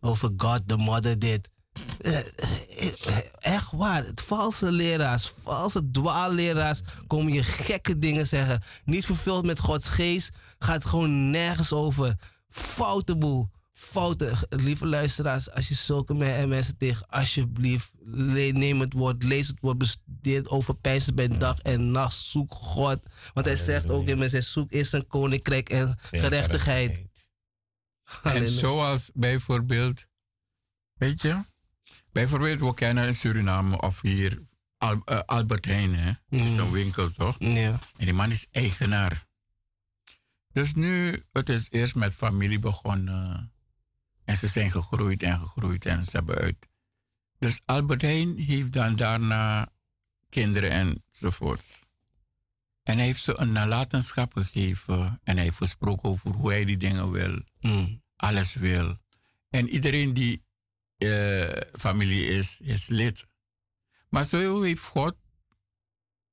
[0.00, 1.48] over God, the mother dit.
[2.00, 8.62] Eh, eh, echt waar, valse leraars, valse dwaalleraars komen je gekke dingen zeggen.
[8.84, 12.14] Niet vervuld met Gods geest, gaat gewoon nergens over.
[12.48, 13.48] Foute boel,
[13.90, 14.46] foute.
[14.48, 17.90] Lieve luisteraars, als je zulke me- mensen tegen, alsjeblieft,
[18.52, 22.54] neem het woord, lees het woord, bestudeer het, overpijns het bij dag en nacht, zoek
[22.54, 23.00] God.
[23.34, 27.06] Want hij zegt ook in mijn zoek is een koninkrijk en gerechtigheid.
[28.22, 30.06] En zoals bijvoorbeeld,
[30.94, 31.44] weet je,
[32.12, 34.40] bijvoorbeeld we kennen in Suriname of hier
[34.76, 36.12] Al- eh, Albert Heijn, hè?
[36.28, 37.36] Is een winkel toch?
[37.38, 37.78] Ja.
[37.96, 39.26] En die man is eigenaar.
[40.52, 43.52] Dus nu, het is eerst met familie begonnen.
[44.28, 46.68] En ze zijn gegroeid en gegroeid en ze hebben uit.
[47.38, 49.72] Dus Albert Heijn heeft dan daarna
[50.28, 50.70] kinderen
[51.08, 51.84] enzovoorts.
[52.82, 55.20] En hij heeft ze een nalatenschap gegeven.
[55.24, 57.42] En hij heeft gesproken over hoe hij die dingen wil.
[57.60, 58.02] Mm.
[58.16, 58.96] Alles wil.
[59.50, 60.44] En iedereen die
[60.96, 63.26] eh, familie is, is lid.
[64.08, 65.16] Maar zo heeft God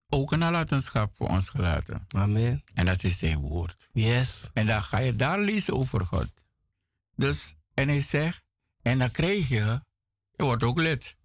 [0.09, 2.05] ook een nalatenschap voor ons gelaten.
[2.07, 2.63] Amen.
[2.73, 3.89] En dat is zijn woord.
[3.93, 4.49] Yes.
[4.53, 6.31] En dan ga je daar lezen over God.
[7.15, 8.43] Dus, en hij zegt,
[8.81, 9.81] en dan krijg je,
[10.31, 11.15] je wordt ook lid.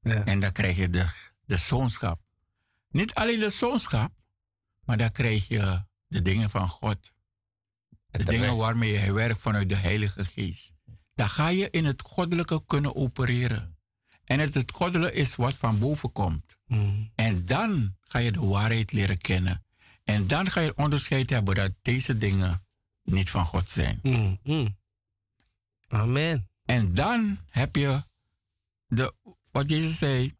[0.00, 0.24] Ja.
[0.24, 1.06] En dan krijg je de,
[1.44, 2.20] de zoonschap.
[2.88, 4.12] Niet alleen de zoonschap,
[4.84, 7.12] maar dan krijg je de dingen van God.
[8.10, 10.74] De dingen waarmee je werkt vanuit de Heilige Geest.
[11.14, 13.78] Dan ga je in het goddelijke kunnen opereren.
[14.24, 16.58] En het, het goddelijke is wat van boven komt.
[16.66, 17.12] Mm.
[17.14, 19.64] En dan ga je de waarheid leren kennen.
[20.04, 22.64] En dan ga je onderscheid hebben dat deze dingen
[23.02, 23.98] niet van God zijn.
[24.02, 24.38] Mm.
[24.42, 24.78] Mm.
[25.90, 26.48] Amen.
[26.64, 28.02] En dan heb je
[28.86, 29.14] de,
[29.52, 30.38] wat Jezus zei.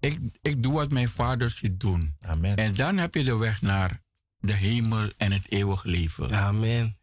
[0.00, 2.16] Ik, ik doe wat mijn vader ziet doen.
[2.20, 2.56] Amen.
[2.56, 4.02] En dan heb je de weg naar
[4.38, 6.34] de hemel en het eeuwig leven.
[6.34, 6.98] Amen.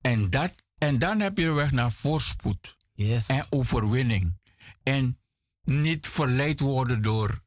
[0.00, 3.26] En, dat, en dan heb je de weg naar voorspoed Yes.
[3.26, 4.38] en overwinning.
[4.82, 5.18] En
[5.62, 7.42] niet verleid worden door,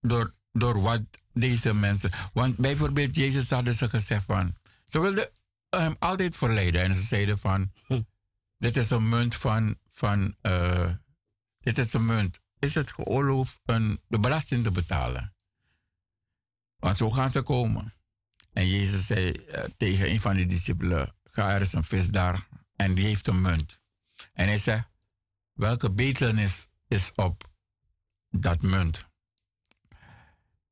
[0.00, 2.10] door, door wat deze mensen.
[2.32, 4.56] Want bijvoorbeeld, Jezus hadden ze gezegd van.
[4.84, 5.30] Ze wilden
[5.70, 6.82] hem altijd verleiden.
[6.82, 7.72] En ze zeiden van.
[8.60, 9.78] Dit is een munt van.
[9.86, 10.94] van eh,
[11.60, 12.40] dit is een munt.
[12.58, 15.34] Is het geoorloofd een, de belasting te betalen?
[16.76, 17.92] Want zo gaan ze komen.
[18.52, 22.48] En Jezus zei eh, tegen een van de discipelen: Ga er is een vis daar.
[22.76, 23.80] En die heeft een munt.
[24.32, 24.88] En hij zegt:
[25.52, 27.50] Welke betelis is op
[28.28, 29.06] dat munt?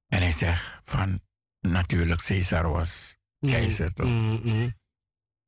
[0.09, 1.21] En hij zegt: Van
[1.61, 4.07] natuurlijk, Caesar was keizer toch?
[4.07, 4.78] Mm, mm.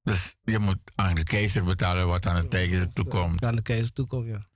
[0.02, 3.44] Dus je moet aan de keizer betalen wat aan de keizer toekomt.
[3.44, 4.48] Aan de keizer toekomt, ja.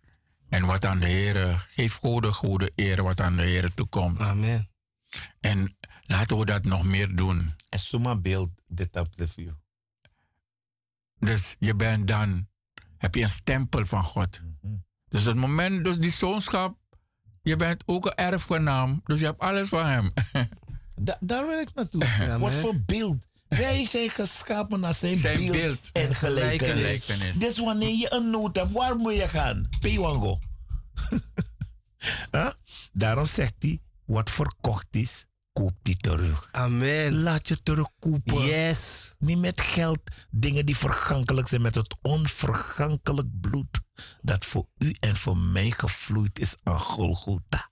[0.48, 4.20] En wat aan de Heer, geef goede, goede eer wat aan de Heer toekomt.
[4.20, 4.70] Amen.
[5.40, 5.76] En
[6.06, 7.54] laten we dat nog meer doen.
[7.68, 9.56] En zomaar beeld dit op de vuur.
[11.18, 12.48] Dus je bent dan,
[12.98, 14.40] heb je een stempel van God.
[15.08, 16.76] Dus het moment, dus die zoonschap,
[17.42, 19.00] je bent ook een erfgenaam.
[19.04, 20.10] Dus je hebt alles van hem.
[20.96, 22.04] Da- daar wil ik naartoe.
[22.04, 23.26] Ja, Wat voor beeld.
[23.48, 25.90] Wij zijn geschapen naar zijn, Zijn beeld, beeld.
[25.92, 27.04] en gelijkenis.
[27.04, 27.38] Gelijkenis.
[27.38, 29.68] Dus wanneer je een nood hebt, waar moet je gaan?
[29.80, 30.38] Piwango.
[32.30, 32.50] Huh?
[32.92, 36.48] Daarom zegt hij, wat verkocht is, koop die terug.
[36.52, 37.14] Amen.
[37.22, 38.44] Laat je terugkopen.
[38.44, 39.14] Yes.
[39.18, 39.98] Niet met geld,
[40.30, 43.80] dingen die vergankelijk zijn, met het onvergankelijk bloed
[44.22, 47.70] dat voor u en voor mij gevloeid is aan Golgotha.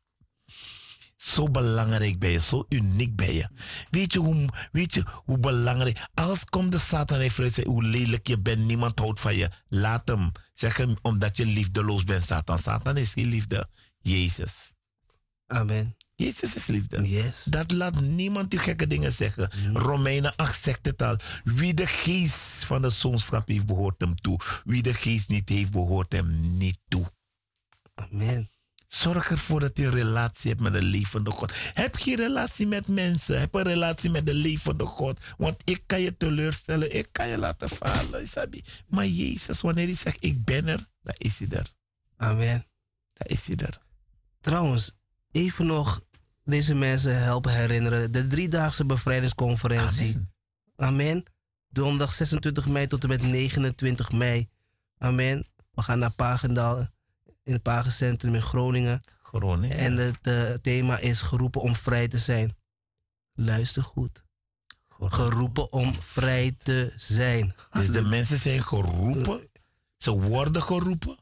[1.23, 3.49] Zo belangrijk ben je, zo uniek ben je.
[3.91, 6.09] Weet je hoe, weet je hoe belangrijk.
[6.15, 9.51] Als komt de Satan en zegt hoe lelijk je bent, niemand houdt van je.
[9.69, 10.31] Laat hem.
[10.55, 12.59] Zeg hem omdat je liefdeloos bent, Satan.
[12.59, 13.69] Satan is geen liefde.
[13.99, 14.73] Jezus.
[15.47, 15.97] Amen.
[16.15, 17.09] Jezus is liefde.
[17.09, 17.45] Yes.
[17.45, 19.51] Dat laat niemand die gekke dingen zeggen.
[19.73, 21.17] Romeinen 8 zegt het al.
[21.45, 24.41] Wie de geest van de zoonschap heeft, behoort hem toe.
[24.65, 27.13] Wie de geest niet heeft, behoort hem niet toe.
[27.95, 28.52] Amen.
[28.93, 31.53] Zorg ervoor dat je een relatie hebt met de levende God.
[31.75, 33.41] Heb geen relatie met mensen.
[33.41, 35.19] Heb een relatie met de levende God.
[35.37, 36.97] Want ik kan je teleurstellen.
[36.97, 38.23] Ik kan je laten falen.
[38.23, 38.65] Isabi.
[38.87, 41.73] Maar Jezus, wanneer hij zegt ik ben er, dan is hij er.
[42.17, 42.67] Amen.
[43.13, 43.81] Dan is hij er.
[44.41, 44.99] Trouwens,
[45.31, 46.05] even nog
[46.45, 48.13] deze mensen helpen herinneren.
[48.13, 50.13] De driedaagse bevrijdingsconferentie.
[50.13, 50.33] Amen.
[50.77, 51.25] Amen.
[51.69, 54.49] Donderdag 26 mei tot en met 29 mei.
[54.99, 55.47] Amen.
[55.71, 56.87] We gaan naar Pagendal
[57.43, 59.03] in het Pagencentrum in Groningen.
[59.23, 59.77] Groningen.
[59.77, 62.57] En het eh, thema is geroepen om vrij te zijn.
[63.35, 64.25] Luister goed.
[64.99, 67.55] Geroepen om vrij te zijn.
[67.71, 69.49] Dus de mensen zijn geroepen.
[69.97, 71.19] Ze worden geroepen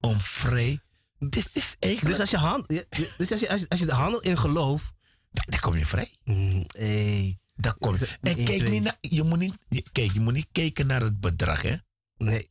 [0.00, 0.80] om vrij.
[1.18, 2.16] Dit is eigenlijk...
[2.16, 2.68] Dus als je, hand,
[3.16, 4.92] dus als je, als je, als je handelt in geloof.
[5.30, 6.16] dan, kom je vrij.
[6.24, 7.38] Mm, hey.
[7.54, 8.18] Dan kom je.
[8.20, 8.96] En kijk niet naar...
[9.00, 11.76] Je moet niet, kijk, je moet niet kijken naar het bedrag, hè.
[12.16, 12.50] Nee,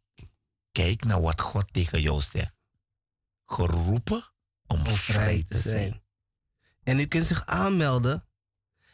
[0.75, 2.54] Kijk naar wat God tegen jou zegt.
[3.45, 4.31] Geroepen
[4.67, 6.01] om, om vrij te zijn.
[6.83, 8.23] En u kunt zich aanmelden.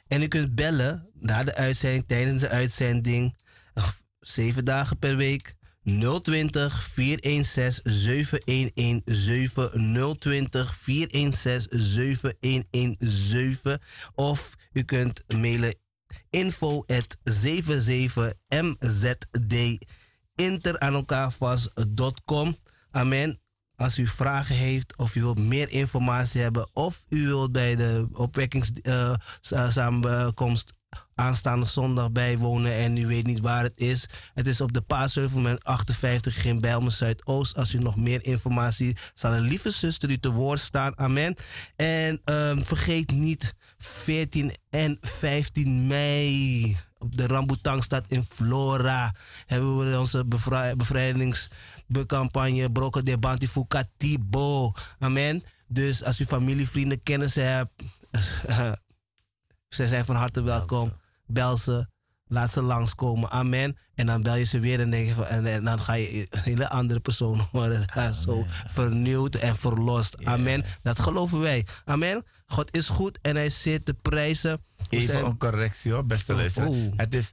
[0.08, 3.38] En u kunt bellen na de uitzending, tijdens de uitzending.
[3.74, 3.88] eh,
[4.20, 5.56] Zeven dagen per week.
[5.84, 13.80] 020 416 7117 020 416 7117
[14.16, 15.76] of u kunt mailen
[16.30, 19.78] info at 77mzd
[20.36, 22.58] inter aan elkaar vast.com.
[22.92, 23.41] Amen.
[23.82, 28.08] Als u vragen heeft of u wilt meer informatie hebben of u wilt bij de
[28.12, 30.74] opwekkingssamenkomst
[31.16, 34.10] aanstaande zondag bijwonen en u weet niet waar het is.
[34.34, 37.58] Het is op de Paasheuvelman 58 in Bijlmer Zuidoost.
[37.58, 40.98] Als u nog meer informatie zal een lieve zuster u te woord staan.
[40.98, 41.36] Amen.
[41.76, 49.14] En ehm, vergeet niet 14 en 15 mei op de Rambutangstad in Flora
[49.46, 54.72] hebben we onze bevrij- bevrijdingscampagne Broken de Bantifu Katibo.
[55.00, 55.44] Amen.
[55.68, 57.72] Dus als u familie, vrienden, kennissen hebt,
[59.76, 60.94] ze zijn van harte welkom.
[61.26, 61.88] Bel ze.
[62.34, 63.30] Laat ze langskomen.
[63.32, 63.78] Amen.
[63.96, 66.28] En dan bel je ze weer en, denk je van, en, en dan ga je
[66.30, 67.86] een hele andere persoon horen.
[67.96, 70.26] Ja, Zo vernieuwd en verlost.
[70.26, 70.64] Amen.
[70.84, 71.66] Dat geloven wij.
[71.86, 72.24] Amen.
[72.46, 74.64] God is goed en hij zit te prijzen.
[74.90, 76.68] Even zijn- een correctie hoor, beste luisteraar.
[76.70, 76.92] oh.
[76.96, 77.32] Het is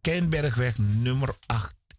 [0.00, 1.34] Kenbergweg nummer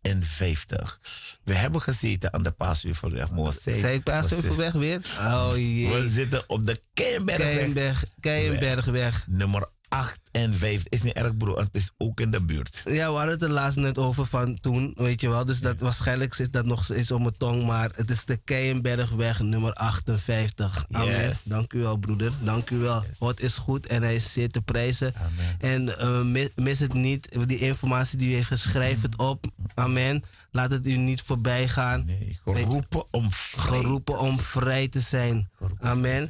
[0.02, 1.00] 58.
[1.44, 3.30] We hebben gezeten aan de Paasuurverweg.
[3.64, 5.02] Zei ik Paasheuvelweg weer?
[5.20, 5.90] Oh jee.
[5.94, 9.24] We zitten op de Kenbergweg Keienberg, Keienbergweg.
[9.28, 10.88] nummer 58.
[10.90, 12.82] Is niet erg broer, het is ook in de buurt.
[12.86, 15.46] Ja, we hadden het er laatst net over van toen, weet je wel.
[15.46, 17.66] Dus dat, waarschijnlijk zit dat nog steeds op mijn tong.
[17.66, 20.86] Maar het is de Keienbergweg nummer 58.
[20.92, 21.28] Amen.
[21.28, 21.44] Yes.
[21.44, 22.32] Dank u wel, broeder.
[22.44, 23.04] Dank u wel.
[23.20, 25.14] God is goed en hij is zeer te prijzen.
[25.16, 25.56] Amen.
[25.60, 27.48] En eh, mis, mis het niet.
[27.48, 29.46] Die informatie die u heeft, schrijf het op.
[29.74, 30.24] Amen.
[30.52, 32.06] Laat het u niet voorbij gaan.
[32.06, 35.50] Nee, geroepen om vrij Geroepen te om vrij te zijn.
[35.80, 36.30] Amen.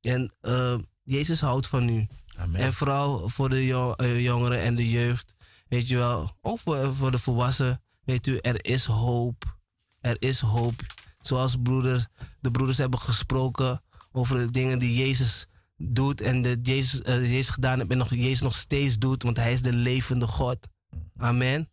[0.00, 2.06] En eh, Jezus houdt van u.
[2.38, 2.60] Amen.
[2.60, 5.34] En vooral voor de eh, jongeren en de jeugd.
[5.68, 6.36] Weet je wel.
[6.40, 7.82] Ook voor, voor de volwassenen.
[8.04, 9.56] Weet u, er is hoop.
[10.00, 10.74] Er is hoop.
[11.20, 12.08] Zoals broeder,
[12.40, 13.82] de broeders hebben gesproken
[14.12, 15.46] over de dingen die Jezus
[15.76, 16.20] doet.
[16.20, 19.22] En de Jezus, eh, Jezus gedaan heeft en nog, Jezus nog steeds doet.
[19.22, 20.68] Want hij is de levende God.
[21.16, 21.70] Amen.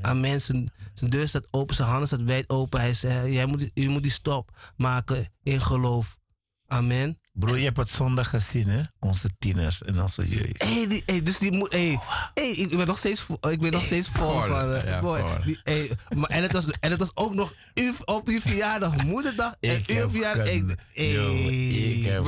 [0.00, 0.40] Amen.
[0.40, 2.80] Zijn, zijn deur staat open, zijn handen staat wijd open.
[2.80, 6.16] Hij zegt, jij moet, je moet die stop maken in geloof.
[6.66, 7.18] Amen.
[7.38, 8.82] Broer, je hebt het zondag gezien, hè?
[8.98, 10.62] Onze tieners en onze jeugd.
[10.62, 11.72] Hey, die, hey, dus die moet.
[11.72, 11.98] Hey,
[12.34, 14.72] hey, ik ben nog steeds, ik ben nog steeds vol van.
[14.74, 17.54] eh, ja, boy, die, hey, maar, en, het was, en het was ook nog
[18.04, 19.54] op uw verjaardag, moederdag.
[19.60, 20.48] En uw verjaardag.
[20.48, 22.24] gen- Hey, Yo, ik heb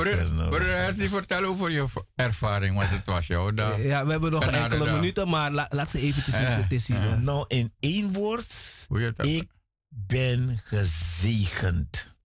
[0.62, 3.82] Hessie, vertel over je ervaring, want het was jouw dag.
[3.82, 4.94] Ja, we hebben nog Genade enkele dag.
[4.94, 6.46] minuten, maar la- laat ze eventjes zien.
[6.46, 7.18] Eh, Het is hier.
[7.20, 8.52] Nou, in één woord,
[8.88, 9.48] Hoe je het ik
[9.88, 12.18] ben gezegend.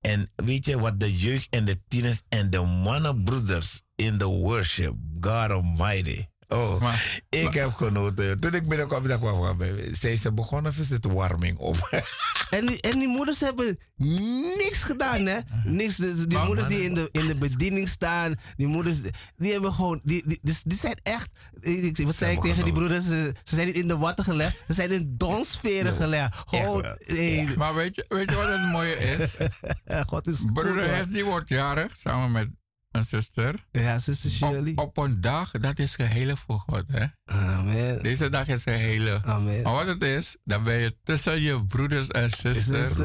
[0.00, 4.94] En weet je wat de jeugd en de tieners en de mannenbroeders in de worship,
[5.20, 6.29] God Almighty.
[6.50, 8.40] Oh, Maar- ik maar- heb genoten.
[8.40, 9.22] Toen ik binnenkwam, dacht
[9.62, 9.96] ik.
[9.96, 11.88] Zei ze begonnen of is het warming op?
[12.50, 13.78] En, die, en die moeders hebben
[14.56, 15.38] niks gedaan, hè?
[15.64, 15.96] Niks.
[15.96, 18.96] Dus die Maar- moeders die in de, in de bediening staan, die moeders,
[19.36, 20.00] die hebben gewoon.
[20.02, 21.28] Die, die, dus die zijn echt.
[21.60, 23.04] ik- Wat zei ik tegen die broeders?
[23.04, 26.34] Ze, ze zijn niet in de watten gelegd, ze zijn in donsferen gelegd.
[26.46, 26.84] Gewoon.
[26.98, 29.36] hey, Maar weet je, weet je wat het mooie is?
[30.10, 30.52] God is goed.
[30.52, 30.94] Broeder.
[30.96, 32.50] Hes die wordt jarig samen met
[32.90, 33.54] een zuster.
[33.70, 34.72] Ja, zuster Shirley.
[34.74, 36.82] Op, op een dag, dat is geheilig voor God.
[36.86, 37.06] Hè?
[37.24, 38.02] Amen.
[38.02, 39.24] Deze dag is geheilig.
[39.24, 39.62] Amen.
[39.62, 42.96] Maar wat het is, dan ben je tussen je broeders en zusters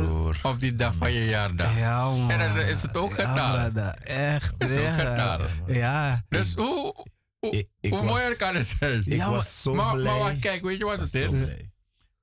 [0.43, 1.77] op die dag van je jaardag.
[1.77, 2.31] Ja, man.
[2.31, 3.51] En dan is het ook gedaan.
[3.51, 3.95] brada.
[3.95, 4.53] Echt.
[4.57, 5.41] Is ook gedaan.
[5.67, 6.25] Ja.
[6.29, 7.05] Dus hoe,
[7.39, 8.99] hoe, Ik- ik hoe was- mooier kan het zijn?
[8.99, 10.19] Ik Ja, maar- was zo maar, blij.
[10.19, 11.31] maar kijk, weet je wat het is?
[11.31, 11.69] blij.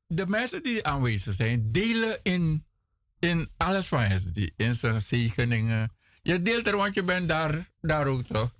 [0.06, 2.66] De mensen die aanwezig zijn, delen in
[3.18, 4.04] in alles van.
[4.32, 5.92] Die, in zijn zegeningen.
[6.22, 8.54] Je deelt er, want je bent daar, daar ook toch?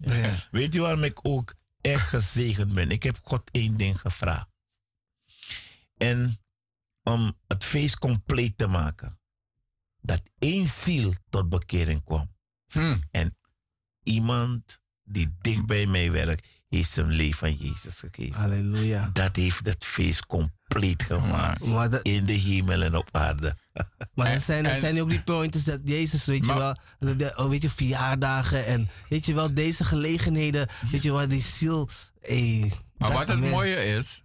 [0.51, 2.90] Weet je waarom ik ook echt gezegend ben?
[2.90, 4.48] Ik heb God één ding gevraagd.
[5.97, 6.36] En
[7.02, 9.20] om het feest compleet te maken.
[10.01, 12.34] Dat één ziel tot bekering kwam.
[12.66, 12.97] Hm.
[13.10, 13.39] En
[14.02, 18.40] iemand die dicht bij mij werkt, heeft zijn leven aan Jezus gegeven.
[18.40, 19.10] Halleluja.
[19.12, 21.64] Dat heeft het feest compleet gemaakt.
[21.64, 23.56] Maar, dat, In de hemel en op aarde.
[24.14, 26.76] maar En- dat zijn, en- zijn ook die pointers dat Jezus, weet je wel,
[27.16, 31.42] dat- oh, weet je, verjaardagen en weet je wel, deze gelegenheden, weet je wel, die
[31.42, 31.88] ziel.
[32.20, 34.22] Hey, Maar wat het mooie is,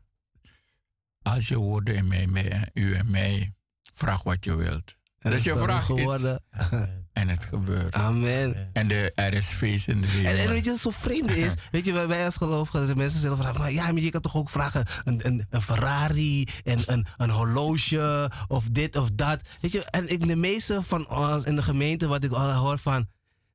[1.21, 3.53] als je woorden in mij, mij, u en mij,
[3.93, 4.96] vraag wat je wilt.
[5.19, 6.41] Dat je is vraagt iets geworden.
[7.13, 7.93] en het gebeurt.
[7.93, 8.69] Amen.
[8.73, 10.31] En de, er is feest in de hemel.
[10.31, 11.53] En, en weet je wat zo vreemd is?
[11.71, 14.09] Weet je, wij, wij als gelovigen, dat de mensen zeggen van, maar ja, maar je
[14.09, 19.09] kan toch ook vragen een, een, een Ferrari en een, een horloge of dit of
[19.13, 19.41] dat.
[19.61, 22.79] Weet je, en ik, de meeste van ons in de gemeente, wat ik al hoor
[22.79, 23.07] van,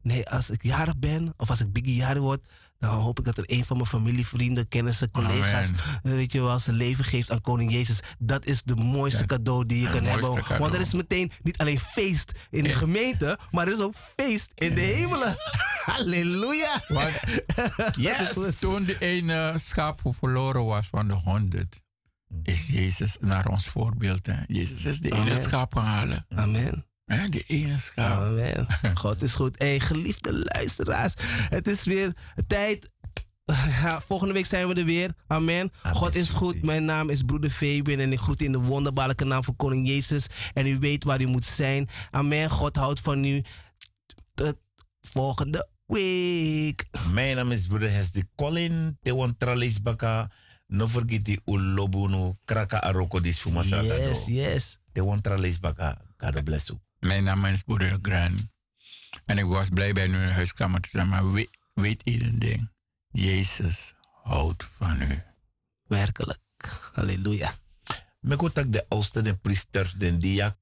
[0.02, 2.44] nee, als ik jarig ben of als ik biggie jarig word,
[2.88, 5.70] dan hoop ik dat er een van mijn familie, vrienden, kennissen, collega's,
[6.02, 8.00] eh, weet je wel, zijn leven geeft aan Koning Jezus.
[8.18, 10.34] Dat is de mooiste Ja, cadeau die je kan hebben.
[10.34, 10.58] cadeau.
[10.58, 14.50] Want er is meteen niet alleen feest in de gemeente, maar er is ook feest
[14.54, 15.36] in de hemelen.
[15.86, 16.82] Halleluja.
[16.88, 17.14] Want
[17.96, 18.34] Yes.
[18.60, 21.80] toen de ene schaap verloren was van de honderd,
[22.42, 24.26] is Jezus naar ons voorbeeld.
[24.26, 24.36] Hè?
[24.46, 26.26] Jezus is de ene schaap gaan halen.
[26.34, 26.86] Amen.
[27.04, 27.28] Hè?
[27.28, 27.76] De.
[27.94, 28.66] Amen.
[28.94, 29.58] God is goed.
[29.58, 31.14] Hey, geliefde luisteraars.
[31.48, 32.12] Het is weer
[32.46, 32.90] tijd.
[33.44, 35.14] Ja, volgende week zijn we er weer.
[35.26, 35.72] Amen.
[35.82, 35.96] Amen.
[35.96, 36.62] God is goed.
[36.62, 40.26] Mijn naam is broeder Fabian en ik groet in de wonderbaarlijke naam van Koning Jezus.
[40.52, 41.88] En u weet waar u moet zijn.
[42.10, 42.50] Amen.
[42.50, 43.44] God houdt van u.
[44.34, 44.56] Tot
[45.00, 46.86] volgende week.
[47.12, 48.98] Mijn naam is broeder Hesdy Colin.
[49.02, 50.30] Te tralis baka.
[50.66, 54.78] No forget die ulobunu kraka aroko Yes, yes.
[54.92, 56.00] Te tralis baka.
[56.16, 56.78] God bless you.
[57.06, 58.50] Mijn naam is Broeder Gran.
[59.24, 61.08] En ik was blij bij u in de huiskamer te zijn.
[61.08, 62.72] Maar weet, weet één ding.
[63.10, 65.22] Jezus houdt van u.
[65.86, 66.40] Werkelijk.
[66.92, 67.54] Halleluja.
[68.28, 70.56] Goed dat de oudste, de priester, de diak,